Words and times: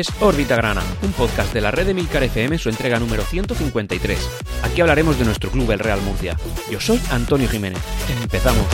Es 0.00 0.10
Órbita 0.22 0.56
Grana, 0.56 0.82
un 1.02 1.12
podcast 1.12 1.52
de 1.52 1.60
la 1.60 1.70
red 1.70 1.86
de 1.86 1.92
Milcar 1.92 2.22
FM 2.22 2.56
su 2.56 2.70
entrega 2.70 2.98
número 2.98 3.22
153. 3.22 4.30
Aquí 4.62 4.80
hablaremos 4.80 5.18
de 5.18 5.26
nuestro 5.26 5.50
club, 5.50 5.70
el 5.72 5.78
Real 5.78 6.00
Murcia. 6.00 6.38
Yo 6.70 6.80
soy 6.80 6.98
Antonio 7.10 7.50
Jiménez. 7.50 7.82
Empezamos. 8.22 8.64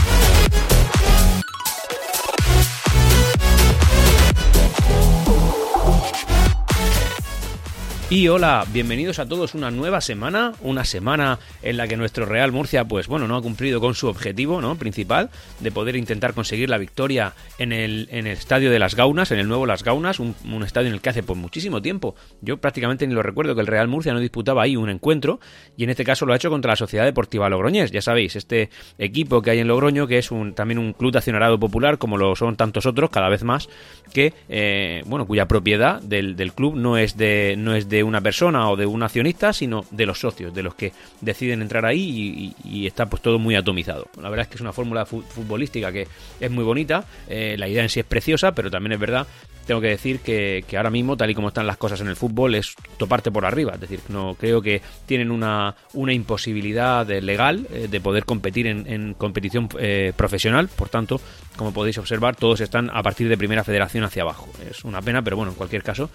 Y 8.08 8.28
hola, 8.28 8.64
bienvenidos 8.72 9.18
a 9.18 9.26
todos 9.26 9.56
una 9.56 9.72
nueva 9.72 10.00
semana, 10.00 10.52
una 10.60 10.84
semana 10.84 11.40
en 11.60 11.76
la 11.76 11.88
que 11.88 11.96
nuestro 11.96 12.24
Real 12.24 12.52
Murcia, 12.52 12.84
pues 12.84 13.08
bueno, 13.08 13.26
no 13.26 13.34
ha 13.34 13.42
cumplido 13.42 13.80
con 13.80 13.96
su 13.96 14.06
objetivo, 14.06 14.60
¿no? 14.60 14.76
Principal, 14.76 15.28
de 15.58 15.72
poder 15.72 15.96
intentar 15.96 16.32
conseguir 16.32 16.70
la 16.70 16.78
victoria 16.78 17.34
en 17.58 17.72
el, 17.72 18.06
en 18.12 18.28
el 18.28 18.34
estadio 18.34 18.70
de 18.70 18.78
Las 18.78 18.94
Gaunas, 18.94 19.32
en 19.32 19.40
el 19.40 19.48
nuevo 19.48 19.66
Las 19.66 19.82
Gaunas, 19.82 20.20
un, 20.20 20.36
estadio 20.62 20.86
en 20.86 20.94
el 20.94 21.00
que 21.00 21.08
hace 21.08 21.24
pues 21.24 21.36
muchísimo 21.36 21.82
tiempo. 21.82 22.14
Yo 22.42 22.58
prácticamente 22.58 23.08
ni 23.08 23.14
lo 23.14 23.24
recuerdo 23.24 23.56
que 23.56 23.60
el 23.60 23.66
Real 23.66 23.88
Murcia 23.88 24.12
no 24.12 24.20
disputaba 24.20 24.62
ahí 24.62 24.76
un 24.76 24.88
encuentro, 24.88 25.40
y 25.76 25.82
en 25.82 25.90
este 25.90 26.04
caso 26.04 26.26
lo 26.26 26.32
ha 26.32 26.36
hecho 26.36 26.48
contra 26.48 26.70
la 26.72 26.76
Sociedad 26.76 27.06
Deportiva 27.06 27.48
Logroñés, 27.48 27.90
ya 27.90 28.02
sabéis, 28.02 28.36
este 28.36 28.70
equipo 28.98 29.42
que 29.42 29.50
hay 29.50 29.58
en 29.58 29.66
Logroño, 29.66 30.06
que 30.06 30.18
es 30.18 30.30
un, 30.30 30.54
también 30.54 30.78
un 30.78 30.92
club 30.92 31.10
de 31.10 31.18
accionariado 31.18 31.58
popular, 31.58 31.98
como 31.98 32.18
lo 32.18 32.36
son 32.36 32.54
tantos 32.54 32.86
otros, 32.86 33.10
cada 33.10 33.28
vez 33.28 33.42
más, 33.42 33.68
que, 34.12 34.32
eh, 34.48 35.02
bueno, 35.06 35.26
cuya 35.26 35.48
propiedad 35.48 36.00
del, 36.00 36.36
del 36.36 36.52
club 36.52 36.76
no 36.76 36.98
es 36.98 37.16
de, 37.16 37.56
no 37.58 37.74
es 37.74 37.88
de 37.88 37.95
de 37.96 38.02
una 38.02 38.20
persona 38.20 38.68
o 38.68 38.76
de 38.76 38.84
un 38.84 39.02
accionista, 39.02 39.54
sino 39.54 39.86
de 39.90 40.04
los 40.04 40.20
socios, 40.20 40.52
de 40.52 40.62
los 40.62 40.74
que 40.74 40.92
deciden 41.22 41.62
entrar 41.62 41.86
ahí 41.86 42.54
y, 42.62 42.86
está 42.86 43.06
pues 43.06 43.22
todo 43.22 43.38
muy 43.38 43.56
atomizado. 43.56 44.06
La 44.20 44.28
verdad 44.28 44.42
es 44.42 44.48
que 44.48 44.56
es 44.56 44.60
una 44.60 44.74
fórmula 44.74 45.06
futbolística 45.06 45.90
que 45.90 46.06
es 46.38 46.50
muy 46.50 46.62
bonita, 46.62 47.06
eh, 47.26 47.56
la 47.58 47.68
idea 47.68 47.82
en 47.82 47.88
sí 47.88 48.00
es 48.00 48.06
preciosa, 48.06 48.52
pero 48.52 48.70
también 48.70 48.92
es 48.92 49.00
verdad, 49.00 49.26
tengo 49.66 49.80
que 49.80 49.88
decir 49.88 50.20
que, 50.20 50.62
ahora 50.76 50.90
mismo, 50.90 51.16
tal 51.16 51.30
y 51.30 51.34
como 51.34 51.48
están 51.48 51.66
las 51.66 51.78
cosas 51.78 52.02
en 52.02 52.08
el 52.08 52.16
fútbol, 52.16 52.54
es 52.54 52.74
toparte 52.98 53.30
por 53.30 53.46
arriba, 53.46 53.72
es 53.74 53.80
decir, 53.80 54.00
no 54.08 54.36
creo 54.38 54.60
que 54.60 54.82
tienen 55.06 55.30
una, 55.30 55.74
una 55.94 56.12
imposibilidad 56.12 57.06
legal 57.08 57.66
eh, 57.72 57.88
de 57.90 58.00
poder 58.00 58.26
competir 58.26 58.66
en, 58.66 59.14
competición 59.14 59.68
eh, 59.78 60.12
profesional, 60.14 60.68
por 60.68 60.90
tanto, 60.90 61.18
como 61.56 61.72
podéis 61.72 61.96
observar, 61.96 62.36
todos 62.36 62.60
están 62.60 62.90
a 62.92 63.02
partir 63.02 63.28
de 63.28 63.38
primera 63.38 63.64
federación 63.64 64.04
hacia 64.04 64.22
abajo. 64.22 64.48
Es 64.70 64.84
una 64.84 65.00
pena, 65.00 65.22
pero 65.22 65.36
bueno, 65.36 65.52
en 65.52 65.56
cualquier 65.56 65.82
caso, 65.82 66.10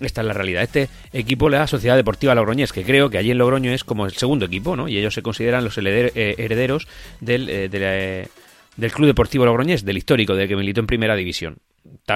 esta 0.00 0.20
es 0.20 0.26
la 0.26 0.32
realidad. 0.32 0.62
Este 0.62 0.88
equipo 1.12 1.48
le 1.48 1.56
da 1.56 1.66
Sociedad 1.66 1.96
Deportiva 1.96 2.34
Logroñés, 2.34 2.72
que 2.72 2.84
creo 2.84 3.10
que 3.10 3.18
allí 3.18 3.30
en 3.30 3.38
Logroño 3.38 3.72
es 3.72 3.84
como 3.84 4.06
el 4.06 4.12
segundo 4.12 4.46
equipo, 4.46 4.76
¿no? 4.76 4.88
Y 4.88 4.98
ellos 4.98 5.14
se 5.14 5.22
consideran 5.22 5.64
los 5.64 5.76
eh, 5.78 6.34
herederos 6.38 6.88
del, 7.20 7.48
eh, 7.48 8.28
del 8.76 8.92
Club 8.92 9.06
Deportivo 9.06 9.44
Logroñés, 9.44 9.84
del 9.84 9.96
histórico, 9.96 10.34
del 10.34 10.48
que 10.48 10.56
militó 10.56 10.80
en 10.80 10.86
Primera 10.86 11.14
División. 11.14 11.58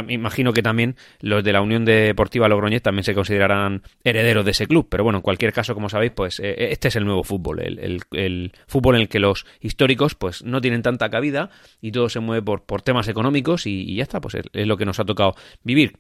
imagino 0.09 0.53
que 0.53 0.63
también 0.63 0.97
los 1.21 1.45
de 1.45 1.53
la 1.53 1.61
Unión 1.61 1.85
Deportiva 1.85 2.49
Logroñés 2.49 2.83
también 2.83 3.05
se 3.05 3.15
considerarán 3.15 3.83
herederos 4.03 4.45
de 4.45 4.51
ese 4.51 4.67
club, 4.67 4.89
pero 4.91 5.05
bueno, 5.05 5.19
en 5.19 5.23
cualquier 5.23 5.53
caso, 5.53 5.75
como 5.75 5.89
sabéis, 5.89 6.13
pues 6.13 6.41
eh, 6.41 6.69
este 6.71 6.89
es 6.89 6.97
el 6.97 7.05
nuevo 7.05 7.23
fútbol, 7.23 7.61
el, 7.61 8.53
fútbol 8.67 8.97
en 8.97 9.03
el 9.03 9.09
que 9.09 9.21
los 9.21 9.47
históricos 9.61 10.15
pues 10.15 10.43
no 10.43 10.61
tienen 10.61 10.83
tanta 10.83 11.11
cabida 11.11 11.51
y 11.81 11.93
todo 11.93 12.09
se 12.09 12.21
mueve 12.21 12.43
por, 12.43 12.65
por 12.65 12.83
temas 12.83 13.09
económicos 13.09 13.67
y, 13.67 13.83
y 13.83 13.97
ya 13.97 14.03
está, 14.03 14.21
pues 14.21 14.35
es 14.35 14.67
lo 14.67 14.77
que 14.77 14.87
nos 14.87 14.99
ha 14.99 15.05
tocado 15.05 15.35
vivir. 15.63 15.97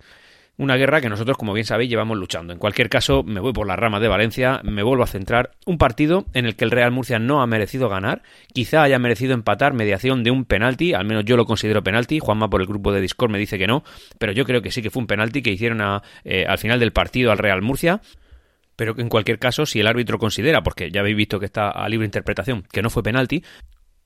Una 0.58 0.76
guerra 0.76 1.00
que 1.00 1.08
nosotros, 1.08 1.38
como 1.38 1.52
bien 1.52 1.64
sabéis, 1.64 1.88
llevamos 1.88 2.18
luchando. 2.18 2.52
En 2.52 2.58
cualquier 2.58 2.88
caso, 2.88 3.22
me 3.22 3.38
voy 3.38 3.52
por 3.52 3.68
la 3.68 3.76
rama 3.76 4.00
de 4.00 4.08
Valencia, 4.08 4.60
me 4.64 4.82
vuelvo 4.82 5.04
a 5.04 5.06
centrar. 5.06 5.52
Un 5.66 5.78
partido 5.78 6.26
en 6.34 6.46
el 6.46 6.56
que 6.56 6.64
el 6.64 6.72
Real 6.72 6.90
Murcia 6.90 7.20
no 7.20 7.40
ha 7.40 7.46
merecido 7.46 7.88
ganar, 7.88 8.22
quizá 8.52 8.82
haya 8.82 8.98
merecido 8.98 9.34
empatar 9.34 9.72
mediación 9.72 10.24
de 10.24 10.32
un 10.32 10.44
penalti, 10.44 10.94
al 10.94 11.04
menos 11.04 11.24
yo 11.24 11.36
lo 11.36 11.44
considero 11.44 11.84
penalti. 11.84 12.18
Juanma 12.18 12.50
por 12.50 12.60
el 12.60 12.66
grupo 12.66 12.92
de 12.92 13.00
Discord 13.00 13.30
me 13.30 13.38
dice 13.38 13.56
que 13.56 13.68
no, 13.68 13.84
pero 14.18 14.32
yo 14.32 14.44
creo 14.44 14.60
que 14.60 14.72
sí 14.72 14.82
que 14.82 14.90
fue 14.90 15.00
un 15.00 15.06
penalti 15.06 15.42
que 15.42 15.52
hicieron 15.52 15.80
eh, 16.24 16.44
al 16.48 16.58
final 16.58 16.80
del 16.80 16.90
partido 16.90 17.30
al 17.30 17.38
Real 17.38 17.62
Murcia 17.62 18.00
pero 18.78 18.94
que 18.94 19.02
en 19.02 19.08
cualquier 19.08 19.40
caso, 19.40 19.66
si 19.66 19.80
el 19.80 19.88
árbitro 19.88 20.20
considera, 20.20 20.62
porque 20.62 20.92
ya 20.92 21.00
habéis 21.00 21.16
visto 21.16 21.40
que 21.40 21.46
está 21.46 21.68
a 21.68 21.88
libre 21.88 22.04
interpretación, 22.04 22.62
que 22.62 22.80
no 22.80 22.90
fue 22.90 23.02
penalti, 23.02 23.42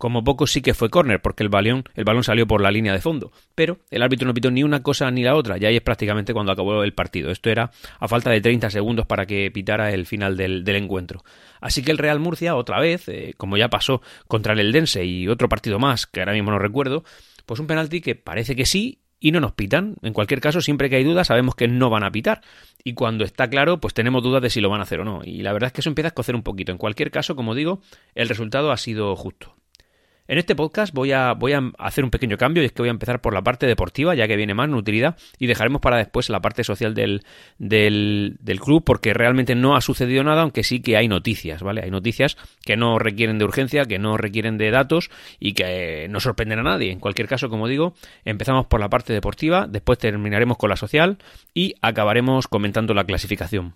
como 0.02 0.24
poco 0.24 0.48
sí 0.48 0.62
que 0.62 0.74
fue 0.74 0.90
córner, 0.90 1.22
porque 1.22 1.44
el 1.44 1.48
balón, 1.48 1.84
el 1.94 2.02
balón 2.02 2.24
salió 2.24 2.44
por 2.44 2.60
la 2.60 2.72
línea 2.72 2.92
de 2.92 3.00
fondo. 3.00 3.30
Pero 3.54 3.78
el 3.88 4.02
árbitro 4.02 4.26
no 4.26 4.34
pitó 4.34 4.50
ni 4.50 4.64
una 4.64 4.82
cosa 4.82 5.08
ni 5.12 5.22
la 5.22 5.36
otra, 5.36 5.58
y 5.58 5.64
ahí 5.64 5.76
es 5.76 5.80
prácticamente 5.80 6.32
cuando 6.32 6.50
acabó 6.50 6.82
el 6.82 6.92
partido. 6.92 7.30
Esto 7.30 7.50
era 7.50 7.70
a 8.00 8.08
falta 8.08 8.28
de 8.28 8.40
30 8.40 8.68
segundos 8.70 9.06
para 9.06 9.26
que 9.26 9.48
pitara 9.52 9.92
el 9.92 10.04
final 10.06 10.36
del, 10.36 10.68
encuentro. 10.70 11.22
Así 11.60 11.84
que 11.84 11.92
el 11.92 11.98
Real 11.98 12.18
Murcia, 12.18 12.56
otra 12.56 12.80
vez, 12.80 13.08
eh, 13.08 13.34
como 13.36 13.56
ya 13.56 13.68
pasó 13.68 14.02
contra 14.26 14.54
el 14.54 14.58
Eldense 14.58 15.04
y 15.04 15.28
otro 15.28 15.48
partido 15.48 15.78
más, 15.78 16.08
que 16.08 16.18
ahora 16.18 16.32
mismo 16.32 16.50
no 16.50 16.58
recuerdo, 16.58 17.04
pues 17.46 17.60
un 17.60 17.68
penalti 17.68 18.00
que 18.00 18.16
parece 18.16 18.56
que 18.56 18.66
sí 18.66 18.98
y 19.20 19.30
no 19.30 19.38
nos 19.38 19.52
pitan. 19.52 19.94
En 20.02 20.14
cualquier 20.14 20.40
caso, 20.40 20.60
siempre 20.60 20.90
que 20.90 20.96
hay 20.96 21.04
dudas, 21.04 21.28
sabemos 21.28 21.54
que 21.54 21.68
no 21.68 21.90
van 21.90 22.02
a 22.02 22.10
pitar. 22.10 22.40
Y 22.82 22.94
cuando 22.94 23.22
está 23.22 23.48
claro, 23.48 23.78
pues 23.78 23.94
tenemos 23.94 24.24
dudas 24.24 24.42
de 24.42 24.50
si 24.50 24.60
lo 24.60 24.68
van 24.68 24.80
a 24.80 24.82
hacer 24.82 24.98
o 24.98 25.04
no. 25.04 25.20
Y 25.24 25.42
la 25.42 25.52
verdad 25.52 25.68
es 25.68 25.72
que 25.74 25.80
eso 25.80 25.90
empieza 25.90 26.08
a 26.08 26.10
escocer 26.10 26.34
un 26.34 26.42
poquito. 26.42 26.72
En 26.72 26.78
cualquier 26.78 27.12
caso, 27.12 27.36
como 27.36 27.54
digo, 27.54 27.80
el 28.16 28.28
resultado 28.28 28.72
ha 28.72 28.76
sido 28.76 29.14
justo. 29.14 29.54
En 30.28 30.38
este 30.38 30.54
podcast 30.54 30.94
voy 30.94 31.10
a, 31.10 31.32
voy 31.32 31.52
a 31.52 31.60
hacer 31.78 32.04
un 32.04 32.10
pequeño 32.10 32.38
cambio 32.38 32.62
y 32.62 32.66
es 32.66 32.72
que 32.72 32.80
voy 32.80 32.88
a 32.88 32.92
empezar 32.92 33.20
por 33.20 33.34
la 33.34 33.42
parte 33.42 33.66
deportiva, 33.66 34.14
ya 34.14 34.28
que 34.28 34.36
viene 34.36 34.54
más 34.54 34.68
nutrida, 34.68 35.16
y 35.38 35.48
dejaremos 35.48 35.80
para 35.80 35.96
después 35.96 36.30
la 36.30 36.40
parte 36.40 36.62
social 36.62 36.94
del, 36.94 37.22
del, 37.58 38.36
del, 38.40 38.60
club, 38.60 38.84
porque 38.84 39.14
realmente 39.14 39.56
no 39.56 39.74
ha 39.74 39.80
sucedido 39.80 40.22
nada, 40.22 40.42
aunque 40.42 40.62
sí 40.62 40.80
que 40.80 40.96
hay 40.96 41.08
noticias, 41.08 41.62
¿vale? 41.62 41.82
Hay 41.82 41.90
noticias 41.90 42.36
que 42.64 42.76
no 42.76 43.00
requieren 43.00 43.38
de 43.38 43.44
urgencia, 43.44 43.84
que 43.84 43.98
no 43.98 44.16
requieren 44.16 44.58
de 44.58 44.70
datos 44.70 45.10
y 45.40 45.54
que 45.54 46.06
no 46.08 46.20
sorprenden 46.20 46.60
a 46.60 46.62
nadie. 46.62 46.92
En 46.92 47.00
cualquier 47.00 47.26
caso, 47.26 47.48
como 47.48 47.66
digo, 47.66 47.94
empezamos 48.24 48.66
por 48.66 48.78
la 48.78 48.88
parte 48.88 49.12
deportiva, 49.12 49.66
después 49.68 49.98
terminaremos 49.98 50.56
con 50.56 50.70
la 50.70 50.76
social 50.76 51.18
y 51.52 51.74
acabaremos 51.82 52.46
comentando 52.46 52.94
la 52.94 53.04
clasificación. 53.04 53.74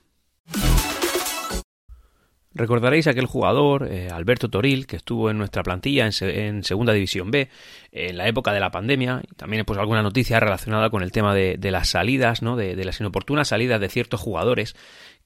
Recordaréis 2.57 3.07
aquel 3.07 3.27
jugador, 3.27 3.87
eh, 3.87 4.09
Alberto 4.11 4.49
Toril, 4.49 4.87
que 4.87 4.97
estuvo 4.97 5.29
en 5.31 5.37
nuestra 5.37 5.63
plantilla 5.63 6.07
en, 6.07 6.65
Segunda 6.65 6.95
División 6.95 7.31
B 7.31 7.51
en 7.93 8.17
la 8.17 8.27
época 8.29 8.55
de 8.55 8.61
la 8.61 8.71
pandemia. 8.71 9.21
Y 9.31 9.35
también 9.35 9.67
pues 9.67 9.79
alguna 9.79 10.03
noticia 10.03 10.41
relacionada 10.41 10.89
con 10.89 11.03
el 11.03 11.13
tema 11.13 11.35
de, 11.35 11.59
las 11.71 11.91
salidas, 11.91 12.41
¿no? 12.41 12.57
De, 12.57 12.75
de, 12.75 12.85
las 12.87 12.99
inoportunas 12.99 13.49
salidas 13.49 13.79
de 13.79 13.91
ciertos 13.91 14.23
jugadores 14.23 14.75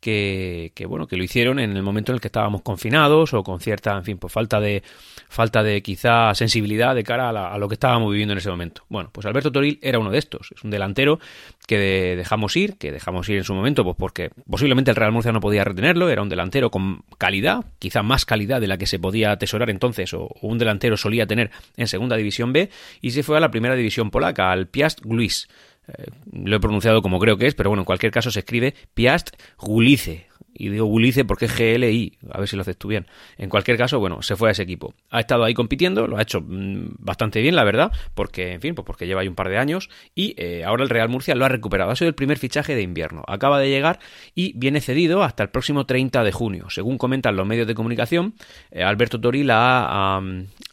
que, 0.00 0.72
bueno, 0.88 1.06
que 1.06 1.16
lo 1.16 1.22
hicieron 1.22 1.59
en 1.59 1.77
el 1.77 1.83
momento 1.83 2.12
en 2.12 2.15
el 2.15 2.21
que 2.21 2.28
estábamos 2.28 2.62
confinados 2.62 3.34
o 3.34 3.43
con 3.43 3.61
cierta, 3.61 3.97
en 3.97 4.05
fin, 4.05 4.19
pues 4.19 4.33
falta 4.33 4.59
de, 4.59 4.83
falta 5.28 5.62
de 5.62 5.83
quizá 5.83 6.34
sensibilidad 6.34 6.94
de 6.94 7.05
cara 7.05 7.28
a, 7.28 7.59
lo 7.59 7.69
que 7.69 7.75
estábamos 7.75 8.10
viviendo 8.10 8.33
en 8.33 8.39
ese 8.39 8.50
momento. 8.50 8.83
Bueno, 8.89 9.10
pues 9.12 9.27
Alberto 9.27 9.53
Toril 9.53 9.78
era 9.83 9.99
uno 9.99 10.10
de 10.10 10.19
estos, 10.19 10.53
es 10.56 10.65
un 10.65 10.71
delantero 10.71 11.21
que 11.66 11.78
dejamos 12.16 12.56
ir, 12.56 12.78
que 12.78 12.93
dejamos 12.93 13.28
ir 13.28 13.37
en 13.37 13.44
su 13.44 13.55
momento, 13.55 13.84
pues 13.84 13.97
porque 13.97 14.31
posiblemente 14.49 14.91
el 14.91 14.97
Real 14.97 15.12
Murcia 15.12 15.33
no 15.33 15.41
podía 15.41 15.65
retenerlo, 15.65 16.09
era 16.09 16.22
un 16.22 16.31
delantero 16.31 16.71
con 16.71 17.03
calidad, 17.19 17.65
quizá 17.78 18.03
más 18.03 18.25
calidad 18.25 18.60
de 18.60 18.69
la 18.69 18.78
que 18.78 18.87
se 18.87 18.99
podía 18.99 19.33
atesorar 19.33 19.69
entonces, 19.69 20.15
o, 20.15 20.28
un 20.41 20.59
delantero 20.59 20.97
solía 20.97 21.27
tener 21.27 21.50
en 21.77 21.87
Segunda 21.87 22.16
División 22.16 22.53
B, 22.53 22.71
y 23.03 23.10
se 23.10 23.22
fue 23.22 23.37
a 23.37 23.41
la 23.41 23.50
Primera 23.50 23.75
División 23.75 24.10
Polaca, 24.10 24.50
al 24.50 24.66
Piast 24.66 25.00
Gluis. 25.03 25.49
Lo 26.33 26.56
he 26.56 26.61
pronunciado 26.61 27.03
como 27.03 27.19
creo 27.19 27.37
que 27.37 27.47
es, 27.47 27.55
pero 27.55 27.71
bueno, 27.71 27.83
en 27.83 27.87
cualquier 27.87 28.12
caso 28.12 28.31
se 28.31 28.41
escribe 28.41 28.75
Piast 28.95 29.31
Gulice, 29.59 30.27
y 30.60 30.69
digo 30.69 30.84
Ulice 30.84 31.25
porque 31.25 31.47
es 31.47 31.56
GLI, 31.56 32.19
a 32.31 32.38
ver 32.38 32.47
si 32.47 32.54
lo 32.54 32.62
haces 32.62 32.76
tú 32.76 32.88
bien. 32.88 33.06
En 33.38 33.48
cualquier 33.48 33.78
caso, 33.78 33.98
bueno, 33.98 34.21
se 34.21 34.37
fue 34.37 34.50
a 34.50 34.53
ese 34.53 34.62
equipo. 34.62 34.93
Ha 35.10 35.21
estado 35.21 35.44
ahí 35.44 35.54
compitiendo, 35.54 36.06
lo 36.06 36.19
ha 36.19 36.22
hecho 36.22 36.43
mm, 36.43 36.97
bastante 36.98 37.41
bien, 37.41 37.56
la 37.56 37.65
verdad, 37.65 37.91
porque, 38.15 38.53
en 38.53 38.60
fin, 38.60 38.75
pues 38.75 38.84
porque 38.84 39.06
lleva 39.06 39.22
ahí 39.22 39.28
un 39.28 39.34
par 39.34 39.48
de 39.48 39.56
años 39.56 39.88
y 40.15 40.34
eh, 40.37 40.65
ahora 40.65 40.82
el 40.82 40.91
Real 40.91 41.09
Murcia 41.09 41.34
lo 41.34 41.47
ha 41.47 41.48
recuperado. 41.48 41.91
Ha 41.91 41.97
sido 41.97 42.09
el 42.09 42.15
primer 42.15 42.37
fichaje 42.37 42.75
de 42.75 42.82
invierno. 42.82 43.22
Acaba 43.26 43.59
de 43.59 43.71
llegar 43.71 44.01
y 44.34 44.53
viene 44.59 44.83
cedido 44.83 45.22
hasta 45.22 45.42
el 45.42 45.48
próximo 45.48 45.86
30 45.86 46.22
de 46.22 46.33
junio. 46.33 46.68
Según 46.68 46.98
comentan 46.98 47.36
los 47.36 47.47
medios 47.47 47.66
de 47.66 47.74
comunicación, 47.74 48.34
eh, 48.71 48.83
Alberto 48.83 49.18
Toril 49.18 49.51
ha, 49.51 50.21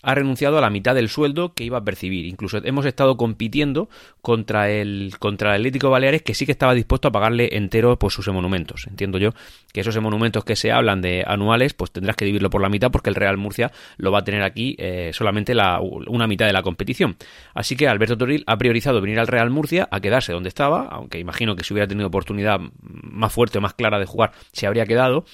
ha 0.01 0.15
renunciado 0.15 0.57
a 0.57 0.61
la 0.61 0.69
mitad 0.69 0.95
del 0.95 1.09
sueldo 1.09 1.53
que 1.53 1.63
iba 1.63 1.77
a 1.77 1.83
percibir. 1.83 2.25
Incluso 2.25 2.57
hemos 2.63 2.85
estado 2.85 3.15
compitiendo 3.15 3.89
contra 4.21 4.69
el, 4.69 5.13
contra 5.19 5.51
el 5.51 5.61
Atlético 5.61 5.89
Baleares, 5.89 6.21
que 6.21 6.33
sí 6.33 6.45
que 6.45 6.51
estaba 6.51 6.73
dispuesto 6.73 7.07
a 7.07 7.11
pagarle 7.11 7.55
entero 7.57 7.97
por 7.97 8.11
sus 8.11 8.27
monumentos. 8.27 8.87
Entiendo 8.87 9.17
yo 9.17 9.31
que 9.77 9.81
esos 9.81 10.01
monumentos 10.01 10.43
que 10.43 10.55
se 10.55 10.71
hablan 10.71 11.01
de 11.01 11.23
anuales, 11.27 11.75
pues 11.75 11.91
tendrás 11.91 12.15
que 12.15 12.25
dividirlo 12.25 12.49
por 12.49 12.61
la 12.61 12.69
mitad 12.69 12.89
porque 12.89 13.09
el 13.09 13.15
Real 13.15 13.37
Murcia 13.37 13.71
lo 13.97 14.11
va 14.11 14.19
a 14.19 14.23
tener 14.23 14.41
aquí 14.41 14.75
eh, 14.79 15.11
solamente 15.13 15.53
la, 15.53 15.79
una 15.79 16.25
mitad 16.25 16.47
de 16.47 16.53
la 16.53 16.63
competición. 16.63 17.15
Así 17.53 17.75
que 17.75 17.87
Alberto 17.87 18.17
Toril 18.17 18.43
ha 18.47 18.57
priorizado 18.57 19.01
venir 19.01 19.19
al 19.19 19.27
Real 19.27 19.51
Murcia 19.51 19.87
a 19.91 19.99
quedarse 19.99 20.33
donde 20.33 20.49
estaba, 20.49 20.87
aunque 20.87 21.19
imagino 21.19 21.55
que 21.55 21.63
si 21.63 21.73
hubiera 21.73 21.87
tenido 21.87 22.07
oportunidad 22.07 22.59
más 22.81 23.31
fuerte 23.31 23.59
o 23.59 23.61
más 23.61 23.75
clara 23.75 23.99
de 23.99 24.07
jugar, 24.07 24.31
se 24.51 24.65
habría 24.65 24.87
quedado, 24.87 25.25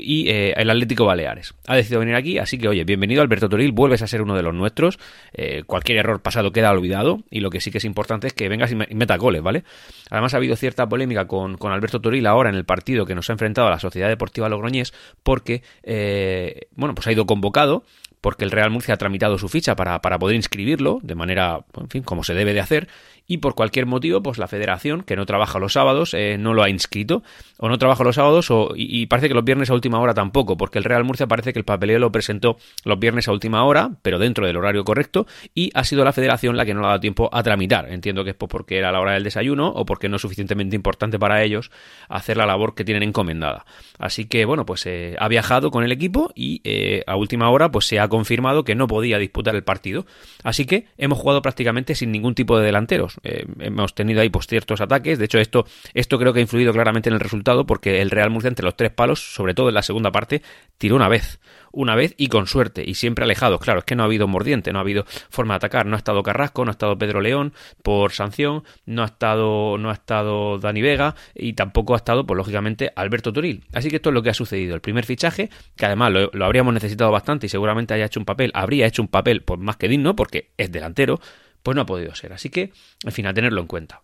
y 0.00 0.28
eh, 0.28 0.54
el 0.56 0.70
Atlético 0.70 1.04
Baleares. 1.04 1.54
Ha 1.66 1.76
decidido 1.76 2.00
venir 2.00 2.14
aquí, 2.14 2.38
así 2.38 2.58
que 2.58 2.68
oye, 2.68 2.84
bienvenido 2.84 3.22
Alberto 3.22 3.48
Toril, 3.48 3.72
vuelves 3.72 4.02
a 4.02 4.06
ser 4.06 4.22
uno 4.22 4.34
de 4.34 4.42
los 4.42 4.54
nuestros. 4.54 4.98
Eh, 5.32 5.62
cualquier 5.66 5.98
error 5.98 6.20
pasado 6.20 6.52
queda 6.52 6.70
olvidado 6.70 7.20
y 7.30 7.40
lo 7.40 7.50
que 7.50 7.60
sí 7.60 7.70
que 7.70 7.78
es 7.78 7.84
importante 7.84 8.26
es 8.26 8.32
que 8.32 8.48
vengas 8.48 8.72
y, 8.72 8.76
meta 8.76 9.16
goles, 9.16 9.42
¿vale? 9.42 9.64
Además 10.10 10.34
ha 10.34 10.38
habido 10.38 10.56
cierta 10.56 10.88
polémica 10.88 11.26
con, 11.26 11.56
Alberto 11.70 12.00
Toril 12.00 12.26
ahora 12.26 12.50
en 12.50 12.56
el 12.56 12.64
partido 12.64 13.06
que 13.06 13.14
nos 13.14 13.30
ha 13.30 13.34
enfrentado 13.34 13.68
a 13.68 13.70
la 13.70 13.78
Sociedad 13.78 14.08
Deportiva 14.08 14.48
Logroñés 14.48 14.92
porque, 15.22 15.62
eh, 15.82 16.68
bueno, 16.74 16.94
pues 16.94 17.06
ha 17.06 17.12
ido 17.12 17.26
convocado 17.26 17.84
porque 18.20 18.44
el 18.44 18.50
Real 18.50 18.70
Murcia 18.70 18.94
ha 18.94 18.96
tramitado 18.98 19.38
su 19.38 19.48
ficha 19.48 19.76
para, 19.76 20.00
para 20.00 20.18
poder 20.18 20.36
inscribirlo 20.36 20.98
de 21.02 21.14
manera, 21.14 21.60
en 21.78 21.88
fin, 21.88 22.02
como 22.02 22.24
se 22.24 22.34
debe 22.34 22.54
de 22.54 22.60
hacer, 22.60 22.88
y 23.26 23.38
por 23.38 23.54
cualquier 23.54 23.86
motivo, 23.86 24.22
pues 24.22 24.38
la 24.38 24.48
federación, 24.48 25.02
que 25.02 25.14
no 25.14 25.24
trabaja 25.24 25.60
los 25.60 25.74
sábados, 25.74 26.14
eh, 26.14 26.36
no 26.36 26.52
lo 26.52 26.64
ha 26.64 26.68
inscrito, 26.68 27.22
o 27.58 27.68
no 27.68 27.78
trabaja 27.78 28.02
los 28.02 28.16
sábados, 28.16 28.50
o, 28.50 28.72
y, 28.74 29.06
parece 29.06 29.28
que 29.28 29.34
los 29.34 29.44
viernes 29.44 29.70
a 29.70 29.74
última 29.74 30.00
hora 30.00 30.14
tampoco, 30.14 30.56
porque 30.56 30.78
el 30.78 30.84
Real 30.84 31.04
Murcia 31.04 31.28
parece 31.28 31.52
que 31.52 31.60
el 31.60 31.64
papeleo 31.64 32.00
lo 32.00 32.10
presentó 32.10 32.56
los 32.84 32.98
viernes 32.98 33.28
a 33.28 33.32
última 33.32 33.62
hora, 33.64 33.92
pero 34.02 34.18
dentro 34.18 34.46
del 34.46 34.56
horario 34.56 34.84
correcto, 34.84 35.28
y 35.54 35.70
ha 35.74 35.84
sido 35.84 36.04
la 36.04 36.12
federación 36.12 36.56
la 36.56 36.66
que 36.66 36.74
no 36.74 36.80
le 36.80 36.86
ha 36.86 36.88
dado 36.88 37.00
tiempo 37.00 37.30
a 37.32 37.42
tramitar. 37.44 37.92
Entiendo 37.92 38.24
que 38.24 38.30
es 38.30 38.36
porque 38.36 38.78
era 38.78 38.90
la 38.90 39.00
hora 39.00 39.12
del 39.12 39.22
desayuno, 39.22 39.68
o 39.68 39.86
porque 39.86 40.08
no 40.08 40.16
es 40.16 40.22
suficientemente 40.22 40.74
importante 40.74 41.18
para 41.18 41.42
ellos 41.44 41.70
hacer 42.08 42.36
la 42.36 42.46
labor 42.46 42.74
que 42.74 42.84
tienen 42.84 43.04
encomendada. 43.04 43.64
Así 43.98 44.24
que, 44.24 44.44
bueno, 44.44 44.66
pues 44.66 44.84
eh, 44.86 45.14
ha 45.20 45.28
viajado 45.28 45.70
con 45.70 45.84
el 45.84 45.92
equipo 45.92 46.32
y 46.34 46.60
eh, 46.64 47.04
a 47.06 47.14
última 47.14 47.48
hora 47.50 47.70
pues 47.70 47.86
se 47.86 48.00
ha 48.00 48.08
confirmado 48.10 48.64
que 48.64 48.74
no 48.74 48.86
podía 48.86 49.18
disputar 49.18 49.54
el 49.56 49.64
partido. 49.64 50.04
Así 50.42 50.66
que 50.66 50.86
hemos 50.98 51.18
jugado 51.18 51.40
prácticamente 51.40 51.94
sin 51.94 52.12
ningún 52.12 52.34
tipo 52.34 52.58
de 52.58 52.66
delanteros. 52.66 53.16
Eh, 53.24 53.46
hemos 53.60 53.94
tenido 53.94 54.20
ahí 54.20 54.28
pues, 54.28 54.46
ciertos 54.46 54.82
ataques. 54.82 55.18
De 55.18 55.24
hecho, 55.24 55.38
esto, 55.38 55.64
esto 55.94 56.18
creo 56.18 56.34
que 56.34 56.40
ha 56.40 56.42
influido 56.42 56.72
claramente 56.72 57.08
en 57.08 57.14
el 57.14 57.20
resultado 57.20 57.64
porque 57.64 58.02
el 58.02 58.10
Real 58.10 58.28
Murcia 58.28 58.48
entre 58.48 58.64
los 58.66 58.76
tres 58.76 58.90
palos, 58.90 59.34
sobre 59.34 59.54
todo 59.54 59.68
en 59.68 59.74
la 59.74 59.82
segunda 59.82 60.12
parte, 60.12 60.42
tiró 60.76 60.96
una 60.96 61.08
vez. 61.08 61.40
Una 61.72 61.94
vez 61.94 62.14
y 62.16 62.28
con 62.28 62.46
suerte, 62.46 62.82
y 62.86 62.94
siempre 62.94 63.24
alejados. 63.24 63.60
Claro, 63.60 63.80
es 63.80 63.84
que 63.84 63.94
no 63.96 64.02
ha 64.02 64.06
habido 64.06 64.26
mordiente, 64.26 64.72
no 64.72 64.78
ha 64.78 64.82
habido 64.82 65.04
forma 65.28 65.54
de 65.54 65.56
atacar. 65.56 65.86
No 65.86 65.96
ha 65.96 65.98
estado 65.98 66.22
Carrasco, 66.22 66.64
no 66.64 66.70
ha 66.70 66.72
estado 66.72 66.98
Pedro 66.98 67.20
León 67.20 67.52
por 67.82 68.12
sanción, 68.12 68.64
no 68.86 69.02
ha 69.02 69.06
estado, 69.06 69.78
no 69.78 69.90
ha 69.90 69.94
estado 69.94 70.58
Dani 70.58 70.82
Vega 70.82 71.14
y 71.34 71.52
tampoco 71.52 71.94
ha 71.94 71.98
estado, 71.98 72.26
pues 72.26 72.36
lógicamente, 72.36 72.92
Alberto 72.96 73.32
Turil. 73.32 73.64
Así 73.72 73.88
que 73.88 73.96
esto 73.96 74.10
es 74.10 74.14
lo 74.14 74.22
que 74.22 74.30
ha 74.30 74.34
sucedido. 74.34 74.74
El 74.74 74.80
primer 74.80 75.04
fichaje, 75.04 75.50
que 75.76 75.86
además 75.86 76.12
lo, 76.12 76.44
habríamos 76.44 76.74
necesitado 76.74 77.10
bastante 77.10 77.46
y 77.46 77.48
seguramente 77.48 77.94
haya 77.94 78.06
hecho 78.06 78.20
un 78.20 78.26
papel, 78.26 78.50
habría 78.54 78.86
hecho 78.86 79.02
un 79.02 79.08
papel 79.08 79.42
pues, 79.42 79.60
más 79.60 79.76
que 79.76 79.88
digno 79.88 80.16
porque 80.16 80.50
es 80.56 80.72
delantero, 80.72 81.20
pues 81.62 81.74
no 81.74 81.82
ha 81.82 81.86
podido 81.86 82.14
ser. 82.14 82.32
Así 82.32 82.50
que, 82.50 82.72
en 83.04 83.12
fin, 83.12 83.26
a 83.26 83.34
tenerlo 83.34 83.60
en 83.60 83.66
cuenta. 83.66 84.02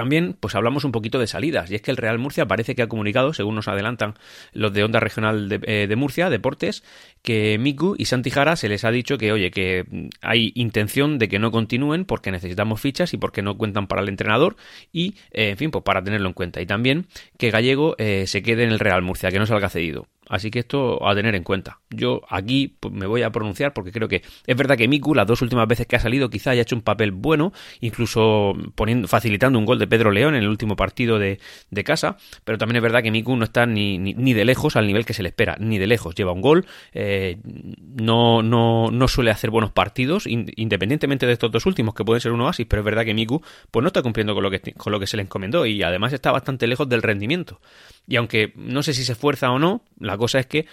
También, 0.00 0.34
pues 0.40 0.54
hablamos 0.54 0.84
un 0.84 0.92
poquito 0.92 1.18
de 1.18 1.26
salidas, 1.26 1.70
y 1.70 1.74
es 1.74 1.82
que 1.82 1.90
el 1.90 1.98
Real 1.98 2.18
Murcia 2.18 2.46
parece 2.46 2.74
que 2.74 2.80
ha 2.80 2.88
comunicado, 2.88 3.34
según 3.34 3.54
nos 3.54 3.68
adelantan 3.68 4.14
los 4.54 4.72
de 4.72 4.82
Onda 4.82 4.98
Regional 4.98 5.50
de, 5.50 5.60
eh, 5.64 5.94
Murcia, 5.94 6.30
Deportes, 6.30 6.82
que 7.20 7.58
Miku 7.58 7.96
y 7.98 8.06
Santijara 8.06 8.56
se 8.56 8.70
les 8.70 8.86
ha 8.86 8.90
dicho 8.92 9.18
que, 9.18 9.30
oye, 9.30 9.50
que 9.50 9.84
hay 10.22 10.52
intención 10.54 11.18
de 11.18 11.28
que 11.28 11.38
no 11.38 11.50
continúen 11.50 12.06
porque 12.06 12.30
necesitamos 12.30 12.80
fichas 12.80 13.12
y 13.12 13.18
porque 13.18 13.42
no 13.42 13.58
cuentan 13.58 13.88
para 13.88 14.00
el 14.00 14.08
entrenador, 14.08 14.56
y, 14.90 15.16
eh, 15.32 15.50
en 15.50 15.58
fin, 15.58 15.70
pues 15.70 15.84
para 15.84 16.02
tenerlo 16.02 16.28
en 16.28 16.32
cuenta. 16.32 16.62
Y 16.62 16.66
también 16.66 17.04
que 17.36 17.50
Gallego 17.50 17.94
eh, 17.98 18.26
se 18.26 18.42
quede 18.42 18.64
en 18.64 18.70
el 18.70 18.78
Real 18.78 19.02
Murcia, 19.02 19.30
que 19.30 19.38
no 19.38 19.44
salga 19.44 19.68
cedido. 19.68 20.06
Así 20.30 20.52
que 20.52 20.60
esto 20.60 21.04
a 21.06 21.12
tener 21.12 21.34
en 21.34 21.42
cuenta. 21.42 21.80
Yo 21.90 22.22
aquí 22.28 22.76
pues, 22.78 22.94
me 22.94 23.04
voy 23.06 23.22
a 23.22 23.30
pronunciar 23.30 23.74
porque 23.74 23.90
creo 23.90 24.06
que 24.06 24.22
es 24.46 24.56
verdad 24.56 24.76
que 24.76 24.86
Miku 24.86 25.12
las 25.12 25.26
dos 25.26 25.42
últimas 25.42 25.66
veces 25.66 25.88
que 25.88 25.96
ha 25.96 26.00
salido 26.00 26.30
quizá 26.30 26.52
haya 26.52 26.62
hecho 26.62 26.76
un 26.76 26.82
papel 26.82 27.10
bueno, 27.10 27.52
incluso 27.80 28.54
poniendo, 28.76 29.08
facilitando 29.08 29.58
un 29.58 29.64
gol 29.64 29.80
de 29.80 29.88
Pedro 29.88 30.12
León 30.12 30.36
en 30.36 30.44
el 30.44 30.48
último 30.48 30.76
partido 30.76 31.18
de, 31.18 31.40
casa, 31.84 32.16
pero 32.44 32.58
también 32.58 32.76
es 32.76 32.82
verdad 32.82 33.02
que 33.02 33.10
Miku 33.10 33.34
no 33.34 33.44
está 33.44 33.66
ni, 33.66 33.98
ni, 33.98 34.34
de 34.34 34.44
lejos 34.44 34.76
al 34.76 34.86
nivel 34.86 35.04
que 35.04 35.14
se 35.14 35.22
le 35.22 35.30
espera, 35.30 35.56
ni 35.58 35.78
de 35.78 35.86
lejos. 35.88 36.14
Lleva 36.14 36.30
un 36.30 36.42
gol, 36.42 36.66
eh, 36.92 37.38
no, 37.42 38.42
no, 38.42 38.90
no 38.92 39.08
suele 39.08 39.32
hacer 39.32 39.50
buenos 39.50 39.72
partidos, 39.72 40.26
independientemente 40.28 41.26
de 41.26 41.32
estos 41.32 41.50
dos 41.50 41.66
últimos 41.66 41.94
que 41.94 42.04
pueden 42.04 42.20
ser 42.20 42.30
un 42.30 42.42
oasis, 42.42 42.66
pero 42.68 42.82
es 42.82 42.84
verdad 42.84 43.04
que 43.04 43.14
Miku 43.14 43.42
pues 43.70 43.82
no 43.82 43.88
está 43.88 44.02
cumpliendo 44.02 44.34
con 44.34 44.44
lo 44.44 44.50
que, 44.50 44.60
con 44.74 44.92
lo 44.92 45.00
que 45.00 45.08
se 45.08 45.16
le 45.16 45.24
encomendó 45.24 45.66
y 45.66 45.82
además 45.82 46.12
está 46.12 46.30
bastante 46.30 46.68
lejos 46.68 46.88
del 46.88 47.02
rendimiento. 47.02 47.60
Y 48.10 48.16
aunque 48.16 48.52
no 48.56 48.82
sé 48.82 48.92
si 48.92 49.04
se 49.04 49.12
esfuerza 49.12 49.52
o 49.52 49.60
no, 49.60 49.84
la 50.00 50.18
cosa 50.18 50.40
es 50.40 50.46
que 50.46 50.66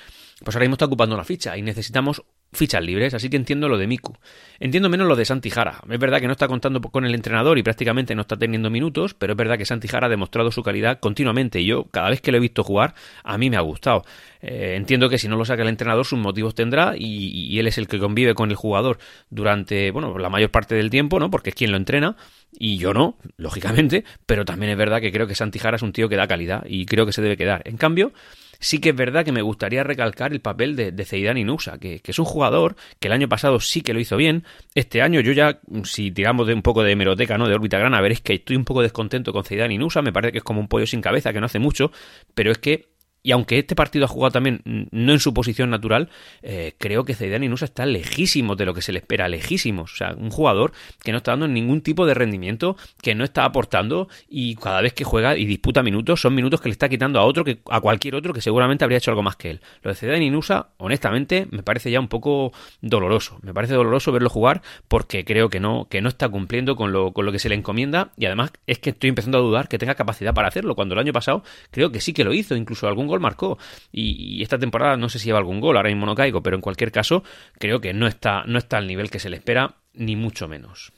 pues 0.44 0.56
ahora 0.56 0.64
mismo 0.64 0.74
está 0.74 0.86
ocupando 0.86 1.16
la 1.16 1.24
ficha 1.24 1.56
y 1.56 1.62
necesitamos 1.62 2.24
fichas 2.52 2.84
libres, 2.84 3.14
así 3.14 3.30
que 3.30 3.38
entiendo 3.38 3.70
lo 3.70 3.78
de 3.78 3.88
Miku. 3.88 4.14
Entiendo 4.60 4.90
menos 4.90 5.08
lo 5.08 5.16
de 5.16 5.26
Santijara. 5.26 5.82
Es 5.90 6.00
verdad 6.00 6.20
que 6.20 6.28
no 6.28 6.32
está 6.32 6.48
contando 6.48 6.82
con 6.82 7.06
el 7.06 7.14
entrenador 7.14 7.58
y 7.58 7.64
prácticamente 7.64 8.16
no 8.16 8.22
está 8.22 8.38
teniendo 8.38 8.70
minutos, 8.70 9.14
pero 9.14 9.34
es 9.34 9.38
verdad 9.38 9.58
que 9.58 9.66
Santijara 9.66 10.08
ha 10.08 10.10
demostrado 10.10 10.52
su 10.52 10.64
calidad 10.64 11.00
continuamente 11.00 11.60
y 11.62 11.66
yo 11.66 11.86
cada 11.86 12.10
vez 12.10 12.22
que 12.22 12.32
lo 12.32 12.38
he 12.38 12.42
visto 12.42 12.64
jugar 12.64 12.96
a 13.24 13.38
mí 13.38 13.50
me 13.50 13.58
ha 13.58 13.62
gustado. 13.62 14.04
Eh, 14.42 14.76
entiendo 14.76 15.10
que 15.10 15.18
si 15.18 15.28
no 15.28 15.36
lo 15.36 15.46
saca 15.46 15.64
el 15.64 15.70
entrenador 15.70 16.06
sus 16.06 16.20
motivos 16.20 16.56
tendrá 16.56 16.96
y, 16.96 17.28
y, 17.54 17.60
él 17.60 17.68
es 17.68 17.78
el 17.78 17.88
que 17.88 18.00
convive 18.00 18.36
con 18.36 18.50
el 18.50 18.56
jugador 18.56 19.00
durante, 19.30 19.92
bueno, 19.92 20.18
la 20.18 20.30
mayor 20.30 20.52
parte 20.52 20.76
del 20.76 20.90
tiempo, 20.90 21.20
¿no? 21.20 21.32
Porque 21.32 21.50
es 21.50 21.56
quien 21.56 21.72
lo 21.72 21.78
entrena 21.78 22.16
y 22.52 22.78
yo 22.78 22.94
no, 22.94 23.18
lógicamente, 23.38 24.04
pero 24.26 24.46
también 24.46 24.72
es 24.72 24.78
verdad 24.78 25.02
que 25.02 25.12
creo 25.12 25.28
que 25.28 25.36
Santijara 25.36 25.78
es 25.78 25.82
un 25.82 25.92
tío 25.92 26.08
que 26.08 26.16
da 26.16 26.28
calidad 26.28 26.64
y 26.68 26.86
creo 26.86 27.06
que 27.06 27.14
se 27.14 27.22
debe 27.22 27.38
quedar. 27.38 27.62
En 27.66 27.78
cambio, 27.78 28.14
sí 28.60 28.80
que 28.80 28.90
es 28.90 28.96
verdad 28.96 29.26
que 29.26 29.32
me 29.32 29.42
gustaría 29.42 29.84
recalcar 29.84 30.34
el 30.34 30.42
papel 30.42 30.76
de, 30.76 30.92
de 30.92 31.40
Inusa, 31.40 31.78
que, 31.78 32.00
que, 32.00 32.12
es 32.12 32.20
un 32.20 32.26
jugador 32.26 32.76
que 33.00 33.08
el 33.08 33.14
año 33.14 33.28
pasado 33.28 33.60
sí 33.60 33.82
que 33.82 33.94
lo 33.94 34.00
hizo 34.00 34.18
bien. 34.18 34.44
Este 34.76 35.02
año 35.02 35.22
yo 35.22 35.32
ya, 35.32 35.60
si 35.84 36.12
tiramos 36.12 36.48
de 36.48 36.54
un 36.54 36.62
poco 36.62 36.84
de 36.84 36.92
hemeroteca, 36.92 37.38
¿no? 37.38 37.48
De 37.48 37.56
órbita 37.56 37.78
grana, 37.78 38.02
veréis 38.02 38.22
que 38.22 38.34
estoy 38.36 38.56
un 38.56 38.66
poco 38.66 38.82
descontento 38.82 39.34
con 39.34 39.44
Zeidan 39.44 39.72
Inusa, 39.72 40.02
me 40.02 40.12
parece 40.12 40.32
que 40.32 40.38
es 40.40 40.44
como 40.44 40.60
un 40.60 40.68
pollo 40.68 40.88
sin 40.88 41.02
cabeza, 41.02 41.34
que 41.34 41.40
no 41.40 41.46
hace 41.46 41.60
mucho, 41.60 41.92
pero 42.34 42.52
es 42.52 42.58
que 42.58 42.97
y 43.28 43.34
aunque 43.34 43.60
este 43.60 43.76
partido 43.76 44.06
ha 44.06 44.08
jugado 44.08 44.32
también 44.32 44.62
no 44.64 45.12
en 45.12 45.20
su 45.20 45.34
posición 45.34 45.70
natural, 45.70 46.08
eh, 46.44 46.76
creo 46.78 47.04
que 47.04 47.14
Zidane 47.14 47.48
Inusa 47.48 47.66
está 47.66 47.86
lejísimo 47.86 48.56
de 48.56 48.66
lo 48.66 48.74
que 48.74 48.82
se 48.82 48.94
le 48.94 49.00
espera, 49.00 49.28
lejísimos. 49.28 49.92
O 49.92 49.98
sea, 49.98 50.16
un 50.18 50.30
jugador 50.30 50.72
que 51.04 51.12
no 51.12 51.18
está 51.18 51.32
dando 51.32 51.50
ningún 51.50 51.82
tipo 51.82 52.06
de 52.06 52.14
rendimiento, 52.14 52.78
que 53.02 53.16
no 53.16 53.26
está 53.26 53.44
aportando 53.44 54.08
y 54.30 54.56
cada 54.56 54.80
vez 54.80 54.94
que 54.94 55.04
juega 55.04 55.36
y 55.36 55.46
disputa 55.46 55.84
minutos, 55.84 56.22
son 56.22 56.36
minutos 56.36 56.62
que 56.62 56.70
le 56.70 56.72
está 56.72 56.88
quitando 56.88 57.20
a 57.20 57.26
otro, 57.26 57.44
que 57.44 57.60
a 57.70 57.82
cualquier 57.82 58.16
otro 58.16 58.32
que 58.32 58.40
seguramente 58.40 58.86
habría 58.86 59.00
hecho 59.00 59.12
algo 59.12 59.24
más 59.24 59.36
que 59.36 59.50
él. 59.50 59.62
Lo 59.82 59.92
de 59.92 59.98
Zidane 59.98 60.24
Inusa, 60.24 60.70
honestamente, 60.78 61.48
me 61.52 61.64
parece 61.64 61.92
ya 61.92 62.00
un 62.00 62.08
poco 62.08 62.54
doloroso. 62.80 63.40
Me 63.42 63.54
parece 63.54 63.74
doloroso 63.74 64.14
verlo 64.14 64.30
jugar 64.30 64.62
porque 64.88 65.26
creo 65.26 65.50
que 65.50 65.60
no, 65.60 65.90
que 65.90 66.00
no 66.00 66.08
está 66.08 66.30
cumpliendo 66.30 66.78
con 66.78 66.94
lo, 66.94 67.12
con 67.12 67.26
lo 67.26 67.34
que 67.34 67.40
se 67.40 67.50
le 67.50 67.56
encomienda 67.56 68.14
y 68.16 68.26
además 68.26 68.54
es 68.68 68.80
que 68.80 68.92
estoy 68.92 69.10
empezando 69.10 69.38
a 69.38 69.42
dudar 69.42 69.68
que 69.68 69.78
tenga 69.78 69.96
capacidad 69.96 70.34
para 70.34 70.48
hacerlo. 70.48 70.76
Cuando 70.76 70.94
el 70.94 71.00
año 71.00 71.12
pasado 71.12 71.44
creo 71.72 71.92
que 71.92 72.00
sí 72.00 72.14
que 72.14 72.24
lo 72.24 72.34
hizo, 72.34 72.56
incluso 72.56 72.88
algún 72.88 73.08
gol 73.08 73.17
marcó. 73.20 73.58
Y, 73.92 74.42
esta 74.42 74.58
temporada 74.58 74.98
no 74.98 75.10
sé 75.10 75.20
si 75.20 75.26
lleva 75.26 75.40
algún 75.40 75.60
gol, 75.60 75.78
ahora 75.78 75.90
mismo 75.90 76.06
no 76.06 76.16
caigo, 76.16 76.42
pero 76.42 76.56
en 76.56 76.62
cualquier 76.62 76.92
caso 76.92 77.24
creo 77.60 77.82
que 77.82 77.94
no 77.94 78.08
está, 78.08 78.44
no 78.46 78.58
está 78.58 78.78
al 78.78 78.88
nivel 78.88 79.10
que 79.10 79.20
se 79.20 79.30
le 79.30 79.38
espera, 79.38 79.76
ni 79.94 80.16
mucho 80.16 80.48
menos. 80.48 80.94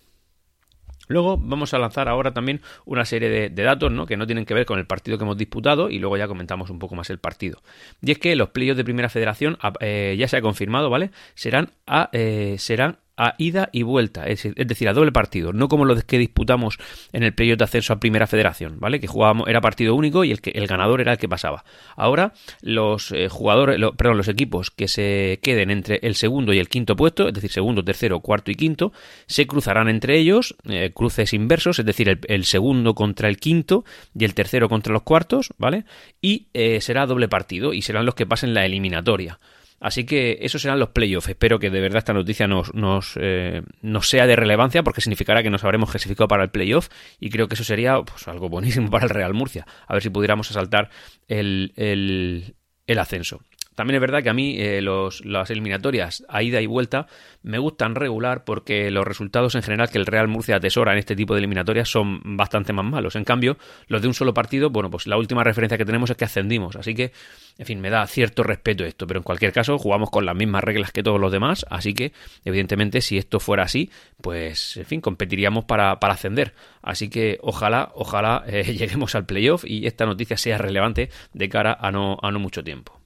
Luego 1.10 1.38
vamos 1.38 1.74
a 1.74 1.80
lanzar 1.80 2.08
ahora 2.08 2.34
también 2.34 2.62
una 2.86 3.04
serie 3.04 3.50
de, 3.50 3.64
datos 3.64 3.92
¿no? 3.92 4.06
que 4.06 4.16
no 4.16 4.28
tienen 4.28 4.46
que 4.46 4.54
ver 4.54 4.68
con 4.68 4.78
el 4.78 4.86
partido 4.86 5.18
que 5.18 5.24
hemos 5.24 5.38
disputado 5.38 5.90
y 5.90 5.98
luego 5.98 6.18
ya 6.18 6.28
comentamos 6.28 6.70
un 6.70 6.78
poco 6.78 6.96
más 6.96 7.10
el 7.10 7.18
partido. 7.18 7.64
Y 8.00 8.12
es 8.12 8.20
que 8.20 8.36
los 8.36 8.50
plios 8.50 8.78
de 8.78 8.84
primera 8.84 9.10
federación 9.10 9.58
eh, 9.80 10.16
ya 10.20 10.28
se 10.28 10.38
ha 10.38 10.42
confirmado, 10.42 10.92
¿vale? 10.92 11.10
Serán, 11.34 11.72
a, 11.88 12.10
eh, 12.14 12.58
serán 12.60 13.00
a 13.20 13.36
ida 13.38 13.70
y 13.74 13.84
vuelta, 13.84 14.26
es, 14.28 14.48
decir, 14.56 14.88
a 14.88 14.94
doble 14.94 15.12
partido, 15.12 15.52
no 15.52 15.68
como 15.68 15.84
los 15.84 16.06
que 16.06 16.18
disputamos 16.18 16.78
en 17.12 17.24
el 17.24 17.34
periodo 17.34 17.58
de 17.58 17.64
ascenso 17.66 17.92
a 17.92 18.00
Primera 18.00 18.28
Federación, 18.28 18.80
¿vale? 18.80 19.02
Que 19.02 19.08
jugábamos, 19.08 19.50
era 19.50 19.60
partido 19.60 19.94
único 19.94 20.24
y 20.24 20.32
el, 20.32 20.40
que, 20.40 20.52
el 20.52 20.68
ganador 20.68 21.02
era 21.02 21.12
el 21.12 21.18
que 21.18 21.28
pasaba. 21.28 21.66
Ahora, 21.98 22.32
los 22.62 23.12
eh, 23.12 23.28
jugadores, 23.28 23.78
perdón, 23.98 24.16
los 24.16 24.30
equipos 24.30 24.72
que 24.72 24.88
se 24.88 25.40
queden 25.44 25.70
entre 25.70 26.00
el 26.02 26.16
segundo 26.16 26.54
y 26.54 26.60
el 26.60 26.70
quinto 26.70 26.96
puesto, 26.96 27.28
es 27.28 27.34
decir, 27.34 27.52
segundo, 27.52 27.84
tercero, 27.84 28.22
cuarto 28.22 28.52
y 28.52 28.56
quinto, 28.56 28.94
se 29.28 29.46
cruzarán 29.46 29.90
entre 29.90 30.18
ellos, 30.18 30.56
eh, 30.70 30.92
cruces 30.94 31.34
inversos, 31.34 31.78
es 31.78 31.86
decir, 31.86 32.22
el, 32.26 32.46
segundo 32.46 32.96
contra 32.96 33.28
el 33.28 33.38
quinto 33.38 33.84
y 34.18 34.24
el 34.24 34.34
tercero 34.34 34.70
contra 34.70 34.94
los 34.94 35.04
cuartos, 35.04 35.50
¿vale? 35.58 35.84
Y 36.22 36.48
eh, 36.54 36.80
será 36.80 37.06
doble 37.06 37.28
partido 37.28 37.74
y 37.74 37.82
serán 37.82 38.06
los 38.06 38.16
que 38.16 38.26
pasen 38.26 38.54
la 38.54 38.66
eliminatoria. 38.66 39.40
Así 39.80 40.06
que 40.06 40.40
esos 40.42 40.62
serán 40.62 40.80
los 40.80 40.90
playoffs. 40.90 41.30
Espero 41.30 41.60
que 41.60 41.70
de 41.70 41.80
verdad 41.80 42.00
esta 42.00 42.14
noticia 42.14 42.48
nos, 42.48 42.74
nos, 42.74 43.18
eh, 43.20 43.62
sea 44.02 44.28
de 44.28 44.36
relevancia 44.36 44.84
porque 44.84 45.02
significará 45.02 45.44
que 45.44 45.50
nos 45.50 45.64
habremos 45.64 45.90
clasificado 45.90 46.28
para 46.28 46.44
el 46.44 46.50
playoff 46.50 46.90
y 47.20 47.30
creo 47.30 47.48
que 47.48 47.56
eso 47.56 47.64
sería 47.64 48.02
pues, 48.02 48.28
algo 48.28 48.50
buenísimo 48.50 48.90
para 48.92 49.06
el 49.06 49.10
Real 49.10 49.34
Murcia. 49.34 49.66
A 49.88 49.94
ver 49.94 50.04
si 50.04 50.10
pudiéramos 50.10 50.50
asaltar 50.50 50.90
el, 51.28 51.74
el, 51.76 52.56
el 52.88 53.00
ascenso. 53.00 53.42
También 53.80 53.96
es 53.96 54.02
verdad 54.02 54.22
que 54.22 54.30
a 54.30 54.34
mí 54.34 54.58
eh, 54.60 54.82
los, 54.82 55.24
las 55.24 55.50
eliminatorias 55.50 56.26
a 56.28 56.44
ida 56.44 56.60
y 56.60 56.66
vuelta 56.66 57.08
me 57.44 57.60
gustan 57.60 57.96
regular 57.96 58.44
porque 58.44 58.92
los 58.92 59.08
resultados 59.08 59.56
en 59.56 59.62
general 59.62 59.90
que 59.90 59.98
el 59.98 60.06
Real 60.06 60.28
Murcia 60.28 60.58
atesora 60.58 60.92
en 60.92 60.98
este 60.98 61.16
tipo 61.16 61.34
de 61.34 61.38
eliminatorias 61.38 61.88
son 61.88 62.20
bastante 62.36 62.74
más 62.74 62.84
malos. 62.84 63.16
En 63.16 63.24
cambio, 63.24 63.58
los 63.88 64.02
de 64.02 64.10
un 64.10 64.14
solo 64.14 64.34
partido, 64.34 64.70
bueno, 64.70 64.90
pues 64.90 65.08
la 65.08 65.16
última 65.16 65.46
referencia 65.46 65.78
que 65.78 65.86
tenemos 65.86 66.10
es 66.10 66.18
que 66.18 66.26
ascendimos. 66.26 66.76
Así 66.76 66.94
que, 66.94 67.14
en 67.58 67.66
fin, 67.66 67.80
me 67.80 67.90
da 67.90 68.06
cierto 68.06 68.44
respeto 68.44 68.84
esto. 68.84 69.08
Pero 69.08 69.22
en 69.22 69.24
cualquier 69.24 69.54
caso, 69.54 69.78
jugamos 69.78 70.10
con 70.10 70.26
las 70.26 70.36
mismas 70.36 70.62
reglas 70.62 70.92
que 70.92 71.02
todos 71.02 71.22
los 71.22 71.32
demás. 71.32 71.66
Así 71.70 71.94
que, 71.94 72.12
evidentemente, 72.44 73.00
si 73.00 73.18
esto 73.18 73.40
fuera 73.40 73.64
así, 73.64 73.90
pues, 74.22 74.76
en 74.76 74.88
fin, 74.88 75.00
competiríamos 75.00 75.64
para, 75.64 76.02
para 76.02 76.16
ascender. 76.16 76.54
Así 76.82 77.10
que 77.10 77.38
ojalá, 77.42 77.94
ojalá 77.96 78.44
eh, 78.46 78.74
lleguemos 78.78 79.16
al 79.16 79.26
playoff 79.26 79.64
y 79.64 79.88
esta 79.88 80.06
noticia 80.06 80.36
sea 80.36 80.58
relevante 80.58 81.10
de 81.32 81.48
cara 81.48 81.78
a 81.80 81.92
no, 81.92 82.18
a 82.22 82.30
no 82.30 82.40
mucho 82.40 82.62
tiempo. 82.62 82.99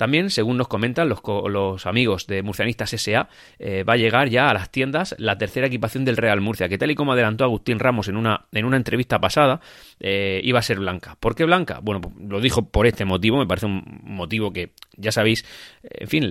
También, 0.00 0.30
según 0.30 0.56
nos 0.56 0.66
comentan 0.66 1.10
los, 1.10 1.20
los 1.50 1.84
amigos 1.84 2.26
de 2.26 2.42
Murcianistas 2.42 2.88
SA, 2.88 3.28
eh, 3.58 3.84
va 3.84 3.92
a 3.92 3.96
llegar 3.98 4.30
ya 4.30 4.48
a 4.48 4.54
las 4.54 4.70
tiendas 4.72 5.14
la 5.18 5.36
tercera 5.36 5.66
equipación 5.66 6.06
del 6.06 6.16
Real 6.16 6.40
Murcia, 6.40 6.70
que 6.70 6.78
tal 6.78 6.90
y 6.90 6.94
como 6.94 7.12
adelantó 7.12 7.44
Agustín 7.44 7.78
Ramos 7.78 8.08
en 8.08 8.16
una, 8.16 8.46
en 8.50 8.64
una 8.64 8.78
entrevista 8.78 9.20
pasada, 9.20 9.60
eh, 10.00 10.40
iba 10.42 10.58
a 10.58 10.62
ser 10.62 10.78
blanca. 10.78 11.18
¿Por 11.20 11.34
qué 11.34 11.44
blanca? 11.44 11.80
Bueno, 11.82 12.00
pues, 12.00 12.14
lo 12.18 12.40
dijo 12.40 12.70
por 12.70 12.86
este 12.86 13.04
motivo, 13.04 13.36
me 13.36 13.46
parece 13.46 13.66
un 13.66 14.00
motivo 14.04 14.54
que 14.54 14.72
ya 14.96 15.12
sabéis, 15.12 15.44
en 15.82 16.08
fin, 16.08 16.30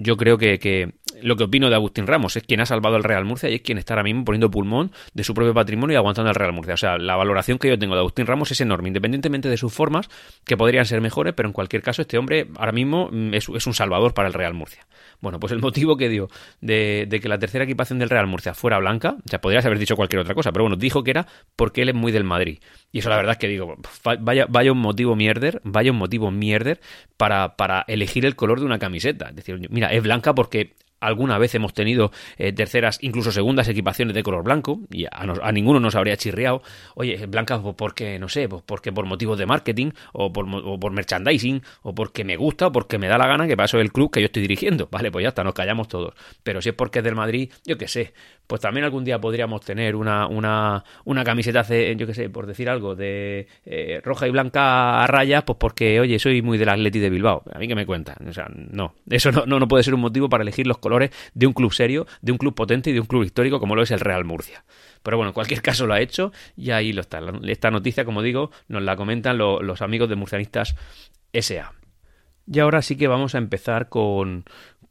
yo 0.00 0.16
creo 0.16 0.36
que, 0.36 0.58
que 0.58 0.94
lo 1.22 1.36
que 1.36 1.44
opino 1.44 1.68
de 1.68 1.76
Agustín 1.76 2.06
Ramos 2.06 2.36
es 2.36 2.42
quien 2.42 2.60
ha 2.60 2.66
salvado 2.66 2.96
al 2.96 3.04
Real 3.04 3.24
Murcia 3.24 3.48
y 3.48 3.54
es 3.54 3.62
quien 3.62 3.78
está 3.78 3.94
ahora 3.94 4.02
mismo 4.02 4.24
poniendo 4.24 4.50
pulmón 4.50 4.90
de 5.12 5.24
su 5.24 5.34
propio 5.34 5.54
patrimonio 5.54 5.94
y 5.94 5.96
aguantando 5.96 6.28
al 6.30 6.34
Real 6.34 6.52
Murcia. 6.52 6.74
O 6.74 6.78
sea, 6.78 6.98
la 6.98 7.16
valoración 7.16 7.58
que 7.58 7.68
yo 7.68 7.78
tengo 7.78 7.94
de 7.94 8.00
Agustín 8.00 8.26
Ramos 8.26 8.50
es 8.50 8.60
enorme, 8.60 8.88
independientemente 8.88 9.48
de 9.48 9.56
sus 9.56 9.72
formas, 9.72 10.08
que 10.44 10.56
podrían 10.56 10.84
ser 10.84 11.00
mejores, 11.00 11.34
pero 11.34 11.48
en 11.48 11.52
cualquier 11.52 11.82
caso 11.82 12.02
este 12.02 12.18
hombre 12.18 12.48
ahora 12.56 12.72
mismo 12.72 13.03
mm, 13.10 13.34
es, 13.34 13.48
un 13.48 13.74
salvador 13.74 14.14
para 14.14 14.28
el 14.28 14.34
Real 14.34 14.54
Murcia. 14.54 14.86
Bueno, 15.20 15.40
pues 15.40 15.52
el 15.52 15.60
motivo 15.60 15.96
que 15.96 16.08
dio 16.08 16.28
de, 16.60 17.08
que 17.10 17.28
la 17.28 17.38
tercera 17.38 17.64
equipación 17.64 17.98
del 17.98 18.10
Real 18.10 18.26
Murcia 18.26 18.54
fuera 18.54 18.78
blanca, 18.78 19.16
o 19.24 19.28
sea, 19.28 19.40
podrías 19.40 19.64
haber 19.64 19.78
dicho 19.78 19.96
cualquier 19.96 20.20
otra 20.20 20.34
cosa, 20.34 20.52
pero 20.52 20.64
bueno, 20.64 20.76
dijo 20.76 21.02
que 21.02 21.10
era 21.10 21.26
porque 21.56 21.82
él 21.82 21.88
es 21.90 21.94
muy 21.94 22.12
del 22.12 22.24
Madrid. 22.24 22.58
Y 22.92 22.98
eso 22.98 23.08
la 23.08 23.16
verdad 23.16 23.32
es 23.32 23.38
que 23.38 23.48
digo, 23.48 23.76
vaya, 24.20 24.72
un 24.72 24.78
motivo 24.78 25.16
mierder, 25.16 25.60
vaya 25.64 25.90
un 25.90 25.98
motivo 25.98 26.30
mierder 26.30 26.80
para, 27.16 27.56
para 27.56 27.84
elegir 27.88 28.26
el 28.26 28.36
color 28.36 28.60
de 28.60 28.66
una 28.66 28.78
camiseta. 28.78 29.30
Es 29.30 29.36
decir, 29.36 29.58
mira, 29.70 29.92
es 29.92 30.02
blanca 30.02 30.34
porque 30.34 30.74
alguna 31.06 31.38
vez 31.38 31.54
hemos 31.54 31.74
tenido 31.74 32.10
eh, 32.38 32.52
terceras, 32.52 32.98
incluso 33.02 33.32
segundas 33.32 33.68
equipaciones 33.68 34.14
de 34.14 34.22
color 34.22 34.42
blanco 34.42 34.80
y 34.90 35.06
a, 35.06 35.52
ninguno 35.52 35.80
nos 35.80 35.94
habría 35.94 36.16
chirriado. 36.16 36.62
Oye, 36.94 37.26
blanca 37.26 37.60
pues, 37.60 37.74
porque, 37.76 38.18
no 38.18 38.28
sé, 38.28 38.48
pues 38.48 38.62
porque 38.64 38.92
por 38.92 39.06
motivos 39.06 39.38
de 39.38 39.46
marketing 39.46 39.90
o 40.12 40.32
por, 40.32 40.46
o 40.48 40.78
por 40.78 40.92
merchandising 40.92 41.62
o 41.82 41.94
porque 41.94 42.24
me 42.24 42.36
gusta 42.36 42.68
o 42.68 42.72
porque 42.72 42.98
me 42.98 43.08
da 43.08 43.18
la 43.18 43.26
gana 43.26 43.46
que 43.46 43.56
paso 43.56 43.78
el 43.80 43.92
club 43.92 44.10
que 44.10 44.20
yo 44.20 44.26
estoy 44.26 44.42
dirigiendo. 44.42 44.88
Vale, 44.90 45.10
pues 45.10 45.22
ya 45.22 45.28
está, 45.28 45.44
nos 45.44 45.54
callamos 45.54 45.88
todos. 45.88 46.14
Pero 46.42 46.62
si 46.62 46.70
es 46.70 46.74
porque 46.74 47.00
es 47.00 47.04
del 47.04 47.14
Madrid, 47.14 47.52
yo 47.64 47.76
qué 47.78 47.88
sé, 47.88 48.14
pues 48.46 48.60
también 48.60 48.84
algún 48.84 49.04
día 49.04 49.20
podríamos 49.20 49.62
tener 49.62 49.96
una, 49.96 50.26
una, 50.26 50.84
una 51.04 51.24
camiseta, 51.24 51.62
yo 51.62 52.06
qué 52.06 52.14
sé, 52.14 52.28
por 52.28 52.46
decir 52.46 52.68
algo, 52.68 52.94
de 52.94 53.46
eh, 53.64 54.00
roja 54.02 54.28
y 54.28 54.30
blanca 54.30 55.02
a 55.02 55.06
rayas, 55.06 55.44
pues 55.44 55.58
porque, 55.58 56.00
oye, 56.00 56.18
soy 56.18 56.42
muy 56.42 56.58
del 56.58 56.68
Atleti 56.68 56.98
de 56.98 57.10
Bilbao. 57.10 57.42
A 57.52 57.58
mí 57.58 57.68
que 57.68 57.74
me 57.74 57.86
cuentan. 57.86 58.16
O 58.28 58.32
sea, 58.32 58.46
no, 58.50 58.94
eso 59.08 59.32
no, 59.32 59.46
no, 59.46 59.58
no 59.58 59.68
puede 59.68 59.82
ser 59.82 59.94
un 59.94 60.00
motivo 60.00 60.28
para 60.28 60.42
elegir 60.42 60.66
los 60.66 60.78
colores 60.78 61.10
de 61.34 61.46
un 61.46 61.52
club 61.52 61.72
serio, 61.72 62.06
de 62.20 62.32
un 62.32 62.38
club 62.38 62.54
potente 62.54 62.90
y 62.90 62.92
de 62.92 63.00
un 63.00 63.06
club 63.06 63.24
histórico 63.24 63.58
como 63.58 63.74
lo 63.74 63.82
es 63.82 63.90
el 63.90 64.00
Real 64.00 64.24
Murcia. 64.24 64.64
Pero 65.02 65.16
bueno, 65.16 65.30
en 65.30 65.34
cualquier 65.34 65.62
caso 65.62 65.86
lo 65.86 65.94
ha 65.94 66.00
hecho 66.00 66.32
y 66.56 66.70
ahí 66.70 66.92
lo 66.92 67.00
está. 67.00 67.20
Esta 67.44 67.70
noticia, 67.70 68.04
como 68.04 68.22
digo, 68.22 68.50
nos 68.68 68.82
la 68.82 68.96
comentan 68.96 69.38
los 69.38 69.82
amigos 69.82 70.08
de 70.08 70.16
Murcianistas 70.16 70.76
SA. 71.32 71.72
Y 72.46 72.58
ahora 72.60 72.82
sí 72.82 72.96
que 72.96 73.08
vamos 73.08 73.34
a 73.34 73.38
empezar 73.38 73.88
con, 73.88 74.44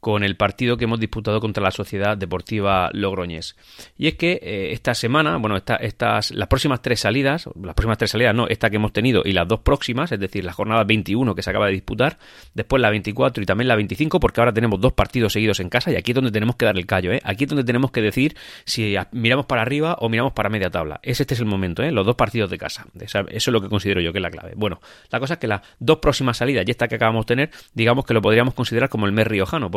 con 0.04 0.22
el 0.22 0.36
partido 0.36 0.76
que 0.76 0.84
hemos 0.84 1.00
disputado 1.00 1.40
contra 1.40 1.62
la 1.62 1.70
Sociedad 1.70 2.14
Deportiva 2.14 2.90
Logroñés. 2.92 3.56
Y 3.96 4.06
es 4.06 4.16
que 4.16 4.32
eh, 4.42 4.72
esta 4.72 4.92
semana, 4.92 5.38
bueno, 5.38 5.56
estas, 5.56 6.30
las 6.30 6.46
próximas 6.46 6.82
tres 6.82 7.00
salidas, 7.00 7.48
las 7.58 7.74
próximas 7.74 7.96
tres 7.96 8.10
salidas 8.10 8.34
no, 8.34 8.46
esta 8.46 8.68
que 8.68 8.76
hemos 8.76 8.92
tenido 8.92 9.22
y 9.24 9.32
las 9.32 9.48
dos 9.48 9.60
próximas, 9.60 10.12
es 10.12 10.20
decir, 10.20 10.44
la 10.44 10.52
jornada 10.52 10.84
21 10.84 11.34
que 11.34 11.42
se 11.42 11.48
acaba 11.48 11.68
de 11.68 11.72
disputar, 11.72 12.18
después 12.52 12.82
la 12.82 12.90
24 12.90 13.42
y 13.42 13.46
también 13.46 13.66
la 13.66 13.76
25, 13.76 14.20
porque 14.20 14.42
ahora 14.42 14.52
tenemos 14.52 14.78
dos 14.78 14.92
partidos 14.92 15.32
seguidos 15.32 15.58
en 15.60 15.70
casa 15.70 15.90
y 15.90 15.96
aquí 15.96 16.10
es 16.10 16.16
donde 16.16 16.30
tenemos 16.30 16.56
que 16.56 16.66
dar 16.66 16.76
el 16.76 16.84
callo, 16.84 17.10
¿eh? 17.10 17.22
Aquí 17.24 17.44
es 17.44 17.48
donde 17.48 17.64
tenemos 17.64 17.90
que 17.90 18.02
decir 18.02 18.36
si 18.66 18.96
miramos 19.12 19.46
para 19.46 19.62
arriba 19.62 19.96
o 20.00 20.10
miramos 20.10 20.34
para 20.34 20.50
media 20.50 20.68
tabla. 20.68 21.00
Es 21.02 21.22
este 21.22 21.32
es 21.32 21.40
el 21.40 21.46
momento, 21.46 21.82
¿eh? 21.82 21.90
Los 21.90 22.04
dos 22.04 22.16
partidos 22.16 22.50
de 22.50 22.58
casa. 22.58 22.84
Eso 23.00 23.24
es 23.30 23.48
lo 23.48 23.62
que 23.62 23.70
considero 23.70 24.02
yo 24.02 24.12
que 24.12 24.18
es 24.18 24.22
la 24.22 24.30
clave. 24.30 24.52
Bueno, 24.54 24.82
la 25.08 25.18
cosa 25.18 25.32
es 25.32 25.40
que 25.40 25.46
las 25.46 25.62
dos 25.78 25.96
próximas 25.96 26.36
salidas 26.36 26.66
y 26.68 26.70
esta 26.72 26.88
que 26.88 26.96
acabamos 26.96 27.24
de 27.24 27.34
tener, 27.34 27.50
digamos 27.72 28.04
que 28.04 28.12
lo 28.12 28.20
podríamos 28.20 28.52
considerar 28.52 28.90
como 28.90 29.06
el 29.06 29.12
mes 29.12 29.26
riojano, 29.26 29.70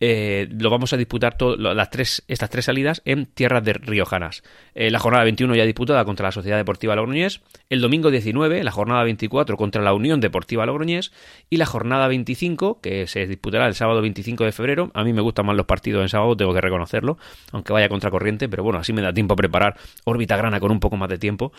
eh, 0.00 0.48
lo 0.50 0.70
vamos 0.70 0.92
a 0.92 0.96
disputar 0.96 1.36
las 1.58 1.90
tres, 1.90 2.24
estas 2.28 2.50
tres 2.50 2.64
salidas 2.64 3.02
en 3.04 3.26
tierras 3.26 3.64
de 3.64 3.74
riojanas. 3.74 4.42
Eh, 4.74 4.90
la 4.90 4.98
jornada 4.98 5.24
21 5.24 5.54
ya 5.54 5.64
disputada 5.64 6.04
contra 6.04 6.28
la 6.28 6.32
Sociedad 6.32 6.56
Deportiva 6.56 6.96
Logroñés, 6.96 7.40
el 7.70 7.80
domingo 7.80 8.10
19 8.10 8.64
la 8.64 8.70
jornada 8.70 9.04
24 9.04 9.56
contra 9.56 9.82
la 9.82 9.94
Unión 9.94 10.20
Deportiva 10.20 10.66
Logroñés 10.66 11.12
y 11.50 11.56
la 11.56 11.66
jornada 11.66 12.08
25 12.08 12.80
que 12.80 13.06
se 13.06 13.26
disputará 13.26 13.66
el 13.66 13.74
sábado 13.74 14.00
25 14.02 14.44
de 14.44 14.52
febrero. 14.52 14.90
A 14.94 15.04
mí 15.04 15.12
me 15.12 15.20
gustan 15.20 15.46
más 15.46 15.56
los 15.56 15.66
partidos 15.66 16.02
en 16.02 16.08
sábado, 16.08 16.36
tengo 16.36 16.54
que 16.54 16.60
reconocerlo, 16.60 17.18
aunque 17.52 17.72
vaya 17.72 17.88
contracorriente, 17.88 18.48
pero 18.48 18.62
bueno, 18.62 18.78
así 18.78 18.92
me 18.92 19.02
da 19.02 19.12
tiempo 19.12 19.34
a 19.34 19.36
preparar 19.36 19.76
órbita 20.04 20.36
grana 20.36 20.60
con 20.60 20.70
un 20.70 20.80
poco 20.80 20.96
más 20.96 21.08
de 21.08 21.18
tiempo. 21.18 21.52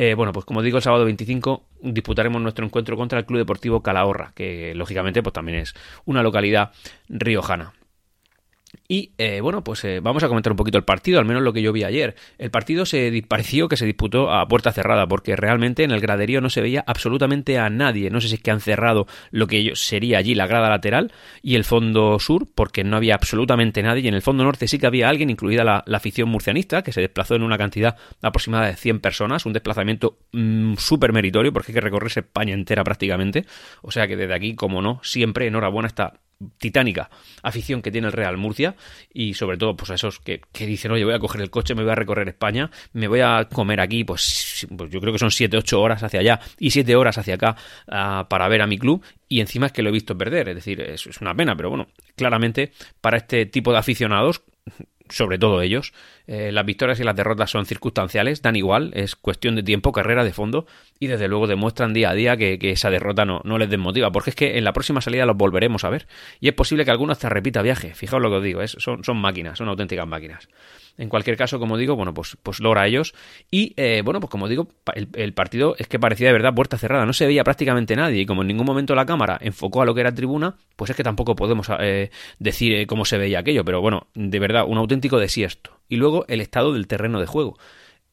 Eh, 0.00 0.14
bueno, 0.14 0.32
pues 0.32 0.46
como 0.46 0.62
digo, 0.62 0.76
el 0.76 0.82
sábado 0.84 1.04
25 1.04 1.64
disputaremos 1.82 2.40
nuestro 2.40 2.64
encuentro 2.64 2.96
contra 2.96 3.18
el 3.18 3.26
Club 3.26 3.38
Deportivo 3.40 3.82
Calahorra, 3.82 4.30
que 4.36 4.72
lógicamente 4.76 5.24
pues 5.24 5.32
también 5.32 5.58
es 5.58 5.74
una 6.04 6.22
localidad 6.22 6.70
riojana. 7.08 7.72
Y 8.86 9.12
eh, 9.18 9.40
bueno, 9.40 9.62
pues 9.64 9.84
eh, 9.84 10.00
vamos 10.00 10.22
a 10.22 10.28
comentar 10.28 10.52
un 10.52 10.56
poquito 10.56 10.78
el 10.78 10.84
partido, 10.84 11.18
al 11.18 11.24
menos 11.24 11.42
lo 11.42 11.52
que 11.52 11.62
yo 11.62 11.72
vi 11.72 11.84
ayer. 11.84 12.14
El 12.38 12.50
partido 12.50 12.86
se 12.86 13.22
pareció 13.26 13.68
que 13.68 13.76
se 13.76 13.86
disputó 13.86 14.32
a 14.32 14.46
puerta 14.48 14.72
cerrada, 14.72 15.06
porque 15.06 15.36
realmente 15.36 15.84
en 15.84 15.90
el 15.90 16.00
graderío 16.00 16.40
no 16.40 16.50
se 16.50 16.60
veía 16.60 16.84
absolutamente 16.86 17.58
a 17.58 17.70
nadie. 17.70 18.10
No 18.10 18.20
sé 18.20 18.28
si 18.28 18.34
es 18.36 18.42
que 18.42 18.50
han 18.50 18.60
cerrado 18.60 19.06
lo 19.30 19.46
que 19.46 19.72
sería 19.74 20.18
allí 20.18 20.34
la 20.34 20.46
grada 20.46 20.68
lateral 20.68 21.12
y 21.42 21.54
el 21.54 21.64
fondo 21.64 22.18
sur, 22.18 22.46
porque 22.54 22.84
no 22.84 22.96
había 22.96 23.14
absolutamente 23.14 23.82
nadie. 23.82 24.02
Y 24.02 24.08
en 24.08 24.14
el 24.14 24.22
fondo 24.22 24.44
norte 24.44 24.68
sí 24.68 24.78
que 24.78 24.86
había 24.86 25.08
alguien, 25.08 25.30
incluida 25.30 25.64
la, 25.64 25.84
afición 25.98 26.28
murcianista, 26.28 26.82
que 26.82 26.92
se 26.92 27.00
desplazó 27.00 27.34
en 27.34 27.42
una 27.42 27.58
cantidad 27.58 27.96
aproximada 28.22 28.66
de 28.66 28.76
100 28.76 29.00
personas, 29.00 29.46
un 29.46 29.52
desplazamiento 29.52 30.18
mm, 30.32 30.74
súper 30.76 31.12
meritorio, 31.12 31.52
porque 31.52 31.72
hay 31.72 31.74
que 31.74 31.80
recorrerse 31.80 32.20
España 32.20 32.54
entera 32.54 32.84
prácticamente. 32.84 33.44
O 33.82 33.90
sea 33.90 34.06
que 34.06 34.16
desde 34.16 34.34
aquí, 34.34 34.54
como 34.54 34.80
no, 34.80 35.00
siempre 35.02 35.46
enhorabuena 35.46 35.88
está 35.88 36.20
titánica 36.58 37.10
afición 37.42 37.82
que 37.82 37.90
tiene 37.90 38.06
el 38.06 38.12
Real 38.12 38.36
Murcia 38.36 38.76
y 39.12 39.34
sobre 39.34 39.56
todo 39.56 39.76
pues 39.76 39.90
a 39.90 39.94
esos 39.94 40.20
que, 40.20 40.40
dicen 40.52 40.92
oye 40.92 41.04
voy 41.04 41.14
a 41.14 41.18
coger 41.18 41.40
el 41.40 41.50
coche 41.50 41.74
me 41.74 41.82
voy 41.82 41.90
a 41.90 41.96
recorrer 41.96 42.28
España 42.28 42.70
me 42.92 43.08
voy 43.08 43.20
a 43.20 43.48
comer 43.52 43.80
aquí 43.80 44.04
pues, 44.04 44.66
pues 44.76 44.90
yo 44.90 45.00
creo 45.00 45.12
que 45.12 45.18
son 45.18 45.30
7-8 45.30 45.78
horas 45.78 46.02
hacia 46.02 46.20
allá 46.20 46.40
y 46.58 46.70
7 46.70 46.94
horas 46.94 47.18
hacia 47.18 47.34
acá 47.34 47.56
ah, 47.88 48.26
para 48.30 48.48
ver 48.48 48.62
a 48.62 48.66
mi 48.66 48.78
club 48.78 49.02
y 49.28 49.40
encima 49.40 49.66
es 49.66 49.72
que 49.72 49.82
lo 49.82 49.88
he 49.88 49.92
visto 49.92 50.16
perder 50.16 50.48
es 50.50 50.54
decir 50.56 50.80
es 50.80 51.06
una 51.20 51.34
pena 51.34 51.56
pero 51.56 51.70
bueno 51.70 51.88
claramente 52.14 52.72
para 53.00 53.16
este 53.16 53.46
tipo 53.46 53.72
de 53.72 53.78
aficionados 53.78 54.42
sobre 55.10 55.38
todo 55.38 55.62
ellos. 55.62 55.92
Eh, 56.26 56.52
las 56.52 56.64
victorias 56.66 57.00
y 57.00 57.04
las 57.04 57.16
derrotas 57.16 57.50
son 57.50 57.66
circunstanciales, 57.66 58.42
dan 58.42 58.56
igual, 58.56 58.90
es 58.94 59.16
cuestión 59.16 59.56
de 59.56 59.62
tiempo, 59.62 59.92
carrera 59.92 60.24
de 60.24 60.32
fondo, 60.32 60.66
y 60.98 61.06
desde 61.06 61.28
luego 61.28 61.46
demuestran 61.46 61.94
día 61.94 62.10
a 62.10 62.14
día 62.14 62.36
que, 62.36 62.58
esa 62.60 62.90
derrota 62.90 63.24
no, 63.24 63.40
no, 63.44 63.58
les 63.58 63.70
desmotiva, 63.70 64.10
porque 64.10 64.30
es 64.30 64.36
que 64.36 64.58
en 64.58 64.64
la 64.64 64.72
próxima 64.72 65.00
salida 65.00 65.26
los 65.26 65.36
volveremos 65.36 65.84
a 65.84 65.90
ver, 65.90 66.06
y 66.40 66.48
es 66.48 66.54
posible 66.54 66.84
que 66.84 66.90
alguno 66.90 67.12
hasta 67.12 67.28
repita 67.28 67.62
viaje, 67.62 67.94
fijaos 67.94 68.22
lo 68.22 68.30
que 68.30 68.36
os 68.36 68.42
digo, 68.42 68.62
es, 68.62 68.72
son, 68.78 69.04
son 69.04 69.16
máquinas, 69.16 69.58
son 69.58 69.68
auténticas 69.68 70.06
máquinas. 70.06 70.48
En 70.98 71.08
cualquier 71.08 71.36
caso, 71.36 71.60
como 71.60 71.76
digo, 71.76 71.94
bueno, 71.94 72.12
pues, 72.12 72.36
pues 72.42 72.58
logra 72.58 72.86
ellos. 72.86 73.14
Y 73.50 73.72
eh, 73.76 74.02
bueno, 74.04 74.18
pues 74.20 74.30
como 74.30 74.48
digo, 74.48 74.68
el, 75.14 75.32
partido 75.32 75.76
es 75.78 75.86
que 75.86 76.00
parecía 76.00 76.26
de 76.26 76.32
verdad 76.32 76.52
puerta 76.54 76.76
cerrada, 76.76 77.06
no 77.06 77.12
se 77.12 77.26
veía 77.26 77.44
prácticamente 77.44 77.94
nadie. 77.94 78.22
Y 78.22 78.26
como 78.26 78.42
en 78.42 78.48
ningún 78.48 78.66
momento 78.66 78.94
la 78.96 79.06
cámara 79.06 79.38
enfocó 79.40 79.80
a 79.80 79.84
lo 79.84 79.94
que 79.94 80.00
era 80.00 80.12
tribuna, 80.12 80.56
pues 80.76 80.90
es 80.90 80.96
que 80.96 81.04
tampoco 81.04 81.36
podemos 81.36 81.68
eh, 81.78 82.10
decir 82.40 82.72
eh, 82.74 82.86
cómo 82.86 83.04
se 83.04 83.16
veía 83.16 83.38
aquello. 83.38 83.64
Pero 83.64 83.80
bueno, 83.80 84.08
de 84.14 84.38
verdad, 84.40 84.64
un 84.66 84.76
auténtico 84.76 85.18
desiesto. 85.18 85.78
Y 85.88 85.96
luego 85.96 86.24
el 86.28 86.40
estado 86.40 86.72
del 86.72 86.88
terreno 86.88 87.20
de 87.20 87.26
juego 87.26 87.56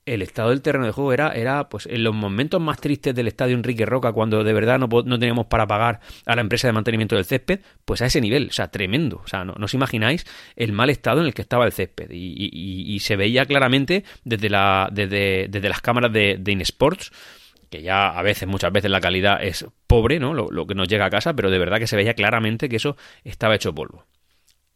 el 0.06 0.22
estado 0.22 0.50
del 0.50 0.62
terreno 0.62 0.86
de 0.86 0.92
juego 0.92 1.14
era, 1.14 1.32
era 1.32 1.68
pues 1.70 1.88
en 1.88 2.04
los 2.04 2.14
momentos 2.14 2.62
más 2.62 2.80
tristes 2.80 3.16
del 3.16 3.28
estadio 3.28 3.56
Enrique 3.56 3.86
Roca, 3.86 4.12
cuando 4.12 4.44
de 4.44 4.54
verdad 4.54 4.78
no, 4.80 4.88
no 4.88 5.20
teníamos 5.20 5.48
para 5.48 5.66
pagar 5.68 6.00
a 6.26 6.36
la 6.36 6.42
empresa 6.42 6.68
de 6.68 6.74
mantenimiento 6.74 7.16
del 7.16 7.26
césped, 7.26 7.60
pues 7.86 8.02
a 8.02 8.06
ese 8.06 8.22
nivel, 8.22 8.48
o 8.50 8.54
sea, 8.54 8.70
tremendo. 8.70 9.22
O 9.24 9.28
sea, 9.28 9.44
no, 9.44 9.54
os 9.60 9.74
imagináis 9.74 10.26
el 10.56 10.74
mal 10.74 10.90
estado 10.90 11.22
en 11.22 11.28
el 11.28 11.34
que 11.34 11.42
estaba 11.42 11.66
el 11.66 11.72
césped. 11.72 12.10
Y, 12.12 13.00
se 13.06 13.16
veía 13.16 13.46
claramente 13.46 14.04
desde, 14.24 14.50
la, 14.50 14.90
desde, 14.92 15.48
desde 15.50 15.70
las 15.70 15.82
cámaras 15.82 16.12
de, 16.12 16.38
de 16.40 16.52
InSports 16.54 17.12
que 17.70 17.82
ya 17.82 18.08
a 18.08 18.22
veces, 18.22 18.48
muchas 18.48 18.72
veces 18.72 18.90
la 18.90 19.02
calidad 19.02 19.44
es 19.44 19.66
pobre, 19.88 20.20
¿no? 20.20 20.34
Lo, 20.34 20.68
que 20.68 20.76
nos 20.76 20.88
llega 20.88 21.06
a 21.06 21.10
casa, 21.10 21.34
pero 21.36 21.50
de 21.50 21.60
verdad 21.60 21.78
que 21.78 21.88
se 21.88 21.96
veía 21.96 22.14
claramente 22.14 22.70
que 22.70 22.78
eso 22.78 22.96
estaba 23.24 23.56
hecho 23.56 23.74
polvo. 23.74 24.06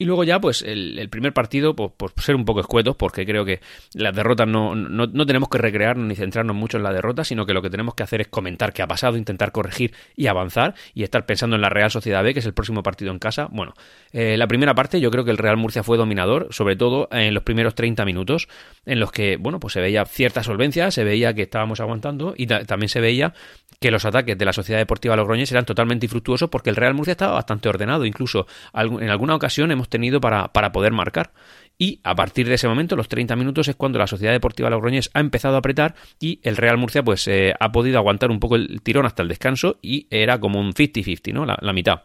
Y 0.01 0.05
luego 0.05 0.23
ya, 0.23 0.39
pues 0.39 0.61
el, 0.61 1.09
primer 1.09 1.33
partido, 1.33 1.75
pues, 1.75 2.13
ser 2.15 2.35
un 2.35 2.45
poco 2.45 2.61
escuetos, 2.61 2.95
porque 2.95 3.25
creo 3.25 3.43
que 3.43 3.59
las 3.93 4.15
derrotas 4.15 4.47
no, 4.47 4.73
no, 4.73 5.07
no, 5.07 5.25
tenemos 5.25 5.49
que 5.49 5.57
recrearnos 5.57 6.07
ni 6.07 6.15
centrarnos 6.15 6.55
mucho 6.55 6.77
en 6.77 6.83
la 6.83 6.93
derrota, 6.93 7.25
sino 7.25 7.45
que 7.45 7.53
lo 7.53 7.61
que 7.61 7.69
tenemos 7.69 7.95
que 7.95 8.03
hacer 8.03 8.21
es 8.21 8.29
comentar 8.29 8.71
qué 8.71 8.81
ha 8.81 8.87
pasado, 8.87 9.17
intentar 9.17 9.51
corregir 9.51 9.93
y 10.15 10.27
avanzar 10.27 10.73
y 10.93 11.03
estar 11.03 11.25
pensando 11.25 11.57
en 11.57 11.61
la 11.61 11.67
Real 11.67 11.91
Sociedad 11.91 12.23
B, 12.23 12.33
que 12.33 12.39
es 12.39 12.45
el 12.45 12.53
próximo 12.53 12.81
partido 12.81 13.11
en 13.11 13.19
casa. 13.19 13.49
Bueno, 13.51 13.73
eh, 14.13 14.37
la 14.37 14.47
primera 14.47 14.73
parte 14.73 15.01
yo 15.01 15.11
creo 15.11 15.25
que 15.25 15.31
el 15.31 15.37
Real 15.37 15.57
Murcia 15.57 15.83
fue 15.83 15.97
dominador, 15.97 16.47
sobre 16.51 16.77
todo 16.77 17.09
en 17.11 17.33
los 17.33 17.43
primeros 17.43 17.75
30 17.75 18.05
minutos, 18.05 18.47
en 18.85 19.01
los 19.01 19.11
que, 19.11 19.35
bueno, 19.35 19.59
pues 19.59 19.73
se 19.73 19.81
veía 19.81 20.05
cierta 20.05 20.43
solvencia, 20.43 20.91
se 20.91 21.03
veía 21.03 21.33
que 21.33 21.41
estábamos 21.41 21.81
aguantando 21.81 22.35
y 22.37 22.47
también 22.47 22.87
se 22.87 23.01
veía 23.01 23.33
que 23.79 23.91
los 23.91 24.05
ataques 24.05 24.37
de 24.37 24.45
la 24.45 24.53
Sociedad 24.53 24.79
Deportiva 24.79 25.15
Logroñés 25.15 25.51
eran 25.51 25.65
totalmente 25.65 26.05
infructuosos 26.05 26.49
porque 26.49 26.69
el 26.69 26.75
Real 26.75 26.93
Murcia 26.93 27.11
estaba 27.11 27.33
bastante 27.33 27.69
ordenado, 27.69 28.05
incluso 28.05 28.45
en 28.73 29.09
alguna 29.09 29.35
ocasión 29.35 29.71
hemos 29.71 29.89
tenido 29.89 30.19
para, 30.19 30.49
para 30.49 30.71
poder 30.71 30.91
marcar. 30.91 31.31
Y 31.77 32.01
a 32.03 32.13
partir 32.13 32.47
de 32.49 32.55
ese 32.55 32.67
momento, 32.67 32.97
los 32.97 33.07
30 33.07 33.37
minutos, 33.37 33.69
es 33.69 33.75
cuando 33.75 33.99
la 33.99 34.07
Sociedad 34.07 34.33
Deportiva 34.33 34.69
Logroñés 34.69 35.09
ha 35.13 35.21
empezado 35.21 35.55
a 35.55 35.59
apretar 35.59 35.95
y 36.19 36.41
el 36.43 36.57
Real 36.57 36.77
Murcia 36.77 37.03
pues 37.03 37.25
eh, 37.29 37.53
ha 37.57 37.71
podido 37.71 37.97
aguantar 37.97 38.31
un 38.31 38.39
poco 38.41 38.57
el 38.57 38.81
tirón 38.81 39.05
hasta 39.05 39.23
el 39.23 39.29
descanso 39.29 39.77
y 39.81 40.07
era 40.09 40.39
como 40.39 40.59
un 40.59 40.73
50-50, 40.73 41.33
¿no? 41.33 41.45
La, 41.45 41.57
la 41.61 41.71
mitad. 41.71 42.01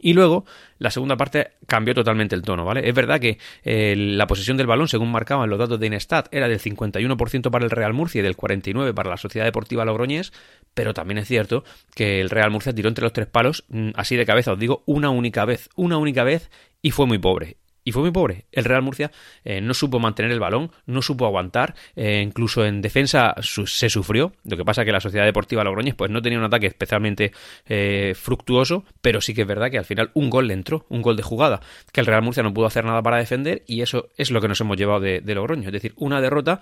Y 0.00 0.12
luego, 0.12 0.44
la 0.78 0.90
segunda 0.90 1.16
parte 1.16 1.52
cambió 1.66 1.94
totalmente 1.94 2.34
el 2.34 2.42
tono, 2.42 2.64
¿vale? 2.64 2.88
Es 2.88 2.94
verdad 2.94 3.20
que 3.20 3.38
eh, 3.64 3.94
la 3.96 4.26
posesión 4.26 4.56
del 4.56 4.66
balón, 4.66 4.88
según 4.88 5.10
marcaban 5.10 5.48
los 5.48 5.58
datos 5.58 5.80
de 5.80 5.86
Inestat, 5.86 6.28
era 6.32 6.48
del 6.48 6.60
51% 6.60 7.50
para 7.50 7.64
el 7.64 7.70
Real 7.70 7.94
Murcia 7.94 8.20
y 8.20 8.22
del 8.22 8.36
49% 8.36 8.94
para 8.94 9.10
la 9.10 9.16
Sociedad 9.16 9.46
Deportiva 9.46 9.84
Logroñés, 9.84 10.32
pero 10.74 10.94
también 10.94 11.18
es 11.18 11.28
cierto 11.28 11.64
que 11.94 12.20
el 12.20 12.30
Real 12.30 12.50
Murcia 12.50 12.74
tiró 12.74 12.88
entre 12.88 13.02
los 13.04 13.12
tres 13.12 13.26
palos, 13.26 13.64
mm, 13.68 13.90
así 13.94 14.16
de 14.16 14.26
cabeza, 14.26 14.52
os 14.52 14.58
digo, 14.58 14.82
una 14.86 15.10
única 15.10 15.44
vez, 15.44 15.70
una 15.76 15.98
única 15.98 16.24
vez, 16.24 16.50
y 16.82 16.90
fue 16.90 17.06
muy 17.06 17.18
pobre. 17.18 17.56
Y 17.86 17.92
fue 17.92 18.02
muy 18.02 18.10
pobre. 18.10 18.46
El 18.50 18.64
Real 18.64 18.82
Murcia 18.82 19.12
eh, 19.44 19.60
no 19.60 19.72
supo 19.72 20.00
mantener 20.00 20.32
el 20.32 20.40
balón, 20.40 20.72
no 20.86 21.02
supo 21.02 21.24
aguantar, 21.24 21.76
eh, 21.94 22.20
incluso 22.20 22.66
en 22.66 22.82
defensa 22.82 23.36
se 23.40 23.88
sufrió. 23.88 24.32
Lo 24.42 24.56
que 24.56 24.64
pasa 24.64 24.84
que 24.84 24.90
la 24.90 24.98
Sociedad 24.98 25.24
Deportiva 25.24 25.62
Logroñez 25.62 25.94
pues 25.94 26.10
no 26.10 26.20
tenía 26.20 26.36
un 26.40 26.44
ataque 26.44 26.66
especialmente 26.66 27.30
eh, 27.64 28.14
fructuoso, 28.16 28.84
pero 29.00 29.20
sí 29.20 29.34
que 29.34 29.42
es 29.42 29.46
verdad 29.46 29.70
que 29.70 29.78
al 29.78 29.84
final 29.84 30.10
un 30.14 30.30
gol 30.30 30.48
le 30.48 30.54
entró, 30.54 30.84
un 30.88 31.00
gol 31.00 31.14
de 31.14 31.22
jugada, 31.22 31.60
que 31.92 32.00
el 32.00 32.06
Real 32.06 32.22
Murcia 32.22 32.42
no 32.42 32.52
pudo 32.52 32.66
hacer 32.66 32.84
nada 32.84 33.00
para 33.04 33.18
defender 33.18 33.62
y 33.68 33.82
eso 33.82 34.08
es 34.16 34.32
lo 34.32 34.40
que 34.40 34.48
nos 34.48 34.60
hemos 34.60 34.76
llevado 34.76 34.98
de, 34.98 35.20
de 35.20 35.34
Logroño. 35.36 35.68
Es 35.68 35.72
decir, 35.72 35.94
una 35.94 36.20
derrota 36.20 36.60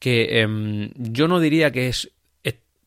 que 0.00 0.40
em, 0.40 0.90
yo 0.96 1.28
no 1.28 1.38
diría 1.38 1.70
que 1.70 1.86
es 1.86 2.10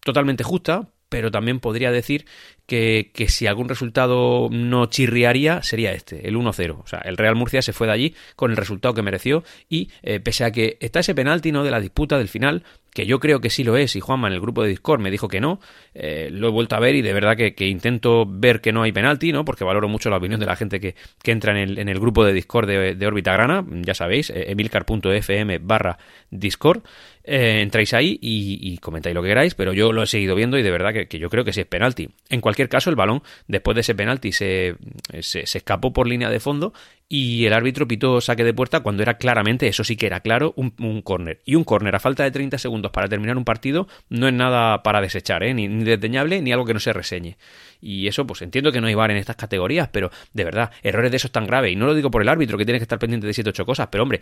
totalmente 0.02 0.44
justa, 0.44 0.90
pero 1.10 1.32
también 1.32 1.60
podría 1.60 1.92
decir 1.92 2.26
que, 2.68 3.12
que, 3.14 3.30
si 3.30 3.48
algún 3.48 3.68
resultado 3.68 4.48
no 4.52 4.86
chirriaría 4.86 5.64
sería 5.64 5.92
este, 5.92 6.28
el 6.28 6.36
1-0. 6.36 6.80
O 6.84 6.88
sea, 6.88 7.00
el 7.00 7.18
Real 7.18 7.36
Murcia 7.36 7.64
se 7.64 7.74
fue 7.74 7.88
de 7.88 7.94
allí 7.94 8.16
con 8.36 8.52
el 8.52 8.58
resultado 8.58 8.94
que 8.94 9.02
mereció 9.02 9.44
y 9.68 9.90
eh, 10.04 10.20
pese 10.20 10.46
a 10.46 10.52
que 10.52 10.78
está 10.80 11.00
ese 11.00 11.16
penalti 11.16 11.52
¿no? 11.52 11.64
de 11.64 11.72
la 11.72 11.80
disputa 11.80 12.20
del 12.20 12.28
final, 12.28 12.64
que 12.94 13.06
yo 13.06 13.20
creo 13.20 13.40
que 13.40 13.50
sí 13.50 13.64
lo 13.64 13.78
es, 13.78 13.96
y 13.96 14.00
Juanma 14.00 14.28
en 14.28 14.34
el 14.34 14.40
grupo 14.40 14.64
de 14.64 14.70
Discord 14.70 15.02
me 15.02 15.12
dijo 15.12 15.28
que 15.28 15.40
no, 15.40 15.60
eh, 15.94 16.30
lo 16.32 16.48
he 16.48 16.52
vuelto 16.52 16.76
a 16.76 16.80
ver 16.80 16.96
y 16.96 17.02
de 17.02 17.14
verdad 17.14 17.36
que, 17.36 17.68
intento 17.68 18.26
ver 18.28 18.62
que 18.62 18.72
no 18.72 18.84
hay 18.84 18.92
penalti, 18.92 19.32
¿no? 19.32 19.46
Porque 19.46 19.64
valoro 19.64 19.88
mucho 19.88 20.10
la 20.10 20.18
opinión 20.18 20.40
de 20.40 20.46
la 20.46 20.56
gente 20.56 20.80
que, 20.80 20.96
que 21.22 21.32
entra 21.32 21.52
en 21.52 21.58
el, 21.58 21.80
en 21.80 21.90
el, 21.90 22.00
grupo 22.00 22.24
de 22.24 22.34
Discord 22.34 22.68
de, 22.68 22.96
de 22.96 23.22
Grana, 23.22 23.66
ya 23.70 23.94
sabéis, 23.94 24.30
eh, 24.30 24.52
emilcar.fm 24.52 25.60
barra 25.60 25.98
Discord, 26.30 26.84
eh, 27.32 27.62
entráis 27.62 27.94
ahí 27.94 28.18
y, 28.22 28.78
comentáis 28.80 29.14
lo 29.14 29.22
que 29.22 29.30
queráis, 29.30 29.54
pero 29.54 29.72
yo 29.72 29.92
lo 29.92 30.02
he 30.02 30.08
seguido 30.08 30.34
viendo 30.34 30.58
y 30.58 30.64
de 30.64 30.72
verdad 30.72 30.94
que, 31.08 31.20
yo 31.20 31.30
creo 31.30 31.46
que 31.46 31.54
sí 31.54 31.62
es 31.62 31.68
penalti. 31.68 32.10
En 32.30 32.42
cualquier 32.42 32.70
caso, 32.70 32.90
el 32.90 32.96
balón, 32.96 33.22
después 33.48 33.76
de 33.76 33.82
ese 33.82 33.94
penalti, 33.94 34.32
se, 34.32 34.76
se, 35.22 35.42
escapó 35.42 35.94
por 35.94 36.08
línea 36.08 36.30
de 36.30 36.40
fondo 36.40 36.74
y 37.08 37.46
el 37.46 37.54
árbitro 37.54 37.88
pitó 37.88 38.20
saque 38.20 38.44
de 38.44 38.54
puerta 38.54 38.80
cuando 38.80 39.04
era 39.04 39.18
claramente, 39.18 39.68
eso 39.68 39.84
sí 39.84 39.96
que 39.96 40.08
era 40.08 40.22
claro, 40.22 40.54
un, 40.56 40.74
un 40.80 41.04
córner. 41.04 41.42
Y 41.46 41.54
un 41.54 41.64
córner 41.64 41.96
a 41.96 42.00
falta 42.00 42.24
de 42.24 42.32
30 42.32 42.58
segundos 42.58 42.92
para 42.92 43.08
terminar 43.08 43.38
un 43.38 43.46
partido 43.46 43.88
no 44.10 44.28
es 44.28 44.34
nada 44.34 44.82
para 44.82 45.00
desechar, 45.00 45.44
¿eh? 45.44 45.54
ni, 45.54 45.68
ni 45.68 45.84
desdeñable 45.84 46.42
ni 46.42 46.52
algo 46.52 46.66
que 46.66 46.74
no 46.74 46.80
se 46.80 46.94
reseñe. 46.94 47.38
Y 47.80 48.08
eso, 48.08 48.26
pues 48.26 48.42
entiendo 48.42 48.72
que 48.72 48.82
no 48.82 48.88
hay 48.88 48.96
bar 48.96 49.12
en 49.12 49.18
estas 49.18 49.36
categorías, 49.36 49.88
pero 49.90 50.10
de 50.34 50.44
verdad, 50.44 50.72
errores 50.84 51.12
de 51.12 51.18
esos 51.18 51.32
tan 51.32 51.46
graves. 51.46 51.72
Y 51.72 51.76
no 51.76 51.86
lo 51.86 51.94
digo 51.94 52.12
por 52.12 52.22
el 52.22 52.30
árbitro, 52.30 52.58
que 52.58 52.66
tiene 52.66 52.80
que 52.80 52.84
estar 52.84 53.00
pendiente 53.00 53.28
de 53.28 53.34
7 53.34 53.52
ocho 53.52 53.66
cosas, 53.66 53.88
pero 53.92 54.04
hombre, 54.04 54.22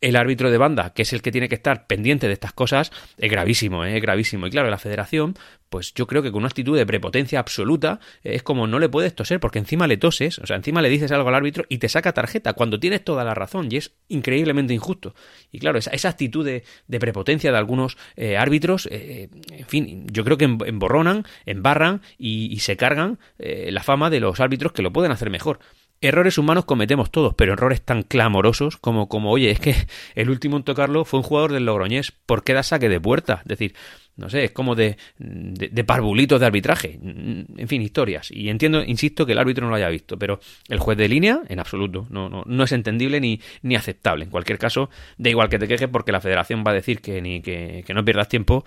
el 0.00 0.16
árbitro 0.16 0.50
de 0.50 0.58
banda, 0.58 0.92
que 0.94 1.02
es 1.02 1.12
el 1.12 1.22
que 1.22 1.32
tiene 1.32 1.48
que 1.48 1.56
estar 1.56 1.86
pendiente 1.86 2.28
de 2.28 2.32
estas 2.32 2.52
cosas, 2.52 2.92
es 3.16 3.30
gravísimo, 3.30 3.84
¿eh? 3.84 3.96
es 3.96 4.02
gravísimo. 4.02 4.46
Y 4.46 4.50
claro, 4.50 4.70
la 4.70 4.78
federación, 4.78 5.34
pues 5.68 5.92
yo 5.94 6.06
creo 6.06 6.22
que 6.22 6.30
con 6.30 6.38
una 6.38 6.48
actitud 6.48 6.76
de 6.76 6.86
prepotencia 6.86 7.40
absoluta, 7.40 7.98
eh, 8.22 8.34
es 8.34 8.42
como 8.42 8.66
no 8.66 8.78
le 8.78 8.88
puedes 8.88 9.14
toser, 9.14 9.40
porque 9.40 9.58
encima 9.58 9.86
le 9.86 9.96
toses, 9.96 10.38
o 10.38 10.46
sea, 10.46 10.56
encima 10.56 10.82
le 10.82 10.88
dices 10.88 11.10
algo 11.10 11.28
al 11.28 11.34
árbitro 11.34 11.64
y 11.68 11.78
te 11.78 11.88
saca 11.88 12.12
tarjeta, 12.12 12.52
cuando 12.52 12.78
tienes 12.78 13.02
toda 13.02 13.24
la 13.24 13.34
razón, 13.34 13.68
y 13.70 13.76
es 13.76 13.92
increíblemente 14.08 14.72
injusto. 14.72 15.14
Y 15.50 15.58
claro, 15.58 15.78
esa, 15.78 15.90
esa 15.90 16.10
actitud 16.10 16.44
de, 16.44 16.62
prepotencia 16.98 17.50
de 17.50 17.58
algunos 17.58 17.96
eh, 18.16 18.36
árbitros, 18.36 18.88
en 18.90 19.66
fin, 19.66 20.06
yo 20.10 20.24
creo 20.24 20.36
que 20.36 20.44
emborronan, 20.44 21.24
embarran 21.46 22.02
y 22.18 22.58
se 22.60 22.76
cargan 22.76 23.18
la 23.38 23.82
fama 23.82 24.10
de 24.10 24.20
los 24.20 24.40
árbitros 24.40 24.72
que 24.72 24.82
lo 24.82 24.92
pueden 24.92 25.12
hacer 25.12 25.30
mejor. 25.30 25.60
Errores 26.00 26.38
humanos 26.38 26.64
cometemos 26.64 27.10
todos, 27.10 27.34
pero 27.34 27.54
errores 27.54 27.82
tan 27.82 28.04
clamorosos 28.04 28.76
como, 28.76 29.08
como, 29.08 29.30
oye, 29.30 29.50
es 29.50 29.58
que 29.58 29.74
el 30.14 30.30
último 30.30 30.56
en 30.56 30.62
tocarlo 30.62 31.04
fue 31.04 31.18
un 31.20 31.24
jugador 31.24 31.52
del 31.52 31.66
Logroñés, 31.66 32.12
¿por 32.12 32.44
qué 32.44 32.54
da 32.54 32.62
saque 32.62 32.88
de 32.88 33.00
puerta? 33.00 33.40
Es 33.42 33.48
decir, 33.48 33.74
no 34.18 34.28
sé, 34.28 34.44
es 34.44 34.50
como 34.50 34.74
de, 34.74 34.96
de, 35.18 35.84
parvulitos 35.84 36.40
de 36.40 36.46
arbitraje, 36.46 36.98
en 37.00 37.68
fin, 37.68 37.80
historias. 37.82 38.32
Y 38.32 38.48
entiendo, 38.48 38.82
insisto, 38.82 39.24
que 39.24 39.30
el 39.30 39.38
árbitro 39.38 39.64
no 39.64 39.70
lo 39.70 39.76
haya 39.76 39.88
visto, 39.88 40.18
pero 40.18 40.40
el 40.68 40.80
juez 40.80 40.98
de 40.98 41.08
línea, 41.08 41.42
en 41.48 41.60
absoluto, 41.60 42.08
no, 42.10 42.28
no, 42.28 42.42
no 42.44 42.64
es 42.64 42.72
entendible 42.72 43.20
ni, 43.20 43.40
ni 43.62 43.76
aceptable. 43.76 44.24
En 44.24 44.30
cualquier 44.30 44.58
caso, 44.58 44.90
da 45.18 45.30
igual 45.30 45.48
que 45.48 45.60
te 45.60 45.68
quejes 45.68 45.88
porque 45.88 46.10
la 46.10 46.20
federación 46.20 46.64
va 46.66 46.72
a 46.72 46.74
decir 46.74 47.00
que, 47.00 47.22
ni, 47.22 47.40
que, 47.42 47.84
que 47.86 47.94
no 47.94 48.04
pierdas 48.04 48.28
tiempo 48.28 48.64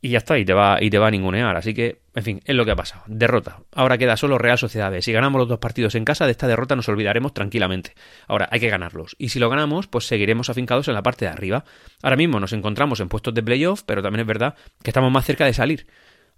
y 0.00 0.10
ya 0.10 0.18
está, 0.18 0.38
y 0.38 0.44
te 0.44 0.54
va, 0.54 0.78
y 0.80 0.90
te 0.90 0.98
va 0.98 1.08
a 1.08 1.10
ningunear. 1.10 1.56
Así 1.56 1.74
que, 1.74 2.00
en 2.14 2.22
fin, 2.22 2.40
es 2.44 2.54
lo 2.54 2.64
que 2.64 2.70
ha 2.70 2.76
pasado. 2.76 3.02
Derrota. 3.06 3.58
Ahora 3.72 3.98
queda 3.98 4.16
solo 4.16 4.38
Real 4.38 4.56
Sociedad 4.56 4.92
Si 5.00 5.12
ganamos 5.12 5.40
los 5.40 5.48
dos 5.48 5.58
partidos 5.58 5.94
en 5.96 6.04
casa, 6.04 6.26
de 6.26 6.32
esta 6.32 6.46
derrota 6.46 6.76
nos 6.76 6.88
olvidaremos 6.88 7.34
tranquilamente. 7.34 7.94
Ahora, 8.28 8.48
hay 8.52 8.60
que 8.60 8.68
ganarlos. 8.68 9.16
Y 9.18 9.30
si 9.30 9.40
lo 9.40 9.50
ganamos, 9.50 9.88
pues 9.88 10.06
seguiremos 10.06 10.50
afincados 10.50 10.86
en 10.88 10.94
la 10.94 11.02
parte 11.02 11.24
de 11.24 11.32
arriba. 11.32 11.64
Ahora 12.02 12.16
mismo 12.16 12.38
nos 12.38 12.52
encontramos 12.52 13.00
en 13.00 13.08
puestos 13.08 13.34
de 13.34 13.42
playoff, 13.42 13.82
pero 13.84 14.02
también 14.02 14.20
es 14.20 14.26
verdad 14.26 14.54
que 14.82 14.90
estamos 14.90 15.10
más 15.10 15.24
cerca 15.24 15.44
de 15.44 15.52
salir. 15.52 15.86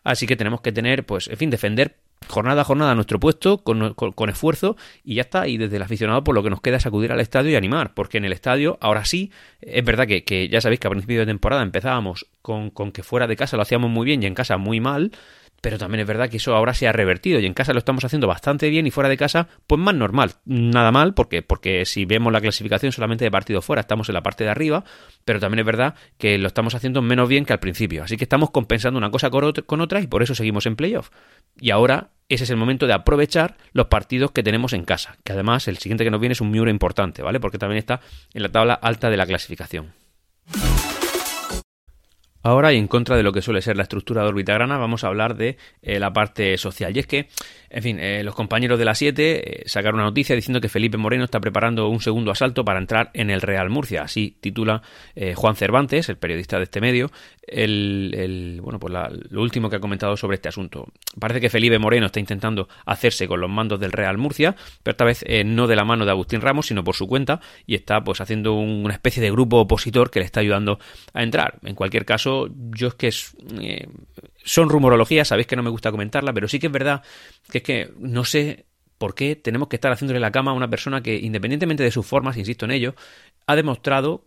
Así 0.05 0.27
que 0.27 0.37
tenemos 0.37 0.63
que 0.63 0.73
tener, 0.73 1.05
pues, 1.05 1.29
en 1.29 1.37
fin, 1.37 1.51
defender 1.51 1.97
jornada 2.29 2.63
a 2.63 2.65
jornada 2.65 2.95
nuestro 2.95 3.19
puesto 3.19 3.59
con, 3.59 4.29
esfuerzo 4.29 4.77
y 5.05 5.17
ya 5.17 5.23
está. 5.23 5.49
Y 5.49 5.57
desde 5.57 5.77
el 5.77 5.83
aficionado, 5.83 6.25
por 6.25 6.35
lo 6.35 6.43
que 6.43 6.51
nos 6.51 6.61
queda 6.61 6.77
es 6.77 6.87
acudir 6.87 7.13
al 7.13 7.21
estadio 7.21 7.51
y 7.51 7.57
animar, 7.57 7.95
porque 7.95 8.19
en 8.19 8.25
el 8.25 8.33
estadio, 8.33 8.79
ahora 8.81 9.05
sí, 9.05 9.31
es 9.61 9.85
verdad 9.85 10.07
que, 10.07 10.49
ya 10.49 10.61
sabéis 10.61 10.81
que 10.81 10.87
a 10.87 10.91
principio 10.91 11.21
de 11.21 11.27
temporada 11.27 11.63
empezábamos 11.63 12.27
con, 12.43 12.71
con, 12.71 12.93
que 12.93 13.03
fuera 13.03 13.27
de 13.27 13.37
casa 13.37 13.57
lo 13.57 13.63
hacíamos 13.63 13.91
muy 13.91 14.05
bien 14.05 14.23
y 14.23 14.27
en 14.27 14.35
casa 14.35 14.57
muy 14.57 14.81
mal. 14.81 15.13
Pero 15.61 15.79
también 15.79 16.01
es 16.01 16.07
verdad 16.07 16.31
que 16.31 16.39
eso 16.39 16.55
ahora 16.55 16.75
se 16.75 16.89
ha 16.89 16.93
revertido 16.93 17.39
y 17.39 17.47
en 17.47 17.55
casa 17.55 17.73
lo 17.73 17.79
estamos 17.79 18.05
haciendo 18.05 18.27
bastante 18.27 18.69
bien 18.71 18.87
y 18.87 18.91
fuera 18.91 19.09
de 19.09 19.17
casa, 19.17 19.49
pues 19.67 19.81
más 19.81 19.95
normal. 19.95 20.33
Nada 20.45 20.91
mal, 20.91 21.15
porque, 21.15 21.43
porque 21.43 21.85
si 21.85 22.05
vemos 22.05 22.33
la 22.33 22.41
clasificación 22.41 22.93
solamente 22.93 23.25
de 23.25 23.31
partido 23.31 23.61
fuera, 23.61 23.81
estamos 23.81 24.09
en 24.09 24.15
la 24.15 24.23
parte 24.23 24.45
de 24.45 24.51
arriba, 24.51 24.85
pero 25.25 25.39
también 25.39 25.61
es 25.61 25.67
verdad 25.67 25.95
que 26.19 26.39
lo 26.39 26.49
estamos 26.49 26.75
haciendo 26.75 27.03
menos 27.03 27.29
bien 27.29 27.45
que 27.45 27.53
al 27.53 27.61
principio. 27.61 28.05
Así 28.05 28.17
que 28.17 28.25
estamos 28.25 28.51
compensando 28.51 28.99
una 28.99 29.11
cosa 29.11 29.31
con 29.31 29.81
otra 29.81 30.01
y 30.01 30.07
por 30.07 30.23
eso 30.23 30.35
seguimos 30.35 30.67
en 30.67 30.77
playoff. 30.77 31.11
Y 31.61 31.71
ahora 31.71 32.11
ese 32.31 32.45
es 32.45 32.51
el 32.51 32.57
momento 32.57 32.87
de 32.87 32.93
aprovechar 32.93 33.57
los 33.73 33.87
partidos 33.87 34.31
que 34.31 34.45
tenemos 34.45 34.73
en 34.73 34.85
casa, 34.85 35.19
que 35.25 35.33
además 35.33 35.67
el 35.67 35.79
siguiente 35.79 36.05
que 36.05 36.13
nos 36.13 36.21
viene 36.21 36.35
es 36.35 36.41
un 36.41 36.51
Miura 36.51 36.71
importante, 36.71 37.23
¿vale? 37.23 37.41
Porque 37.41 37.59
también 37.59 37.79
está 37.79 38.01
en 38.33 38.43
la 38.43 38.49
tabla 38.49 38.75
alta 38.75 39.11
de 39.11 39.17
la 39.17 39.27
clasificación. 39.27 39.93
Ahora, 42.43 42.73
y 42.73 42.79
en 42.79 42.89
contra 42.89 43.17
de 43.17 43.23
lo 43.23 43.33
que 43.33 43.43
suele 43.43 43.61
ser 43.61 43.77
la 43.77 43.83
estructura 43.83 44.23
de 44.23 44.29
órbita 44.29 44.55
grana, 44.55 44.79
vamos 44.79 45.05
a 45.05 45.09
hablar 45.09 45.37
de 45.37 45.59
eh, 45.83 45.99
la 45.99 46.11
parte 46.11 46.57
social. 46.57 46.97
Y 46.97 47.01
es 47.01 47.07
que, 47.07 47.29
en 47.69 47.83
fin, 47.83 47.99
eh, 48.01 48.23
los 48.25 48.35
compañeros 48.35 48.79
de 48.79 48.87
la 48.87 48.95
7 48.95 49.63
eh, 49.63 49.63
sacaron 49.67 49.97
una 49.97 50.05
noticia 50.05 50.35
diciendo 50.35 50.59
que 50.61 50.71
Felipe 50.71 50.97
Moreno 50.97 51.25
está 51.25 51.39
preparando 51.39 51.89
un 51.89 52.01
segundo 52.01 52.31
asalto 52.31 52.65
para 52.65 52.79
entrar 52.79 53.11
en 53.13 53.29
el 53.29 53.43
Real 53.43 53.69
Murcia. 53.69 54.03
Así 54.03 54.37
titula 54.41 54.83
Juan 55.35 55.55
Cervantes, 55.55 56.09
el 56.09 56.17
periodista 56.17 56.57
de 56.57 56.65
este 56.65 56.81
medio, 56.81 57.11
el, 57.47 58.61
bueno, 58.63 58.79
pues 58.79 58.95
lo 59.31 59.43
último 59.43 59.69
que 59.69 59.77
ha 59.77 59.81
comentado 59.81 60.17
sobre 60.17 60.37
este 60.37 60.49
asunto. 60.49 60.87
Parece 61.19 61.41
que 61.41 61.51
Felipe 61.51 61.79
Moreno 61.79 62.07
está 62.07 62.21
intentando 62.21 62.69
hacerse 62.87 63.29
con 63.29 63.41
los 63.41 63.51
mandos 63.51 63.81
del 63.81 63.93
Real 63.93 64.17
Murcia, 64.17 64.57
pero 64.83 64.93
esta 64.93 65.05
vez 65.05 65.25
no 65.45 65.67
de 65.67 65.77
la 65.77 65.85
mano 65.85 66.05
de 66.05 66.11
Agustín 66.11 66.41
Ramos, 66.41 66.67
sino 66.67 66.85
por 66.85 66.95
su 66.95 67.07
cuenta, 67.07 67.41
y 67.67 67.75
está 67.75 68.03
pues 68.03 68.21
haciendo 68.21 68.55
una 68.55 68.95
especie 68.95 69.23
de 69.23 69.31
grupo 69.31 69.59
opositor 69.59 70.11
que 70.11 70.21
le 70.21 70.25
está 70.25 70.41
ayudando 70.41 70.79
a 71.13 71.23
entrar. 71.23 71.59
En 71.65 71.75
cualquier 71.75 72.05
caso, 72.05 72.30
yo 72.49 72.89
es 72.89 72.95
que 72.95 73.11
eh, 73.61 73.89
son 74.45 74.69
rumorologías, 74.69 75.29
sabéis 75.29 75.47
que 75.47 75.57
no 75.57 75.63
me 75.63 75.71
gusta 75.71 75.91
comentarla, 75.91 76.33
pero 76.33 76.49
sí 76.49 76.59
que 76.59 76.67
es 76.67 76.73
verdad 76.73 77.03
que 77.51 77.59
es 77.59 77.65
que 77.65 77.93
no 77.99 78.25
sé 78.25 78.67
por 78.99 79.15
qué 79.15 79.37
tenemos 79.37 79.69
que 79.69 79.77
estar 79.77 79.91
haciéndole 79.93 80.21
la 80.21 80.31
cama 80.31 80.51
a 80.51 80.55
una 80.55 80.69
persona 80.69 81.03
que, 81.03 81.17
independientemente 81.17 81.83
de 81.83 81.91
sus 81.91 82.07
formas, 82.07 82.37
insisto 82.37 82.67
en 82.67 82.73
ello, 82.73 82.95
ha 83.47 83.57
demostrado, 83.57 84.27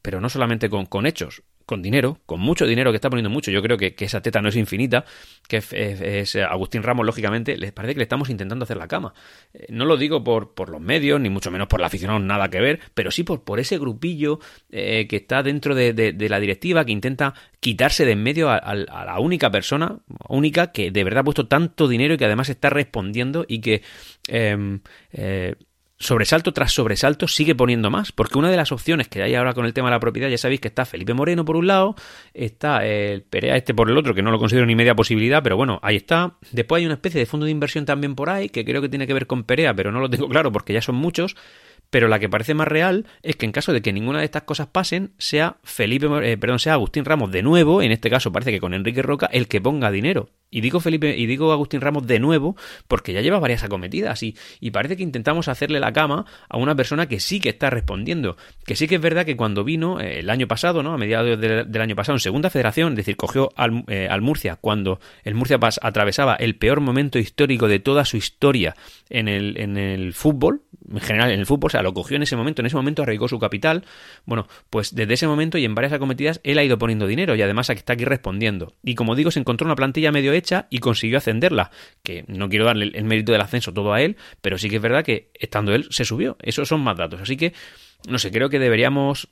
pero 0.00 0.20
no 0.20 0.28
solamente 0.28 0.70
con, 0.70 0.86
con 0.86 1.06
hechos, 1.06 1.42
con 1.66 1.82
dinero, 1.82 2.18
con 2.26 2.40
mucho 2.40 2.66
dinero, 2.66 2.90
que 2.90 2.96
está 2.96 3.10
poniendo 3.10 3.30
mucho, 3.30 3.50
yo 3.50 3.62
creo 3.62 3.76
que, 3.76 3.94
esa 3.98 4.20
teta 4.20 4.40
no 4.40 4.48
es 4.48 4.56
infinita, 4.56 5.04
que 5.48 5.58
es, 5.58 6.36
Agustín 6.36 6.82
Ramos, 6.82 7.06
lógicamente, 7.06 7.56
les 7.56 7.72
parece 7.72 7.94
que 7.94 7.98
le 7.98 8.04
estamos 8.04 8.30
intentando 8.30 8.64
hacer 8.64 8.76
la 8.76 8.88
cama. 8.88 9.14
Eh, 9.54 9.66
no 9.70 9.84
lo 9.84 9.96
digo 9.96 10.22
por, 10.24 10.54
por 10.54 10.68
los 10.68 10.80
medios, 10.80 11.20
ni 11.20 11.30
mucho 11.30 11.50
menos 11.50 11.68
por 11.68 11.80
la 11.80 11.86
afición, 11.86 12.26
nada 12.26 12.48
que 12.48 12.60
ver, 12.60 12.80
pero 12.94 13.10
sí 13.10 13.22
por, 13.22 13.44
por 13.44 13.60
ese 13.60 13.78
grupillo 13.78 14.40
eh, 14.70 15.06
que 15.08 15.16
está 15.16 15.42
dentro 15.42 15.74
de, 15.74 15.92
la 16.28 16.40
directiva, 16.40 16.84
que 16.84 16.92
intenta 16.92 17.34
quitarse 17.60 18.04
de 18.04 18.12
en 18.12 18.22
medio 18.22 18.50
a, 18.50 18.74
la 18.74 19.18
única 19.20 19.50
persona, 19.50 19.98
única, 20.28 20.72
que 20.72 20.90
de 20.90 21.04
verdad 21.04 21.20
ha 21.20 21.24
puesto 21.24 21.48
tanto 21.48 21.88
dinero 21.88 22.14
y 22.14 22.18
que 22.18 22.26
además 22.26 22.48
está 22.48 22.70
respondiendo 22.70 23.44
y 23.48 23.60
que... 23.60 23.82
Em, 24.28 24.80
eh, 25.12 25.54
sobresalto 26.02 26.52
tras 26.52 26.72
sobresalto 26.72 27.28
sigue 27.28 27.54
poniendo 27.54 27.90
más, 27.90 28.12
porque 28.12 28.38
una 28.38 28.50
de 28.50 28.56
las 28.56 28.72
opciones 28.72 29.08
que 29.08 29.22
hay 29.22 29.34
ahora 29.34 29.54
con 29.54 29.64
el 29.64 29.72
tema 29.72 29.88
de 29.88 29.92
la 29.92 30.00
propiedad, 30.00 30.28
ya 30.28 30.38
sabéis 30.38 30.60
que 30.60 30.68
está 30.68 30.84
Felipe 30.84 31.14
Moreno 31.14 31.44
por 31.44 31.56
un 31.56 31.66
lado, 31.66 31.94
está 32.34 32.84
el 32.84 33.22
Perea 33.22 33.56
este 33.56 33.74
por 33.74 33.90
el 33.90 33.96
otro, 33.96 34.14
que 34.14 34.22
no 34.22 34.30
lo 34.30 34.38
considero 34.38 34.66
ni 34.66 34.74
media 34.74 34.94
posibilidad, 34.94 35.42
pero 35.42 35.56
bueno, 35.56 35.78
ahí 35.82 35.96
está. 35.96 36.34
Después 36.50 36.80
hay 36.80 36.86
una 36.86 36.94
especie 36.94 37.18
de 37.18 37.26
fondo 37.26 37.46
de 37.46 37.52
inversión 37.52 37.84
también 37.84 38.14
por 38.14 38.30
ahí, 38.30 38.48
que 38.48 38.64
creo 38.64 38.82
que 38.82 38.88
tiene 38.88 39.06
que 39.06 39.14
ver 39.14 39.26
con 39.26 39.44
Perea, 39.44 39.74
pero 39.74 39.92
no 39.92 40.00
lo 40.00 40.10
tengo 40.10 40.28
claro 40.28 40.50
porque 40.52 40.72
ya 40.72 40.82
son 40.82 40.96
muchos. 40.96 41.36
Pero 41.92 42.08
la 42.08 42.18
que 42.18 42.30
parece 42.30 42.54
más 42.54 42.66
real 42.66 43.04
es 43.22 43.36
que 43.36 43.44
en 43.44 43.52
caso 43.52 43.74
de 43.74 43.82
que 43.82 43.92
ninguna 43.92 44.20
de 44.20 44.24
estas 44.24 44.44
cosas 44.44 44.66
pasen, 44.66 45.12
sea 45.18 45.58
Felipe, 45.62 46.06
eh, 46.22 46.38
perdón, 46.38 46.58
sea 46.58 46.72
Agustín 46.72 47.04
Ramos 47.04 47.30
de 47.30 47.42
nuevo, 47.42 47.82
en 47.82 47.92
este 47.92 48.08
caso 48.08 48.32
parece 48.32 48.50
que 48.50 48.60
con 48.60 48.72
Enrique 48.72 49.02
Roca, 49.02 49.28
el 49.30 49.46
que 49.46 49.60
ponga 49.60 49.90
dinero. 49.90 50.30
Y 50.50 50.60
digo 50.60 50.80
Felipe 50.80 51.16
y 51.16 51.26
digo 51.26 51.50
Agustín 51.50 51.80
Ramos 51.80 52.06
de 52.06 52.18
nuevo 52.18 52.56
porque 52.86 53.12
ya 53.12 53.22
lleva 53.22 53.38
varias 53.38 53.62
acometidas 53.64 54.22
y, 54.22 54.36
y, 54.60 54.70
parece 54.70 54.96
que 54.96 55.02
intentamos 55.02 55.48
hacerle 55.48 55.80
la 55.80 55.92
cama 55.92 56.26
a 56.48 56.58
una 56.58 56.74
persona 56.74 57.08
que 57.08 57.20
sí 57.20 57.40
que 57.40 57.48
está 57.48 57.70
respondiendo. 57.70 58.36
Que 58.66 58.76
sí 58.76 58.86
que 58.86 58.96
es 58.96 59.00
verdad 59.00 59.24
que 59.24 59.36
cuando 59.36 59.64
vino 59.64 59.98
eh, 59.98 60.20
el 60.20 60.28
año 60.28 60.46
pasado, 60.46 60.82
¿no? 60.82 60.92
A 60.92 60.98
mediados 60.98 61.40
del 61.40 61.80
año 61.80 61.96
pasado, 61.96 62.16
en 62.16 62.20
segunda 62.20 62.50
federación, 62.50 62.92
es 62.92 62.96
decir, 62.96 63.16
cogió 63.16 63.50
al, 63.56 63.84
eh, 63.88 64.08
al 64.10 64.20
Murcia 64.20 64.56
cuando 64.56 65.00
el 65.24 65.34
Murcia 65.34 65.58
atravesaba 65.80 66.36
el 66.36 66.56
peor 66.56 66.80
momento 66.80 67.18
histórico 67.18 67.66
de 67.66 67.78
toda 67.78 68.04
su 68.04 68.18
historia 68.18 68.76
en 69.08 69.28
el, 69.28 69.58
en 69.58 69.78
el 69.78 70.12
fútbol, 70.12 70.62
en 70.90 71.00
general 71.00 71.30
en 71.30 71.40
el 71.40 71.46
fútbol, 71.46 71.68
o 71.68 71.70
sea, 71.70 71.81
lo 71.82 71.94
cogió 71.94 72.16
en 72.16 72.22
ese 72.22 72.36
momento, 72.36 72.62
en 72.62 72.66
ese 72.66 72.76
momento 72.76 73.02
arraigó 73.02 73.28
su 73.28 73.38
capital. 73.38 73.84
Bueno, 74.24 74.46
pues 74.70 74.94
desde 74.94 75.14
ese 75.14 75.26
momento 75.26 75.58
y 75.58 75.64
en 75.64 75.74
varias 75.74 75.92
acometidas 75.92 76.40
él 76.44 76.58
ha 76.58 76.64
ido 76.64 76.78
poniendo 76.78 77.06
dinero 77.06 77.34
y 77.34 77.42
además 77.42 77.70
está 77.70 77.94
aquí 77.94 78.04
respondiendo. 78.04 78.74
Y 78.82 78.94
como 78.94 79.14
digo, 79.14 79.30
se 79.30 79.40
encontró 79.40 79.66
una 79.66 79.76
plantilla 79.76 80.12
medio 80.12 80.32
hecha 80.32 80.66
y 80.70 80.78
consiguió 80.78 81.18
ascenderla. 81.18 81.70
Que 82.02 82.24
no 82.28 82.48
quiero 82.48 82.64
darle 82.64 82.90
el 82.94 83.04
mérito 83.04 83.32
del 83.32 83.40
ascenso 83.40 83.72
todo 83.72 83.92
a 83.92 84.02
él, 84.02 84.16
pero 84.40 84.58
sí 84.58 84.68
que 84.68 84.76
es 84.76 84.82
verdad 84.82 85.04
que 85.04 85.30
estando 85.34 85.74
él 85.74 85.86
se 85.90 86.04
subió. 86.04 86.36
Esos 86.42 86.68
son 86.68 86.80
más 86.80 86.96
datos. 86.96 87.20
Así 87.20 87.36
que, 87.36 87.52
no 88.08 88.18
sé, 88.18 88.30
creo 88.30 88.48
que 88.48 88.58
deberíamos. 88.58 89.28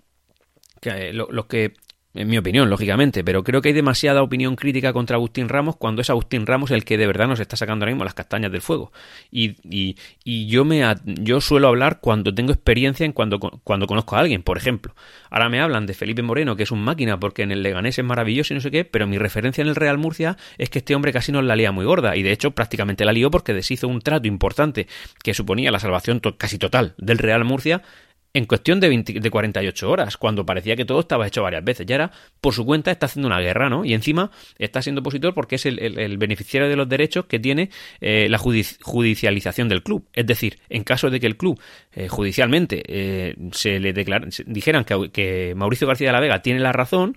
Que, 0.80 1.12
los 1.12 1.30
lo 1.30 1.46
que 1.46 1.74
en 2.12 2.28
mi 2.28 2.38
opinión, 2.38 2.68
lógicamente, 2.68 3.22
pero 3.22 3.44
creo 3.44 3.62
que 3.62 3.68
hay 3.68 3.74
demasiada 3.74 4.22
opinión 4.22 4.56
crítica 4.56 4.92
contra 4.92 5.14
Agustín 5.14 5.48
Ramos 5.48 5.76
cuando 5.76 6.02
es 6.02 6.10
Agustín 6.10 6.44
Ramos 6.44 6.72
el 6.72 6.84
que 6.84 6.98
de 6.98 7.06
verdad 7.06 7.28
nos 7.28 7.38
está 7.38 7.56
sacando 7.56 7.84
ahora 7.84 7.92
mismo 7.92 8.04
las 8.04 8.14
castañas 8.14 8.50
del 8.50 8.62
fuego. 8.62 8.92
Y, 9.30 9.56
y, 9.62 9.96
y 10.24 10.48
yo 10.48 10.64
me 10.64 10.82
yo 11.04 11.40
suelo 11.40 11.68
hablar 11.68 12.00
cuando 12.00 12.34
tengo 12.34 12.52
experiencia 12.52 13.06
en 13.06 13.12
cuando, 13.12 13.38
cuando 13.38 13.86
conozco 13.86 14.16
a 14.16 14.20
alguien, 14.20 14.42
por 14.42 14.56
ejemplo. 14.56 14.94
Ahora 15.30 15.48
me 15.48 15.60
hablan 15.60 15.86
de 15.86 15.94
Felipe 15.94 16.22
Moreno, 16.22 16.56
que 16.56 16.64
es 16.64 16.72
un 16.72 16.82
máquina 16.82 17.20
porque 17.20 17.42
en 17.42 17.52
el 17.52 17.62
Leganés 17.62 17.98
es 17.98 18.04
maravilloso 18.04 18.52
y 18.52 18.56
no 18.56 18.60
sé 18.60 18.72
qué, 18.72 18.84
pero 18.84 19.06
mi 19.06 19.16
referencia 19.16 19.62
en 19.62 19.68
el 19.68 19.76
Real 19.76 19.98
Murcia 19.98 20.36
es 20.58 20.68
que 20.68 20.80
este 20.80 20.96
hombre 20.96 21.12
casi 21.12 21.30
nos 21.30 21.44
la 21.44 21.54
lía 21.54 21.70
muy 21.70 21.84
gorda 21.84 22.16
y 22.16 22.24
de 22.24 22.32
hecho 22.32 22.50
prácticamente 22.50 23.04
la 23.04 23.12
lió 23.12 23.30
porque 23.30 23.54
deshizo 23.54 23.86
un 23.86 24.00
trato 24.00 24.26
importante 24.26 24.88
que 25.22 25.32
suponía 25.32 25.70
la 25.70 25.78
salvación 25.78 26.20
casi 26.36 26.58
total 26.58 26.94
del 26.98 27.18
Real 27.18 27.44
Murcia 27.44 27.82
en 28.32 28.44
cuestión 28.44 28.78
de, 28.80 28.88
20, 28.88 29.20
de 29.20 29.30
48 29.30 29.90
horas, 29.90 30.16
cuando 30.16 30.46
parecía 30.46 30.76
que 30.76 30.84
todo 30.84 31.00
estaba 31.00 31.26
hecho 31.26 31.42
varias 31.42 31.64
veces. 31.64 31.86
Ya 31.86 31.96
ahora, 31.96 32.12
por 32.40 32.54
su 32.54 32.64
cuenta, 32.64 32.90
está 32.90 33.06
haciendo 33.06 33.26
una 33.26 33.40
guerra, 33.40 33.68
¿no? 33.68 33.84
Y 33.84 33.92
encima 33.92 34.30
está 34.58 34.82
siendo 34.82 35.00
opositor 35.00 35.34
porque 35.34 35.56
es 35.56 35.66
el, 35.66 36.18
beneficiario 36.18 36.68
de 36.68 36.76
los 36.76 36.88
derechos 36.88 37.26
que 37.26 37.38
tiene 37.38 37.70
eh, 38.00 38.28
la 38.28 38.38
judici 38.38 38.76
judicialización 38.82 39.68
del 39.68 39.82
club. 39.82 40.06
Es 40.12 40.26
decir, 40.26 40.58
en 40.68 40.84
caso 40.84 41.10
de 41.10 41.18
que 41.18 41.26
el 41.26 41.36
club 41.36 41.60
eh, 41.92 42.08
judicialmente 42.08 42.82
eh, 42.86 43.34
se 43.52 43.80
le 43.80 43.92
declara, 43.92 44.28
dijeran 44.46 44.84
que, 44.84 45.10
que, 45.10 45.54
Mauricio 45.56 45.86
García 45.86 46.08
de 46.08 46.12
la 46.12 46.20
Vega 46.20 46.42
tiene 46.42 46.60
la 46.60 46.72
razón, 46.72 47.16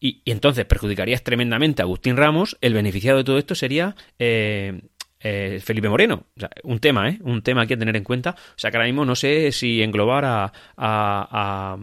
y, 0.00 0.20
y 0.24 0.30
entonces 0.30 0.64
perjudicarías 0.64 1.22
tremendamente 1.22 1.82
a 1.82 1.84
Agustín 1.84 2.16
Ramos, 2.16 2.56
el 2.60 2.74
beneficiado 2.74 3.18
de 3.18 3.24
todo 3.24 3.38
esto 3.38 3.54
sería 3.54 3.96
eh, 4.18 4.80
eh, 5.20 5.60
Felipe 5.62 5.88
Moreno. 5.88 6.24
O 6.36 6.40
sea, 6.40 6.50
un 6.62 6.78
tema, 6.78 7.08
¿eh? 7.08 7.18
Un 7.22 7.42
tema 7.42 7.66
que 7.66 7.74
a 7.74 7.78
tener 7.78 7.96
en 7.96 8.04
cuenta. 8.04 8.30
O 8.30 8.58
sea, 8.58 8.70
que 8.70 8.76
ahora 8.76 8.86
mismo 8.86 9.04
no 9.04 9.14
sé 9.14 9.52
si 9.52 9.82
englobar 9.82 10.24
a, 10.24 10.44
a, 10.44 10.52
a, 10.76 11.78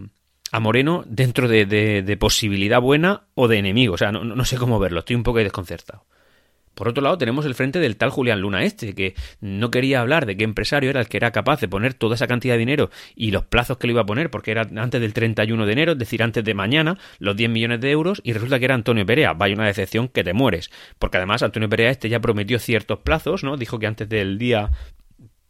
a 0.52 0.60
Moreno 0.60 1.04
dentro 1.08 1.48
de, 1.48 1.66
de, 1.66 2.02
de, 2.04 2.18
posibilidad 2.18 2.82
buena 2.82 3.24
o 3.36 3.48
de 3.48 3.58
enemigo. 3.58 3.96
O 3.96 3.98
sea, 3.98 4.12
no, 4.12 4.24
no 4.24 4.46
sé 4.46 4.58
cómo 4.58 4.80
verlo. 4.80 5.00
Estoy 5.00 5.16
un 5.16 5.24
poco 5.24 5.40
desconcertado. 5.40 6.06
Por 6.76 6.88
otro 6.88 7.04
lado, 7.04 7.18
tenemos 7.18 7.46
el 7.46 7.56
frente 7.56 7.80
del 7.80 7.98
tal 7.98 8.10
Julián 8.10 8.42
Luna 8.42 8.64
este, 8.64 8.94
que 8.94 9.16
no 9.42 9.72
quería 9.72 10.02
hablar 10.02 10.26
de 10.26 10.36
qué 10.36 10.44
empresario 10.44 10.90
era 10.90 11.00
el 11.00 11.08
que 11.08 11.18
era 11.18 11.32
capaz 11.32 11.62
de 11.62 11.68
poner 11.68 11.94
toda 11.94 12.16
esa 12.16 12.28
cantidad 12.28 12.56
de 12.56 12.60
dinero 12.60 12.90
y 13.16 13.32
los 13.32 13.46
plazos 13.46 13.78
que 13.78 13.88
le 13.88 13.94
iba 13.94 14.02
a 14.02 14.06
poner, 14.06 14.30
porque 14.30 14.52
era 14.52 14.68
antes 14.76 15.00
del 15.00 15.14
31 15.14 15.66
de 15.66 15.72
enero, 15.72 15.92
es 15.94 16.00
decir, 16.00 16.24
antes 16.24 16.44
de 16.44 16.54
mañana, 16.54 16.98
los 17.20 17.36
10 17.36 17.50
millones 17.50 17.82
de 17.82 17.92
euros, 17.92 18.22
y 18.24 18.34
resulta 18.34 18.60
que 18.60 18.66
era 18.66 18.76
Antonio 18.76 19.06
Perea. 19.06 19.34
Vaya 19.34 19.56
una 19.56 19.68
decepción 19.68 20.08
que 20.08 20.24
te 20.24 20.34
mueres. 20.34 20.72
Porque 21.00 21.18
además 21.18 21.44
Antonio 21.44 21.70
Perea 21.70 21.92
este 21.92 22.10
ya 22.10 22.20
prometió 22.20 22.60
ciertos 22.60 23.00
plazos, 23.00 23.44
¿no? 23.44 23.58
Dijo 23.58 23.80
que 23.80 23.88
antes 23.88 24.10
del 24.10 24.38
día 24.38 24.72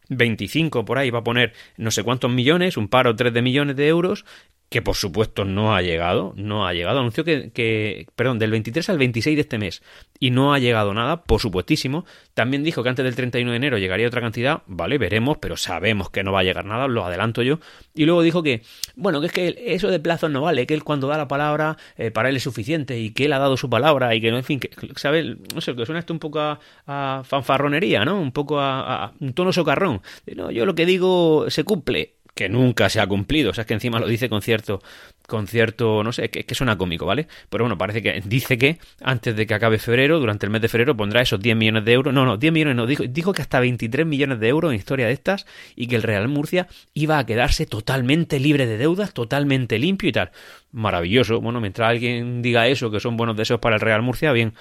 25 0.09 0.85
por 0.85 0.97
ahí 0.97 1.09
va 1.09 1.19
a 1.19 1.23
poner 1.23 1.53
no 1.77 1.91
sé 1.91 2.03
cuántos 2.03 2.31
millones, 2.31 2.77
un 2.77 2.87
par 2.87 3.07
o 3.07 3.15
tres 3.15 3.33
de 3.33 3.41
millones 3.41 3.75
de 3.75 3.87
euros, 3.87 4.25
que 4.73 4.81
por 4.81 4.95
supuesto 4.95 5.45
no 5.45 5.75
ha 5.75 5.83
llegado, 5.83 6.33
no 6.35 6.65
ha 6.65 6.73
llegado. 6.73 6.97
Anunció 6.99 7.23
que, 7.23 7.51
que, 7.51 8.07
perdón, 8.15 8.39
del 8.39 8.49
23 8.49 8.89
al 8.89 8.97
26 8.97 9.35
de 9.35 9.41
este 9.41 9.59
mes 9.59 9.83
y 10.19 10.31
no 10.31 10.51
ha 10.51 10.57
llegado 10.57 10.95
nada, 10.95 11.21
por 11.21 11.39
supuestísimo. 11.39 12.05
También 12.33 12.63
dijo 12.63 12.81
que 12.81 12.89
antes 12.89 13.05
del 13.05 13.13
31 13.15 13.51
de 13.51 13.57
enero 13.57 13.77
llegaría 13.77 14.07
otra 14.07 14.21
cantidad, 14.21 14.63
vale, 14.65 14.97
veremos, 14.97 15.37
pero 15.37 15.57
sabemos 15.57 16.09
que 16.09 16.23
no 16.23 16.31
va 16.31 16.39
a 16.39 16.43
llegar 16.43 16.65
nada, 16.65 16.87
lo 16.87 17.05
adelanto 17.05 17.43
yo. 17.43 17.59
Y 17.93 18.05
luego 18.05 18.23
dijo 18.23 18.41
que, 18.41 18.63
bueno, 18.95 19.21
que 19.21 19.27
es 19.27 19.31
que 19.31 19.55
eso 19.75 19.89
de 19.89 19.99
plazos 19.99 20.31
no 20.31 20.41
vale, 20.41 20.65
que 20.65 20.73
él 20.73 20.83
cuando 20.83 21.07
da 21.07 21.17
la 21.17 21.27
palabra 21.27 21.77
eh, 21.95 22.09
para 22.09 22.29
él 22.29 22.35
es 22.37 22.41
suficiente 22.41 22.99
y 22.99 23.11
que 23.11 23.25
él 23.25 23.33
ha 23.33 23.37
dado 23.37 23.57
su 23.57 23.69
palabra 23.69 24.15
y 24.15 24.21
que 24.21 24.31
no, 24.31 24.37
en 24.37 24.43
fin, 24.43 24.59
que, 24.59 24.71
¿sabe? 24.95 25.37
No 25.53 25.61
sé, 25.61 25.75
que 25.75 25.85
suena 25.85 25.99
esto 25.99 26.13
un 26.13 26.19
poco 26.19 26.39
a, 26.39 26.59
a 26.87 27.21
fanfarronería, 27.23 28.05
¿no? 28.05 28.19
Un 28.19 28.31
poco 28.31 28.59
a, 28.59 29.05
a, 29.05 29.13
un 29.19 29.33
tono 29.33 29.53
socarrón. 29.53 30.01
No, 30.35 30.49
yo 30.49 30.65
lo 30.65 30.73
que 30.73 30.87
digo 30.87 31.45
se 31.51 31.63
cumple 31.63 32.15
que 32.33 32.49
nunca 32.49 32.89
se 32.89 32.99
ha 32.99 33.07
cumplido. 33.07 33.51
O 33.51 33.53
sea, 33.53 33.63
es 33.63 33.67
que 33.67 33.73
encima 33.73 33.99
lo 33.99 34.07
dice 34.07 34.29
con 34.29 34.41
cierto, 34.41 34.81
con 35.27 35.47
cierto, 35.47 36.03
no 36.03 36.11
sé, 36.11 36.29
que, 36.29 36.43
que, 36.45 36.55
suena 36.55 36.77
cómico, 36.77 37.05
¿vale? 37.05 37.27
Pero 37.49 37.63
bueno, 37.63 37.77
parece 37.77 38.01
que 38.01 38.21
dice 38.25 38.57
que 38.57 38.79
antes 39.01 39.35
de 39.35 39.45
que 39.45 39.53
acabe 39.53 39.77
febrero, 39.77 40.19
durante 40.19 40.45
el 40.45 40.51
mes 40.51 40.61
de 40.61 40.67
febrero, 40.67 40.97
pondrá 40.97 41.21
esos 41.21 41.39
10 41.39 41.55
millones 41.55 41.85
de 41.85 41.93
euros. 41.93 42.13
No, 42.13 42.25
no, 42.25 42.37
10 42.37 42.53
millones 42.53 42.75
no, 42.75 42.87
dijo, 42.87 43.03
dijo 43.03 43.33
que 43.33 43.41
hasta 43.41 43.59
23 43.59 44.05
millones 44.05 44.39
de 44.39 44.47
euros 44.47 44.71
en 44.71 44.77
historia 44.77 45.07
de 45.07 45.13
estas 45.13 45.45
y 45.75 45.87
que 45.87 45.95
el 45.95 46.03
Real 46.03 46.27
Murcia 46.27 46.67
iba 46.93 47.19
a 47.19 47.25
quedarse 47.25 47.65
totalmente 47.65 48.39
libre 48.39 48.65
de 48.65 48.77
deudas, 48.77 49.13
totalmente 49.13 49.77
limpio 49.79 50.09
y 50.09 50.11
tal. 50.11 50.31
Maravilloso. 50.71 51.39
Bueno, 51.39 51.61
mientras 51.61 51.89
alguien 51.89 52.41
diga 52.41 52.67
eso, 52.67 52.89
que 52.89 52.99
son 52.99 53.15
buenos 53.15 53.37
deseos 53.37 53.59
para 53.59 53.75
el 53.75 53.81
Real 53.81 54.01
Murcia, 54.01 54.31
bien, 54.31 54.53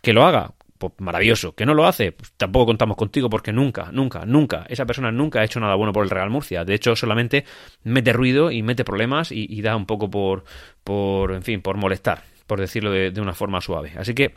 que 0.00 0.12
lo 0.12 0.24
haga 0.24 0.52
pues 0.78 0.92
maravilloso. 0.98 1.54
¿Que 1.54 1.66
no 1.66 1.74
lo 1.74 1.86
hace? 1.86 2.12
Pues 2.12 2.32
tampoco 2.36 2.66
contamos 2.66 2.96
contigo 2.96 3.28
porque 3.28 3.52
nunca, 3.52 3.90
nunca, 3.92 4.24
nunca, 4.24 4.66
esa 4.68 4.86
persona 4.86 5.10
nunca 5.10 5.40
ha 5.40 5.44
hecho 5.44 5.60
nada 5.60 5.74
bueno 5.74 5.92
por 5.92 6.04
el 6.04 6.10
Real 6.10 6.30
Murcia. 6.30 6.64
De 6.64 6.74
hecho, 6.74 6.96
solamente 6.96 7.44
mete 7.84 8.12
ruido 8.12 8.50
y 8.50 8.62
mete 8.62 8.84
problemas 8.84 9.32
y, 9.32 9.60
da 9.62 9.76
un 9.76 9.86
poco 9.86 10.10
por, 10.10 10.44
por, 10.84 11.32
en 11.32 11.42
fin, 11.42 11.62
por 11.62 11.76
molestar, 11.76 12.22
por 12.46 12.60
decirlo 12.60 12.90
de, 12.90 13.10
de 13.10 13.20
una 13.20 13.34
forma 13.34 13.60
suave. 13.60 13.92
Así 13.96 14.14
que 14.14 14.34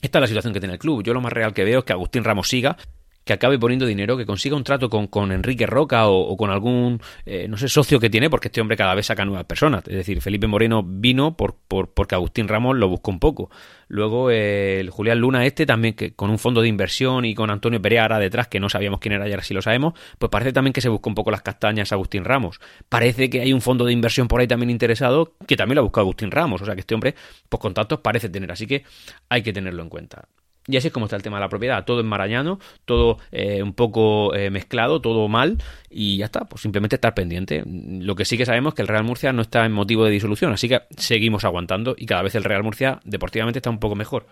esta 0.00 0.18
es 0.18 0.20
la 0.20 0.26
situación 0.26 0.52
que 0.52 0.60
tiene 0.60 0.74
el 0.74 0.78
club. 0.78 1.02
Yo 1.02 1.14
lo 1.14 1.20
más 1.20 1.32
real 1.32 1.54
que 1.54 1.64
veo 1.64 1.80
es 1.80 1.84
que 1.84 1.92
Agustín 1.92 2.24
Ramos 2.24 2.48
siga 2.48 2.76
que 3.24 3.32
acabe 3.32 3.58
poniendo 3.58 3.86
dinero, 3.86 4.16
que 4.16 4.26
consiga 4.26 4.56
un 4.56 4.64
trato 4.64 4.90
con, 4.90 5.06
con 5.06 5.32
Enrique 5.32 5.66
Roca 5.66 6.08
o, 6.08 6.36
con 6.36 6.50
algún, 6.50 7.00
eh, 7.24 7.46
no 7.48 7.56
sé, 7.56 7.68
socio 7.68 7.98
que 7.98 8.10
tiene, 8.10 8.30
porque 8.30 8.48
este 8.48 8.60
hombre 8.60 8.76
cada 8.76 8.94
vez 8.94 9.06
saca 9.06 9.24
nuevas 9.24 9.44
personas. 9.44 9.82
Es 9.88 9.94
decir, 9.94 10.20
Felipe 10.20 10.46
Moreno 10.46 10.82
vino 10.84 11.36
por, 11.36 11.56
por 11.56 11.92
porque 11.92 12.14
Agustín 12.14 12.48
Ramos 12.48 12.76
lo 12.76 12.88
buscó 12.88 13.10
un 13.10 13.18
poco. 13.18 13.50
Luego 13.88 14.30
eh, 14.30 14.80
el 14.80 14.90
Julián 14.90 15.18
Luna 15.18 15.46
este 15.46 15.66
también, 15.66 15.94
que 15.94 16.14
con 16.14 16.30
un 16.30 16.38
fondo 16.38 16.60
de 16.60 16.68
inversión 16.68 17.24
y 17.24 17.34
con 17.34 17.50
Antonio 17.50 17.80
Pereira 17.80 18.18
detrás, 18.18 18.48
que 18.48 18.60
no 18.60 18.68
sabíamos 18.68 19.00
quién 19.00 19.14
era 19.14 19.28
y 19.28 19.30
ahora 19.30 19.42
sí 19.42 19.54
lo 19.54 19.62
sabemos, 19.62 19.94
pues 20.18 20.30
parece 20.30 20.52
también 20.52 20.72
que 20.72 20.80
se 20.80 20.88
buscó 20.88 21.08
un 21.08 21.14
poco 21.14 21.30
las 21.30 21.42
castañas 21.42 21.92
a 21.92 21.94
Agustín 21.94 22.24
Ramos. 22.24 22.60
Parece 22.88 23.30
que 23.30 23.40
hay 23.40 23.52
un 23.52 23.60
fondo 23.60 23.84
de 23.84 23.92
inversión 23.92 24.28
por 24.28 24.40
ahí 24.40 24.46
también 24.46 24.70
interesado, 24.70 25.34
que 25.46 25.56
también 25.56 25.76
lo 25.76 25.80
ha 25.80 25.84
buscado 25.84 26.04
Agustín 26.04 26.30
Ramos. 26.30 26.62
O 26.62 26.64
sea 26.66 26.74
que 26.74 26.80
este 26.80 26.94
hombre, 26.94 27.14
pues 27.48 27.60
contactos 27.60 28.00
parece 28.00 28.28
tener, 28.28 28.50
así 28.52 28.66
que 28.66 28.84
hay 29.28 29.42
que 29.42 29.52
tenerlo 29.52 29.82
en 29.82 29.88
cuenta. 29.88 30.28
Y 30.66 30.76
así 30.78 30.88
es 30.88 30.92
como 30.92 31.06
está 31.06 31.16
el 31.16 31.22
tema 31.22 31.36
de 31.36 31.42
la 31.42 31.48
propiedad, 31.48 31.84
todo 31.84 32.00
enmarañado, 32.00 32.58
todo 32.86 33.18
eh, 33.32 33.62
un 33.62 33.74
poco 33.74 34.34
eh, 34.34 34.50
mezclado, 34.50 35.00
todo 35.00 35.28
mal 35.28 35.58
y 35.90 36.16
ya 36.18 36.24
está, 36.24 36.46
pues 36.46 36.62
simplemente 36.62 36.96
estar 36.96 37.14
pendiente. 37.14 37.62
Lo 37.66 38.14
que 38.14 38.24
sí 38.24 38.38
que 38.38 38.46
sabemos 38.46 38.72
es 38.72 38.76
que 38.76 38.82
el 38.82 38.88
Real 38.88 39.04
Murcia 39.04 39.32
no 39.32 39.42
está 39.42 39.66
en 39.66 39.72
motivo 39.72 40.04
de 40.04 40.10
disolución, 40.10 40.52
así 40.52 40.68
que 40.68 40.82
seguimos 40.96 41.44
aguantando 41.44 41.94
y 41.98 42.06
cada 42.06 42.22
vez 42.22 42.34
el 42.34 42.44
Real 42.44 42.62
Murcia 42.62 43.00
deportivamente 43.04 43.58
está 43.58 43.70
un 43.70 43.78
poco 43.78 43.94
mejor. 43.94 44.26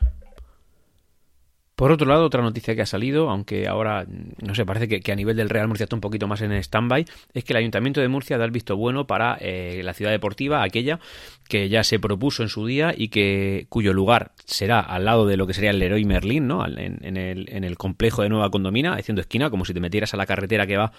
Por 1.75 1.91
otro 1.91 2.07
lado, 2.07 2.25
otra 2.25 2.43
noticia 2.43 2.75
que 2.75 2.83
ha 2.83 2.87
salido, 2.87 3.31
aunque 3.31 3.67
ahora, 3.67 4.07
no 4.41 4.55
sé, 4.55 4.67
parece 4.67 4.89
que, 4.89 5.01
que 5.01 5.11
a 5.11 5.17
nivel 5.17 5.37
del 5.37 5.49
Real 5.49 5.69
Murcia 5.69 5.85
está 5.85 5.97
un 5.97 6.01
poquito 6.01 6.29
más 6.29 6.43
en 6.43 6.53
stand-by, 6.53 7.07
es 7.33 7.45
que 7.45 7.53
el 7.55 7.57
Ayuntamiento 7.57 8.01
de 8.01 8.09
Murcia 8.09 8.37
da 8.37 8.45
el 8.45 8.51
visto 8.51 8.77
bueno 8.77 9.07
para 9.07 9.39
eh, 9.41 9.81
la 9.83 9.95
ciudad 9.95 10.11
deportiva, 10.11 10.63
aquella 10.63 11.01
que 11.49 11.69
ya 11.69 11.83
se 11.83 11.99
propuso 11.99 12.43
en 12.43 12.51
su 12.51 12.67
día 12.67 12.95
y 12.97 13.09
que 13.09 13.67
cuyo 13.71 13.95
lugar 13.95 14.33
será 14.45 14.81
al 14.81 15.07
lado 15.07 15.27
de 15.27 15.37
lo 15.37 15.47
que 15.47 15.55
sería 15.55 15.71
el 15.71 15.79
Leroy 15.79 16.05
Merlin, 16.05 16.47
¿no? 16.47 16.67
En, 16.67 16.99
en, 17.03 17.17
el, 17.17 17.49
en 17.51 17.65
el 17.65 17.77
complejo 17.79 18.23
de 18.23 18.29
Nueva 18.29 18.51
Condomina, 18.51 18.95
haciendo 18.95 19.23
esquina, 19.23 19.51
como 19.51 19.65
si 19.65 19.73
te 19.73 19.81
metieras 19.81 20.13
a 20.13 20.19
la 20.19 20.27
carretera 20.27 20.67
que 20.67 20.77
va 20.77 20.93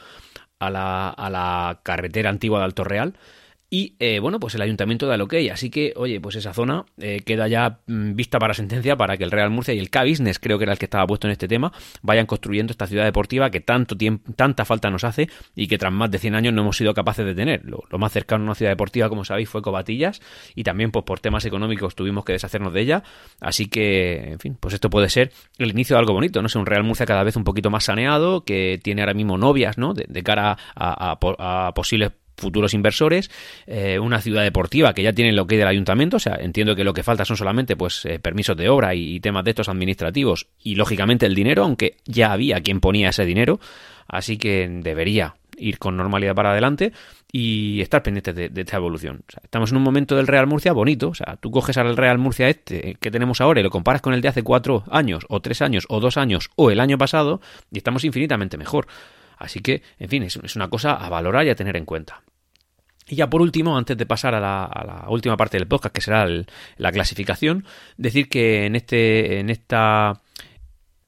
a 0.60 0.70
la, 0.70 1.10
a 1.10 1.30
la 1.30 1.82
carretera 1.84 2.30
antigua 2.30 2.60
de 2.60 2.66
Alto 2.66 2.84
Real 2.84 3.14
Y 3.74 3.96
eh, 3.98 4.20
bueno, 4.20 4.40
pues 4.40 4.54
el 4.54 4.62
ayuntamiento 4.62 5.08
da 5.08 5.18
lo 5.18 5.28
que 5.28 5.38
hay. 5.38 5.50
Así 5.50 5.72
que, 5.72 5.94
oye, 5.96 6.22
pues 6.22 6.36
esa 6.36 6.54
zona 6.54 6.86
eh, 7.00 7.22
queda 7.26 7.48
ya 7.48 7.80
mm, 7.88 8.14
vista 8.14 8.38
para 8.38 8.54
sentencia 8.54 8.96
para 8.96 9.18
que 9.18 9.24
el 9.24 9.32
Real 9.32 9.50
Murcia 9.50 9.74
y 9.74 9.80
el 9.80 9.90
K-Business, 9.90 10.38
creo 10.38 10.60
que 10.60 10.66
era 10.66 10.74
el 10.74 10.78
que 10.78 10.86
estaba 10.86 11.08
puesto 11.08 11.26
en 11.26 11.32
este 11.32 11.48
tema, 11.48 11.74
vayan 12.04 12.28
construyendo 12.28 12.70
esta 12.70 12.86
ciudad 12.86 13.04
deportiva 13.04 13.50
que 13.50 13.62
tanto 13.62 13.98
tiempo, 13.98 14.32
tanta 14.34 14.64
falta 14.64 14.92
nos 14.92 15.04
hace 15.04 15.28
y 15.56 15.66
que 15.66 15.80
tras 15.80 15.92
más 15.92 16.12
de 16.12 16.20
100 16.20 16.36
años 16.36 16.54
no 16.54 16.62
hemos 16.62 16.78
sido 16.78 16.94
capaces 16.94 17.26
de 17.26 17.34
tener. 17.34 17.64
Lo, 17.66 17.82
más 17.98 18.12
cercano 18.12 18.44
a 18.44 18.46
una 18.46 18.54
ciudad 18.54 18.72
deportiva, 18.72 19.10
como 19.10 19.26
sabéis, 19.26 19.50
fue 19.50 19.64
Cobatillas 19.64 20.22
y 20.54 20.64
también 20.64 20.92
pues 20.92 21.04
por 21.04 21.20
temas 21.20 21.44
económicos 21.46 21.96
tuvimos 21.96 22.26
que 22.26 22.34
deshacernos 22.34 22.76
de 22.76 22.82
ella. 22.82 23.04
Así 23.42 23.66
que, 23.66 24.34
en 24.34 24.40
fin, 24.40 24.56
pues 24.60 24.76
esto 24.76 24.92
puede 24.92 25.10
ser 25.10 25.32
el 25.58 25.72
inicio 25.72 25.96
de 25.96 26.02
algo 26.02 26.14
bonito, 26.14 26.44
no 26.44 26.48
sé, 26.48 26.60
un 26.60 26.68
Real 26.68 26.84
Murcia 26.84 27.08
cada 27.08 27.24
vez 27.24 27.36
un 27.38 27.44
poquito 27.44 27.72
más 27.72 27.86
saneado, 27.86 28.46
que 28.46 28.80
tiene 28.84 29.02
ahora 29.02 29.16
mismo 29.16 29.36
novias, 29.40 29.80
¿no? 29.80 29.96
De, 29.96 30.22
cara 30.22 30.60
a, 30.76 31.18
a 31.40 31.74
posibles 31.74 32.12
futuros 32.38 32.74
inversores, 32.74 33.30
eh, 33.68 34.00
una 34.00 34.22
ciudad 34.22 34.44
deportiva 34.44 34.94
que 34.94 35.04
ya 35.04 35.14
tiene 35.14 35.32
lo 35.32 35.48
que 35.48 35.56
hay 35.56 35.60
del 35.60 35.68
ayuntamiento, 35.68 36.18
o 36.18 36.20
sea, 36.20 36.38
entiendo 36.40 36.76
que 36.76 36.84
lo 36.84 36.94
que 36.94 37.04
falta 37.04 37.26
son 37.26 37.38
solamente 37.38 37.76
pues 37.76 38.06
eh, 38.06 38.20
permisos 38.20 38.58
de 38.58 38.70
obra 38.70 38.96
y, 38.96 39.20
temas 39.20 39.46
de 39.46 39.52
estos 39.52 39.70
administrativos 39.70 40.48
y 40.62 40.76
lógicamente 40.76 41.26
el 41.26 41.36
dinero, 41.36 41.64
aunque 41.64 41.98
ya 42.06 42.34
había 42.34 42.62
quien 42.62 42.82
ponía 42.82 43.10
ese 43.10 43.26
dinero, 43.26 43.60
así 44.08 44.38
que 44.38 44.68
debería 44.82 45.36
ir 45.58 45.78
con 45.78 45.96
normalidad 45.96 46.36
para 46.36 46.52
adelante 46.52 46.92
y 47.32 47.80
estar 47.82 48.04
pendientes 48.04 48.36
de, 48.36 48.52
esta 48.56 48.78
evolución. 48.78 49.24
estamos 49.44 49.72
en 49.72 49.78
un 49.78 49.84
momento 49.84 50.16
del 50.16 50.28
Real 50.28 50.48
Murcia 50.48 50.74
bonito, 50.74 51.10
o 51.10 51.16
sea, 51.16 51.38
tú 51.38 51.52
coges 51.52 51.78
al 51.78 51.96
Real 51.96 52.18
Murcia 52.18 52.50
este 52.50 52.96
que 53.00 53.12
tenemos 53.12 53.40
ahora 53.40 53.60
y 53.60 53.64
lo 53.64 53.70
comparas 53.70 54.02
con 54.02 54.14
el 54.14 54.22
de 54.22 54.28
hace 54.28 54.44
cuatro 54.44 54.84
años, 54.90 55.26
o 55.30 55.42
tres 55.42 55.62
años, 55.62 55.86
o 55.90 56.00
dos 56.00 56.18
años, 56.18 56.50
o 56.56 56.70
el 56.70 56.80
año 56.80 56.98
pasado, 56.98 57.40
y 57.72 57.78
estamos 57.78 58.04
infinitamente 58.04 58.58
mejor. 58.58 58.88
Así 59.44 59.60
que, 59.60 59.84
en 60.00 60.10
fin, 60.10 60.24
es, 60.24 60.56
una 60.56 60.70
cosa 60.70 60.94
a 60.94 61.10
valorar 61.10 61.46
y 61.46 61.50
a 61.50 61.56
tener 61.56 61.76
en 61.76 61.84
cuenta. 61.84 62.24
Y 63.06 63.18
ya 63.18 63.30
por 63.30 63.42
último, 63.42 63.78
antes 63.78 63.98
de 63.98 64.06
pasar 64.06 64.34
a 64.34 64.40
la, 64.40 65.06
última 65.10 65.36
parte 65.36 65.58
del 65.58 65.68
podcast, 65.68 65.94
que 65.94 66.00
será 66.00 66.26
la 66.78 66.92
clasificación, 66.94 67.66
decir 67.98 68.30
que 68.30 68.66
en, 68.66 68.78
este, 68.78 69.40
en 69.40 69.50
esta 69.50 70.22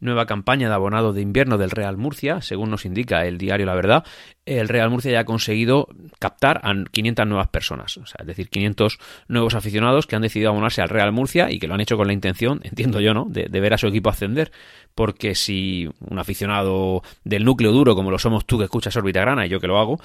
nueva 0.02 0.26
campaña 0.26 0.68
de 0.68 0.76
abonado 0.76 1.14
de 1.14 1.22
invierno 1.22 1.58
del 1.58 1.72
Real 1.72 1.96
Murcia, 1.96 2.42
según 2.42 2.70
nos 2.70 2.86
indica 2.86 3.26
el 3.26 3.38
diario 3.38 3.66
La 3.66 3.74
Verdad, 3.74 4.04
el 4.46 4.70
Real 4.70 4.90
Murcia 4.92 5.12
ya 5.12 5.22
ha 5.22 5.26
conseguido 5.26 5.88
captar 6.20 6.62
a 6.64 6.74
500 6.92 7.26
nuevas 7.26 7.48
personas, 7.48 7.98
o 7.98 8.06
sea, 8.06 8.18
es 8.20 8.28
decir, 8.28 8.50
500 8.50 9.00
nuevos 9.28 9.56
aficionados 9.56 10.06
que 10.06 10.16
han 10.16 10.22
decidido 10.22 10.52
abonarse 10.52 10.82
al 10.82 10.90
Real 10.90 11.12
Murcia 11.12 11.52
y 11.52 11.58
que 11.58 11.68
lo 11.68 11.74
han 11.74 11.82
hecho 11.82 11.98
con 11.98 12.08
la 12.08 12.14
intención, 12.14 12.62
entiendo 12.64 13.00
yo, 13.00 13.14
¿no?, 13.14 13.26
de, 13.28 13.48
ver 13.48 13.74
a 13.74 13.78
su 13.78 13.88
equipo 13.88 14.10
ascender, 14.10 14.52
porque 14.94 15.34
si 15.34 15.90
un 16.00 16.20
aficionado 16.20 17.02
del 17.24 17.44
núcleo 17.44 17.72
duro, 17.72 17.96
como 17.96 18.12
lo 18.12 18.20
somos 18.20 18.46
tú 18.46 18.60
que 18.60 18.66
escuchas 18.66 18.96
Orbita 18.96 19.22
Grana 19.22 19.46
y 19.46 19.50
yo 19.50 19.60
que 19.60 19.68
lo 19.68 19.80
hago, 19.80 20.00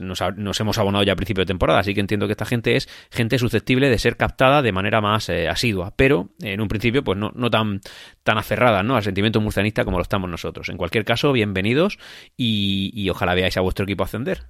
nos, 0.00 0.60
hemos 0.60 0.78
abonado 0.78 1.04
ya 1.04 1.12
a 1.12 1.16
principio 1.16 1.42
de 1.42 1.46
temporada, 1.46 1.78
así 1.78 1.94
que 1.94 2.00
entiendo 2.00 2.26
que 2.26 2.32
esta 2.32 2.44
gente 2.44 2.74
es 2.74 2.88
gente 3.10 3.38
susceptible 3.38 3.88
de 3.88 3.98
ser 3.98 4.16
captada 4.16 4.62
de 4.62 4.72
manera 4.72 5.00
más 5.00 5.28
eh, 5.28 5.48
asidua, 5.48 5.92
pero 5.94 6.30
en 6.42 6.60
un 6.60 6.66
principio 6.66 7.04
pues 7.04 7.16
no, 7.16 7.50
tan, 7.50 7.80
tan 8.24 8.36
aferrada, 8.36 8.82
¿no?, 8.82 8.96
al 8.96 9.04
sentimiento 9.04 9.40
murcianista 9.40 9.84
como 9.84 9.98
lo 9.98 10.02
estamos 10.02 10.28
nosotros. 10.28 10.68
En 10.70 10.76
cualquier 10.76 11.04
caso, 11.04 11.32
bienvenidos 11.32 11.98
y, 12.36 12.90
y 12.94 13.08
ojalá 13.10 13.34
veáis 13.34 13.56
vuestro 13.60 13.84
equipo 13.84 14.04
ascender. 14.04 14.46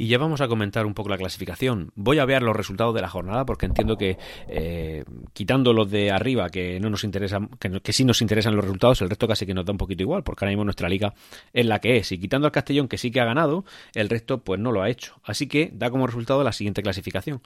Y 0.00 0.06
ya 0.06 0.18
vamos 0.18 0.40
a 0.40 0.46
comentar 0.46 0.86
un 0.86 0.94
poco 0.94 1.08
la 1.08 1.18
clasificación. 1.18 1.90
Voy 1.96 2.20
a 2.20 2.24
ver 2.24 2.40
los 2.44 2.54
resultados 2.54 2.94
de 2.94 3.00
la 3.00 3.08
jornada 3.08 3.44
porque 3.44 3.66
entiendo 3.66 3.96
que 3.96 4.16
eh, 4.46 5.02
quitando 5.32 5.72
los 5.72 5.90
de 5.90 6.12
arriba 6.12 6.50
que 6.50 6.78
no 6.78 6.88
nos 6.88 7.02
interesan, 7.02 7.48
que, 7.58 7.92
sí 7.92 8.04
nos 8.04 8.22
interesan 8.22 8.54
los 8.54 8.64
resultados, 8.64 9.02
el 9.02 9.08
resto 9.08 9.26
casi 9.26 9.44
que 9.44 9.54
nos 9.54 9.64
da 9.64 9.72
un 9.72 9.76
poquito 9.76 10.04
igual, 10.04 10.22
porque 10.22 10.44
ahora 10.44 10.52
mismo 10.52 10.62
nuestra 10.62 10.88
liga 10.88 11.14
es 11.52 11.66
la 11.66 11.80
que 11.80 11.96
es. 11.96 12.12
Y 12.12 12.18
quitando 12.18 12.46
al 12.46 12.52
Castellón 12.52 12.86
que 12.86 12.96
sí 12.96 13.10
que 13.10 13.20
ha 13.20 13.24
ganado, 13.24 13.64
el 13.92 14.08
resto 14.08 14.38
pues 14.38 14.60
no 14.60 14.70
lo 14.70 14.82
ha 14.82 14.88
hecho. 14.88 15.16
Así 15.24 15.48
que 15.48 15.72
da 15.74 15.90
como 15.90 16.06
resultado 16.06 16.44
la 16.44 16.52
siguiente 16.52 16.80
clasificación. 16.80 17.40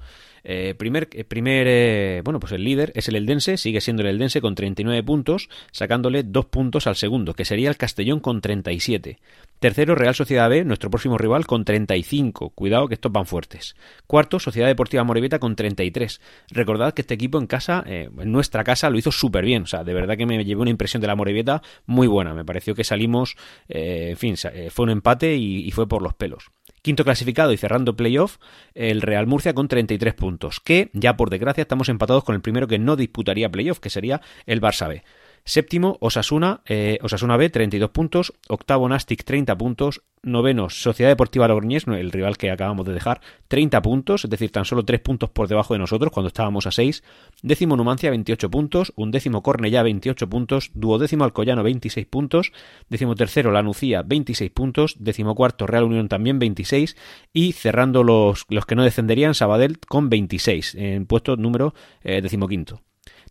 Eh, 0.44 0.74
primer, 0.76 1.08
eh, 1.12 1.24
primer 1.24 2.22
bueno, 2.22 2.38
pues 2.38 2.52
el 2.52 2.64
líder 2.64 2.92
es 2.94 3.08
el 3.08 3.16
Eldense, 3.16 3.56
sigue 3.56 3.80
siendo 3.80 4.02
el 4.02 4.08
Eldense 4.08 4.42
con 4.42 4.54
39 4.54 5.02
puntos, 5.04 5.48
sacándole 5.70 6.22
dos 6.22 6.44
puntos 6.44 6.86
al 6.86 6.96
segundo, 6.96 7.32
que 7.32 7.46
sería 7.46 7.70
el 7.70 7.78
Castellón 7.78 8.20
con 8.20 8.42
37. 8.42 9.20
Tercero, 9.62 9.94
Real 9.94 10.12
Sociedad 10.12 10.50
B, 10.50 10.64
nuestro 10.64 10.90
próximo 10.90 11.16
rival, 11.16 11.46
con 11.46 11.64
35. 11.64 12.41
Cuidado 12.50 12.88
que 12.88 12.94
estos 12.94 13.12
van 13.12 13.26
fuertes. 13.26 13.76
Cuarto, 14.06 14.38
Sociedad 14.38 14.68
Deportiva 14.68 15.04
Moribeta 15.04 15.38
con 15.38 15.56
33. 15.56 16.20
Recordad 16.50 16.94
que 16.94 17.02
este 17.02 17.14
equipo 17.14 17.38
en 17.38 17.46
casa, 17.46 17.84
eh, 17.86 18.08
en 18.18 18.32
nuestra 18.32 18.64
casa, 18.64 18.90
lo 18.90 18.98
hizo 18.98 19.12
súper 19.12 19.44
bien. 19.44 19.64
O 19.64 19.66
sea, 19.66 19.84
de 19.84 19.94
verdad 19.94 20.16
que 20.16 20.26
me 20.26 20.44
llevé 20.44 20.60
una 20.60 20.70
impresión 20.70 21.00
de 21.00 21.06
la 21.06 21.16
Moribeta 21.16 21.62
muy 21.86 22.06
buena. 22.06 22.34
Me 22.34 22.44
pareció 22.44 22.74
que 22.74 22.84
salimos, 22.84 23.36
eh, 23.68 24.08
en 24.10 24.16
fin, 24.16 24.34
eh, 24.52 24.70
fue 24.70 24.84
un 24.84 24.90
empate 24.90 25.36
y, 25.36 25.66
y 25.66 25.70
fue 25.70 25.88
por 25.88 26.02
los 26.02 26.14
pelos. 26.14 26.50
Quinto 26.82 27.04
clasificado 27.04 27.52
y 27.52 27.56
cerrando 27.56 27.94
playoff, 27.94 28.38
el 28.74 29.02
Real 29.02 29.28
Murcia 29.28 29.54
con 29.54 29.68
33 29.68 30.14
puntos, 30.14 30.58
que 30.58 30.90
ya 30.94 31.16
por 31.16 31.30
desgracia 31.30 31.62
estamos 31.62 31.88
empatados 31.88 32.24
con 32.24 32.34
el 32.34 32.40
primero 32.40 32.66
que 32.66 32.80
no 32.80 32.96
disputaría 32.96 33.50
playoff, 33.50 33.78
que 33.78 33.88
sería 33.88 34.20
el 34.46 34.60
Barça 34.60 34.88
B. 34.88 35.04
Séptimo, 35.44 35.96
Osasuna, 36.00 36.62
eh, 36.66 36.98
Osasuna 37.02 37.36
B, 37.36 37.50
32 37.50 37.90
puntos. 37.90 38.32
Octavo, 38.48 38.88
Nastic, 38.88 39.24
30 39.24 39.58
puntos. 39.58 40.02
Noveno, 40.24 40.70
Sociedad 40.70 41.10
Deportiva 41.10 41.48
Logroñés, 41.48 41.88
el 41.88 42.12
rival 42.12 42.36
que 42.36 42.52
acabamos 42.52 42.86
de 42.86 42.92
dejar, 42.92 43.20
30 43.48 43.82
puntos, 43.82 44.22
es 44.22 44.30
decir, 44.30 44.52
tan 44.52 44.64
solo 44.64 44.84
3 44.84 45.00
puntos 45.00 45.30
por 45.30 45.48
debajo 45.48 45.74
de 45.74 45.80
nosotros 45.80 46.12
cuando 46.12 46.28
estábamos 46.28 46.68
a 46.68 46.70
6. 46.70 47.02
Décimo, 47.42 47.76
Numancia, 47.76 48.10
28 48.10 48.48
puntos. 48.48 48.92
Undécimo, 48.94 49.42
Cornellá, 49.42 49.82
28 49.82 50.28
puntos. 50.28 50.70
Duodécimo, 50.74 51.24
Alcoyano, 51.24 51.64
26 51.64 52.06
puntos. 52.06 52.52
Décimo 52.88 53.16
tercero, 53.16 53.50
Lanucía, 53.50 54.02
26 54.02 54.50
puntos. 54.52 54.94
Décimo 55.00 55.34
cuarto, 55.34 55.66
Real 55.66 55.84
Unión 55.84 56.08
también 56.08 56.38
26. 56.38 56.96
Y 57.32 57.52
cerrando 57.52 58.04
los, 58.04 58.44
los 58.48 58.64
que 58.64 58.76
no 58.76 58.84
descenderían, 58.84 59.34
Sabadell 59.34 59.80
con 59.80 60.08
26, 60.08 60.76
en 60.76 61.06
puesto 61.06 61.36
número 61.36 61.74
eh, 62.04 62.22
decimoquinto. 62.22 62.80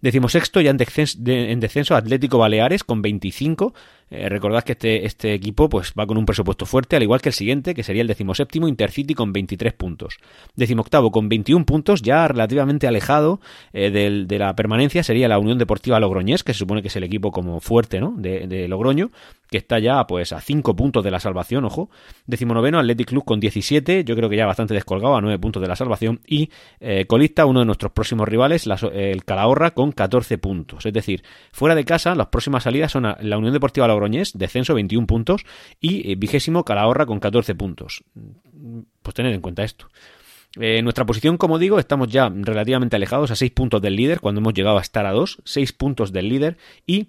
Decimosexto 0.02 0.62
ya 0.62 0.72
en 0.72 0.78
descenso, 0.78 1.20
en 1.26 1.60
descenso 1.60 1.96
Atlético 1.96 2.38
Baleares 2.38 2.84
con 2.84 3.02
25 3.02 3.74
eh, 4.12 4.28
recordad 4.28 4.63
que 4.63 4.74
este, 4.74 5.06
este 5.06 5.34
equipo 5.34 5.69
pues, 5.69 5.93
va 5.97 6.06
con 6.06 6.17
un 6.17 6.26
presupuesto 6.26 6.65
fuerte, 6.65 6.97
al 6.97 7.04
igual 7.04 7.21
que 7.21 7.30
el 7.30 7.34
siguiente, 7.34 7.74
que 7.74 7.82
sería 7.82 8.02
el 8.02 8.10
decimoséptimo 8.10 8.67
Intercity 8.67 9.13
con 9.13 9.32
23 9.32 9.71
puntos. 9.71 10.17
Decimoctavo 10.54 11.12
con 11.12 11.30
21 11.30 11.65
puntos, 11.65 12.02
ya 12.02 12.28
relativamente 12.28 12.88
alejado 12.88 13.39
eh, 13.71 13.89
de 13.89 14.38
la 14.38 14.54
permanencia, 14.54 15.02
sería 15.02 15.30
la 15.30 15.39
Unión 15.39 15.58
Deportiva 15.58 15.97
Logroñés, 16.02 16.43
que 16.43 16.52
se 16.52 16.60
supone 16.60 16.82
que 16.82 16.89
es 16.89 16.95
el 16.97 17.06
equipo 17.06 17.32
como 17.32 17.62
fuerte 17.62 18.02
¿no? 18.02 18.13
de, 18.17 18.67
Logroño, 18.67 19.12
que 19.50 19.58
está 19.58 19.80
ya 19.80 20.06
pues 20.08 20.34
a 20.34 20.41
5 20.41 20.76
puntos 20.76 21.06
de 21.06 21.12
la 21.12 21.21
salvación, 21.21 21.63
ojo. 21.63 21.89
Decimonoveno 22.26 22.80
Athletic 22.80 23.08
Club 23.08 23.24
con 23.24 23.39
17, 23.39 24.04
yo 24.04 24.15
creo 24.17 24.30
que 24.30 24.36
ya 24.36 24.45
bastante 24.45 24.74
descolgado, 24.74 25.15
a 25.15 25.21
9 25.21 25.39
puntos 25.39 25.62
de 25.62 25.69
la 25.69 25.78
salvación. 25.78 26.19
Y 26.28 26.50
eh, 26.82 27.06
colista, 27.06 27.45
uno 27.45 27.62
de 27.62 27.65
nuestros 27.65 27.93
próximos 27.93 28.28
rivales, 28.28 28.67
el 28.93 29.24
Calahorra, 29.24 29.71
con 29.71 29.93
14 29.93 30.38
puntos. 30.38 30.86
Es 30.86 30.91
decir, 30.91 31.24
fuera 31.54 31.76
de 31.76 31.86
casa, 31.86 32.13
las 32.13 32.28
próximas 32.28 32.63
salidas 32.63 32.91
son 32.91 33.04
la 33.04 33.38
Unión 33.38 33.54
Deportiva 33.54 33.88
Logroñés 33.88 34.01
descenso 34.34 34.74
21 34.74 35.08
puntos 35.08 35.46
y 35.80 36.12
eh, 36.12 36.16
vigésimo 36.16 36.64
Calahorra 36.64 37.06
con 37.06 37.20
14 37.20 37.56
puntos. 37.56 38.04
Pues 39.02 39.14
tened 39.14 39.34
en 39.34 39.42
cuenta 39.42 39.64
esto. 39.64 39.88
Eh, 40.60 40.82
nuestra 40.82 41.06
posición, 41.06 41.38
como 41.38 41.60
digo, 41.60 41.80
estamos 41.80 42.10
ya 42.10 42.30
relativamente 42.30 42.98
alejados 42.98 43.32
a 43.32 43.36
6 43.36 43.52
puntos 43.52 43.82
del 43.82 43.96
líder, 43.96 44.20
cuando 44.20 44.42
hemos 44.42 44.54
llegado 44.54 44.78
a 44.78 44.82
estar 44.82 45.06
a 45.06 45.12
2, 45.12 45.42
6 45.46 45.74
puntos 45.74 46.12
del 46.12 46.28
líder 46.28 46.58
y 46.86 47.08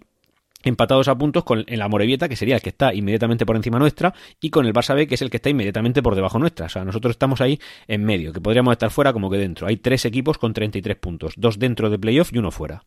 empatados 0.62 1.08
a 1.08 1.18
puntos 1.18 1.42
con 1.42 1.64
en 1.66 1.78
la 1.78 1.88
Morevieta, 1.88 2.28
que 2.28 2.36
sería 2.36 2.54
el 2.54 2.62
que 2.62 2.68
está 2.68 2.94
inmediatamente 2.94 3.44
por 3.44 3.56
encima 3.56 3.80
nuestra, 3.80 4.14
y 4.40 4.50
con 4.50 4.64
el 4.66 4.72
Barça 4.72 4.94
B, 4.94 5.08
que 5.08 5.16
es 5.16 5.22
el 5.22 5.30
que 5.30 5.38
está 5.38 5.50
inmediatamente 5.50 6.02
por 6.02 6.14
debajo 6.14 6.38
nuestra. 6.38 6.66
O 6.66 6.68
sea, 6.68 6.84
nosotros 6.84 7.12
estamos 7.12 7.40
ahí 7.40 7.58
en 7.88 8.04
medio, 8.04 8.32
que 8.32 8.40
podríamos 8.40 8.72
estar 8.72 8.90
fuera 8.90 9.12
como 9.12 9.28
que 9.28 9.38
dentro. 9.38 9.66
Hay 9.66 9.76
tres 9.78 10.04
equipos 10.04 10.38
con 10.38 10.52
33 10.52 10.96
puntos, 10.96 11.34
dos 11.36 11.58
dentro 11.58 11.90
de 11.90 11.98
playoff 11.98 12.32
y 12.32 12.38
uno 12.38 12.52
fuera. 12.52 12.84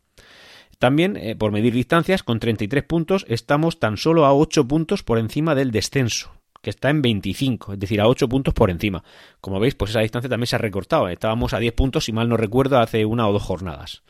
También, 0.79 1.17
eh, 1.17 1.35
por 1.35 1.51
medir 1.51 1.73
distancias, 1.73 2.23
con 2.23 2.39
33 2.39 2.83
puntos, 2.83 3.25
estamos 3.29 3.79
tan 3.79 3.97
solo 3.97 4.25
a 4.25 4.33
8 4.33 4.67
puntos 4.67 5.03
por 5.03 5.17
encima 5.17 5.55
del 5.55 5.71
descenso, 5.71 6.31
que 6.61 6.69
está 6.69 6.89
en 6.89 7.01
25, 7.01 7.73
es 7.73 7.79
decir, 7.79 8.01
a 8.01 8.07
8 8.07 8.27
puntos 8.27 8.53
por 8.53 8.69
encima. 8.69 9.03
Como 9.41 9.59
veis, 9.59 9.75
pues 9.75 9.91
esa 9.91 10.01
distancia 10.01 10.29
también 10.29 10.47
se 10.47 10.55
ha 10.55 10.59
recortado. 10.59 11.07
Estábamos 11.07 11.53
a 11.53 11.59
10 11.59 11.73
puntos, 11.73 12.05
si 12.05 12.11
mal 12.11 12.29
no 12.29 12.37
recuerdo, 12.37 12.79
hace 12.79 13.05
una 13.05 13.27
o 13.27 13.33
dos 13.33 13.43
jornadas. 13.43 14.03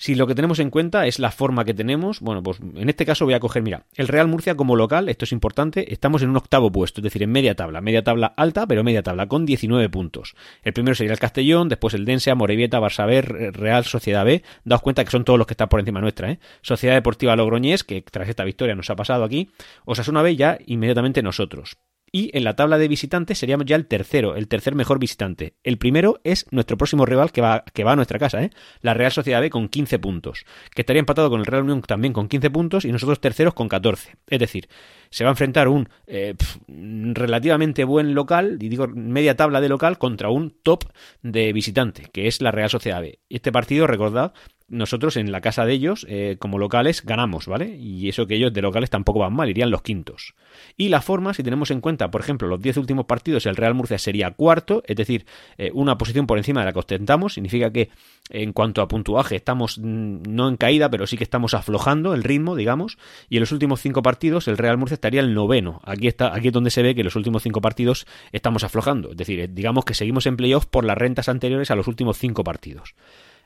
Si 0.00 0.14
lo 0.14 0.28
que 0.28 0.36
tenemos 0.36 0.60
en 0.60 0.70
cuenta 0.70 1.08
es 1.08 1.18
la 1.18 1.32
forma 1.32 1.64
que 1.64 1.74
tenemos, 1.74 2.20
bueno, 2.20 2.40
pues 2.40 2.60
en 2.60 2.88
este 2.88 3.04
caso 3.04 3.24
voy 3.24 3.34
a 3.34 3.40
coger, 3.40 3.64
mira, 3.64 3.86
el 3.96 4.06
Real 4.06 4.28
Murcia 4.28 4.54
como 4.54 4.76
local, 4.76 5.08
esto 5.08 5.24
es 5.24 5.32
importante, 5.32 5.92
estamos 5.92 6.22
en 6.22 6.30
un 6.30 6.36
octavo 6.36 6.70
puesto, 6.70 7.00
es 7.00 7.02
decir, 7.02 7.24
en 7.24 7.32
media 7.32 7.56
tabla, 7.56 7.80
media 7.80 8.04
tabla 8.04 8.32
alta, 8.36 8.64
pero 8.68 8.84
media 8.84 9.02
tabla, 9.02 9.26
con 9.26 9.44
19 9.44 9.88
puntos. 9.88 10.36
El 10.62 10.72
primero 10.72 10.94
sería 10.94 11.12
el 11.12 11.18
Castellón, 11.18 11.68
después 11.68 11.94
el 11.94 12.04
Dense, 12.04 12.32
Morevieta, 12.32 12.78
Barça 12.78 13.08
B, 13.08 13.22
Real 13.22 13.84
Sociedad 13.84 14.24
B, 14.24 14.44
daos 14.64 14.82
cuenta 14.82 15.04
que 15.04 15.10
son 15.10 15.24
todos 15.24 15.36
los 15.36 15.48
que 15.48 15.54
están 15.54 15.68
por 15.68 15.80
encima 15.80 16.00
nuestra, 16.00 16.30
¿eh? 16.30 16.38
Sociedad 16.62 16.94
Deportiva 16.94 17.34
Logroñés, 17.34 17.82
que 17.82 18.00
tras 18.02 18.28
esta 18.28 18.44
victoria 18.44 18.76
nos 18.76 18.90
ha 18.90 18.94
pasado 18.94 19.24
aquí, 19.24 19.50
Osasuna 19.84 20.22
B 20.22 20.36
ya 20.36 20.58
inmediatamente 20.64 21.24
nosotros. 21.24 21.76
Y 22.12 22.36
en 22.36 22.44
la 22.44 22.56
tabla 22.56 22.78
de 22.78 22.88
visitantes 22.88 23.38
seríamos 23.38 23.66
ya 23.66 23.76
el 23.76 23.86
tercero, 23.86 24.36
el 24.36 24.48
tercer 24.48 24.74
mejor 24.74 24.98
visitante. 24.98 25.54
El 25.62 25.78
primero 25.78 26.20
es 26.24 26.46
nuestro 26.50 26.76
próximo 26.76 27.06
rival 27.06 27.32
que 27.32 27.40
va, 27.40 27.64
que 27.72 27.84
va 27.84 27.92
a 27.92 27.96
nuestra 27.96 28.18
casa, 28.18 28.42
¿eh? 28.42 28.50
la 28.80 28.94
Real 28.94 29.12
Sociedad 29.12 29.40
B 29.40 29.50
con 29.50 29.68
15 29.68 29.98
puntos, 29.98 30.44
que 30.74 30.82
estaría 30.82 31.00
empatado 31.00 31.30
con 31.30 31.40
el 31.40 31.46
Real 31.46 31.64
Unión 31.64 31.82
también 31.82 32.12
con 32.12 32.28
15 32.28 32.50
puntos 32.50 32.84
y 32.84 32.92
nosotros 32.92 33.20
terceros 33.20 33.54
con 33.54 33.68
14. 33.68 34.16
Es 34.28 34.38
decir, 34.38 34.68
se 35.10 35.24
va 35.24 35.30
a 35.30 35.32
enfrentar 35.32 35.68
un 35.68 35.88
eh, 36.06 36.34
relativamente 36.66 37.84
buen 37.84 38.14
local, 38.14 38.58
y 38.60 38.68
digo 38.68 38.88
media 38.88 39.36
tabla 39.36 39.60
de 39.60 39.68
local, 39.68 39.98
contra 39.98 40.30
un 40.30 40.56
top 40.62 40.84
de 41.22 41.52
visitante, 41.52 42.06
que 42.12 42.26
es 42.26 42.40
la 42.40 42.50
Real 42.50 42.70
Sociedad 42.70 43.00
B. 43.00 43.20
Este 43.28 43.52
partido, 43.52 43.86
recordad, 43.86 44.32
nosotros 44.68 45.16
en 45.16 45.32
la 45.32 45.40
casa 45.40 45.64
de 45.64 45.72
ellos, 45.72 46.06
eh, 46.08 46.36
como 46.38 46.58
locales, 46.58 47.02
ganamos, 47.04 47.46
¿vale? 47.46 47.76
Y 47.76 48.08
eso 48.08 48.26
que 48.26 48.34
ellos 48.34 48.52
de 48.52 48.62
locales 48.62 48.90
tampoco 48.90 49.20
van 49.20 49.32
mal, 49.32 49.48
irían 49.48 49.70
los 49.70 49.82
quintos. 49.82 50.34
Y 50.76 50.88
la 50.88 51.00
forma, 51.00 51.32
si 51.32 51.42
tenemos 51.42 51.70
en 51.70 51.80
cuenta, 51.80 52.10
por 52.10 52.20
ejemplo, 52.20 52.48
los 52.48 52.60
10 52.60 52.76
últimos 52.76 53.06
partidos, 53.06 53.46
el 53.46 53.56
Real 53.56 53.74
Murcia 53.74 53.98
sería 53.98 54.30
cuarto, 54.32 54.82
es 54.86 54.96
decir, 54.96 55.24
eh, 55.56 55.70
una 55.72 55.96
posición 55.96 56.26
por 56.26 56.38
encima 56.38 56.60
de 56.60 56.66
la 56.66 56.72
que 56.72 56.78
ostentamos, 56.80 57.34
significa 57.34 57.72
que 57.72 57.90
en 58.30 58.52
cuanto 58.52 58.82
a 58.82 58.88
puntuaje 58.88 59.36
estamos 59.36 59.78
mm, 59.78 60.22
no 60.28 60.48
en 60.48 60.56
caída, 60.56 60.90
pero 60.90 61.06
sí 61.06 61.16
que 61.16 61.24
estamos 61.24 61.54
aflojando 61.54 62.14
el 62.14 62.22
ritmo, 62.22 62.54
digamos, 62.54 62.98
y 63.30 63.36
en 63.36 63.40
los 63.40 63.52
últimos 63.52 63.80
cinco 63.80 64.02
partidos 64.02 64.48
el 64.48 64.58
Real 64.58 64.76
Murcia 64.76 64.94
estaría 64.94 65.20
el 65.20 65.32
noveno. 65.32 65.80
Aquí 65.84 66.08
está, 66.08 66.34
aquí 66.34 66.48
es 66.48 66.52
donde 66.52 66.70
se 66.70 66.82
ve 66.82 66.94
que 66.94 67.00
en 67.00 67.06
los 67.06 67.16
últimos 67.16 67.42
cinco 67.42 67.62
partidos 67.62 68.06
estamos 68.32 68.64
aflojando, 68.64 69.12
es 69.12 69.16
decir, 69.16 69.40
eh, 69.40 69.48
digamos 69.50 69.84
que 69.86 69.94
seguimos 69.94 70.26
en 70.26 70.36
playoff 70.36 70.66
por 70.66 70.84
las 70.84 70.98
rentas 70.98 71.28
anteriores 71.28 71.70
a 71.70 71.76
los 71.76 71.88
últimos 71.88 72.18
cinco 72.18 72.44
partidos. 72.44 72.94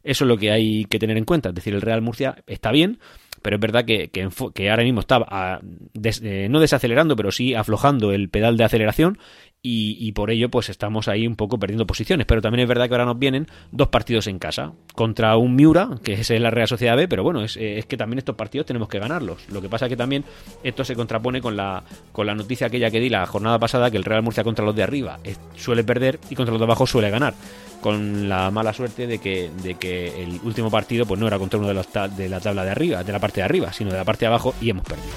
Eso 0.05 0.25
es 0.25 0.29
lo 0.29 0.37
que 0.37 0.51
hay 0.51 0.85
que 0.87 0.99
tener 0.99 1.17
en 1.17 1.25
cuenta. 1.25 1.51
Es 1.51 1.55
decir, 1.55 1.75
el 1.75 1.81
Real 1.81 2.03
Murcia 2.03 2.43
está 2.47 2.73
bien, 2.73 2.99
pero 3.43 3.57
es 3.57 3.61
verdad 3.61 3.85
que, 3.85 4.11
que, 4.11 4.71
ahora 4.71 4.85
mismo 4.85 5.01
está 5.01 5.25
ah, 5.29 5.61
eh, 6.03 6.49
no 6.51 6.61
desacelerando, 6.61 7.17
pero 7.17 7.31
sí 7.31 7.55
aflojando 7.55 8.13
el 8.13 8.29
pedal 8.29 8.57
de 8.57 8.65
aceleración 8.65 9.19
y, 9.65 10.11
por 10.11 10.33
ello 10.33 10.51
pues 10.51 10.69
estamos 10.71 11.07
ahí 11.07 11.25
un 11.25 11.37
poco 11.37 11.59
perdiendo 11.59 11.87
posiciones. 11.87 12.27
Pero 12.27 12.43
también 12.43 12.63
es 12.63 12.69
verdad 12.69 12.89
que 12.89 12.95
ahora 12.95 13.05
nos 13.05 13.19
vienen 13.19 13.47
dos 13.71 13.89
partidos 13.89 14.27
en 14.27 14.41
casa 14.41 14.73
contra 14.95 15.37
un 15.37 15.55
Miura, 15.55 15.91
que 16.03 16.15
es 16.15 16.31
la 16.31 16.51
Real 16.51 16.67
Sociedad 16.67 16.97
B, 16.97 17.07
pero 17.07 17.23
bueno, 17.23 17.45
es, 17.45 17.57
es, 17.57 17.87
que 17.87 17.97
también 17.97 18.19
estos 18.19 18.35
partidos 18.35 18.67
tenemos 18.67 18.89
que 18.89 18.99
ganarlos. 18.99 19.49
Lo 19.51 19.63
que 19.63 19.69
pasa 19.69 19.87
es 19.87 19.91
que 19.91 19.97
también 19.97 20.25
esto 20.65 20.85
se 20.85 20.97
contrapone 20.97 21.41
con 21.41 21.57
la, 21.57 21.85
con 22.11 22.27
la 22.27 22.35
noticia 22.35 22.67
aquella 22.67 22.91
que 22.91 22.99
di 22.99 23.09
la 23.09 23.25
jornada 23.27 23.59
pasada, 23.61 23.91
que 23.91 23.97
el 23.97 24.05
Real 24.05 24.23
Murcia 24.23 24.43
contra 24.43 24.65
los 24.65 24.75
de 24.75 24.83
arriba 24.83 25.21
suele 25.57 25.85
perder 25.85 26.19
y 26.29 26.35
contra 26.35 26.53
los 26.53 26.61
de 26.61 26.65
abajo 26.65 26.87
suele 26.87 27.11
ganar 27.11 27.35
con 27.81 28.29
la 28.29 28.51
mala 28.53 28.73
suerte 28.73 29.09
de 29.09 29.19
que, 29.19 29.51
de 29.63 29.75
que 29.75 30.23
el 30.23 30.41
último 30.45 30.71
partido 30.71 31.05
pues 31.05 31.19
no 31.19 31.27
era 31.27 31.39
contra 31.39 31.59
uno 31.59 31.69
de, 31.69 31.75
los 31.75 31.89
de 32.17 32.29
la 32.29 32.39
tabla 32.39 32.65
de 32.65 32.71
arriba, 32.71 33.03
de 33.03 33.13
la 33.13 33.19
parte 33.19 33.41
de 33.41 33.45
arriba, 33.45 33.73
sino 33.73 33.91
de 33.91 33.97
la 33.97 34.05
parte 34.05 34.21
de 34.21 34.29
abajo 34.29 34.55
y 34.61 34.71
hemos 34.71 34.85
perdido. 34.85 35.13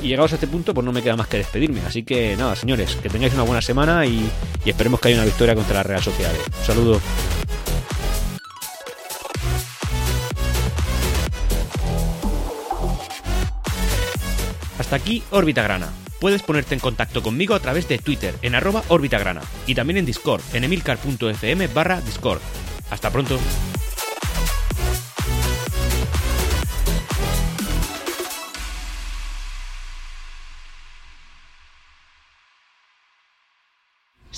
Y 0.00 0.08
llegados 0.08 0.32
a 0.32 0.34
este 0.36 0.46
punto, 0.46 0.74
pues 0.74 0.84
no 0.84 0.92
me 0.92 1.02
queda 1.02 1.16
más 1.16 1.28
que 1.28 1.38
despedirme. 1.38 1.80
Así 1.86 2.02
que 2.02 2.36
nada, 2.36 2.54
señores, 2.56 2.96
que 2.96 3.08
tengáis 3.08 3.34
una 3.34 3.42
buena 3.42 3.62
semana 3.62 4.06
y, 4.06 4.28
esperemos 4.64 5.00
que 5.00 5.08
haya 5.08 5.16
una 5.16 5.24
victoria 5.24 5.54
contra 5.54 5.76
la 5.76 5.82
Real 5.82 6.02
Sociedad. 6.02 6.32
Un 6.58 6.64
saludo. 6.64 7.00
Hasta 14.78 14.96
aquí 14.96 15.22
Órbita 15.30 15.62
Grana 15.62 15.88
puedes 16.20 16.42
ponerte 16.42 16.74
en 16.74 16.80
contacto 16.80 17.22
conmigo 17.22 17.54
a 17.54 17.60
través 17.60 17.88
de 17.88 17.98
Twitter 17.98 18.34
en 18.42 18.54
arroba 18.54 18.82
orbitagrana 18.88 19.42
y 19.66 19.74
también 19.74 19.96
en 19.98 20.06
Discord 20.06 20.42
en 20.52 20.64
emilcar.fm 20.64 21.66
barra 21.68 22.00
Discord. 22.00 22.40
Hasta 22.90 23.10
pronto. 23.10 23.38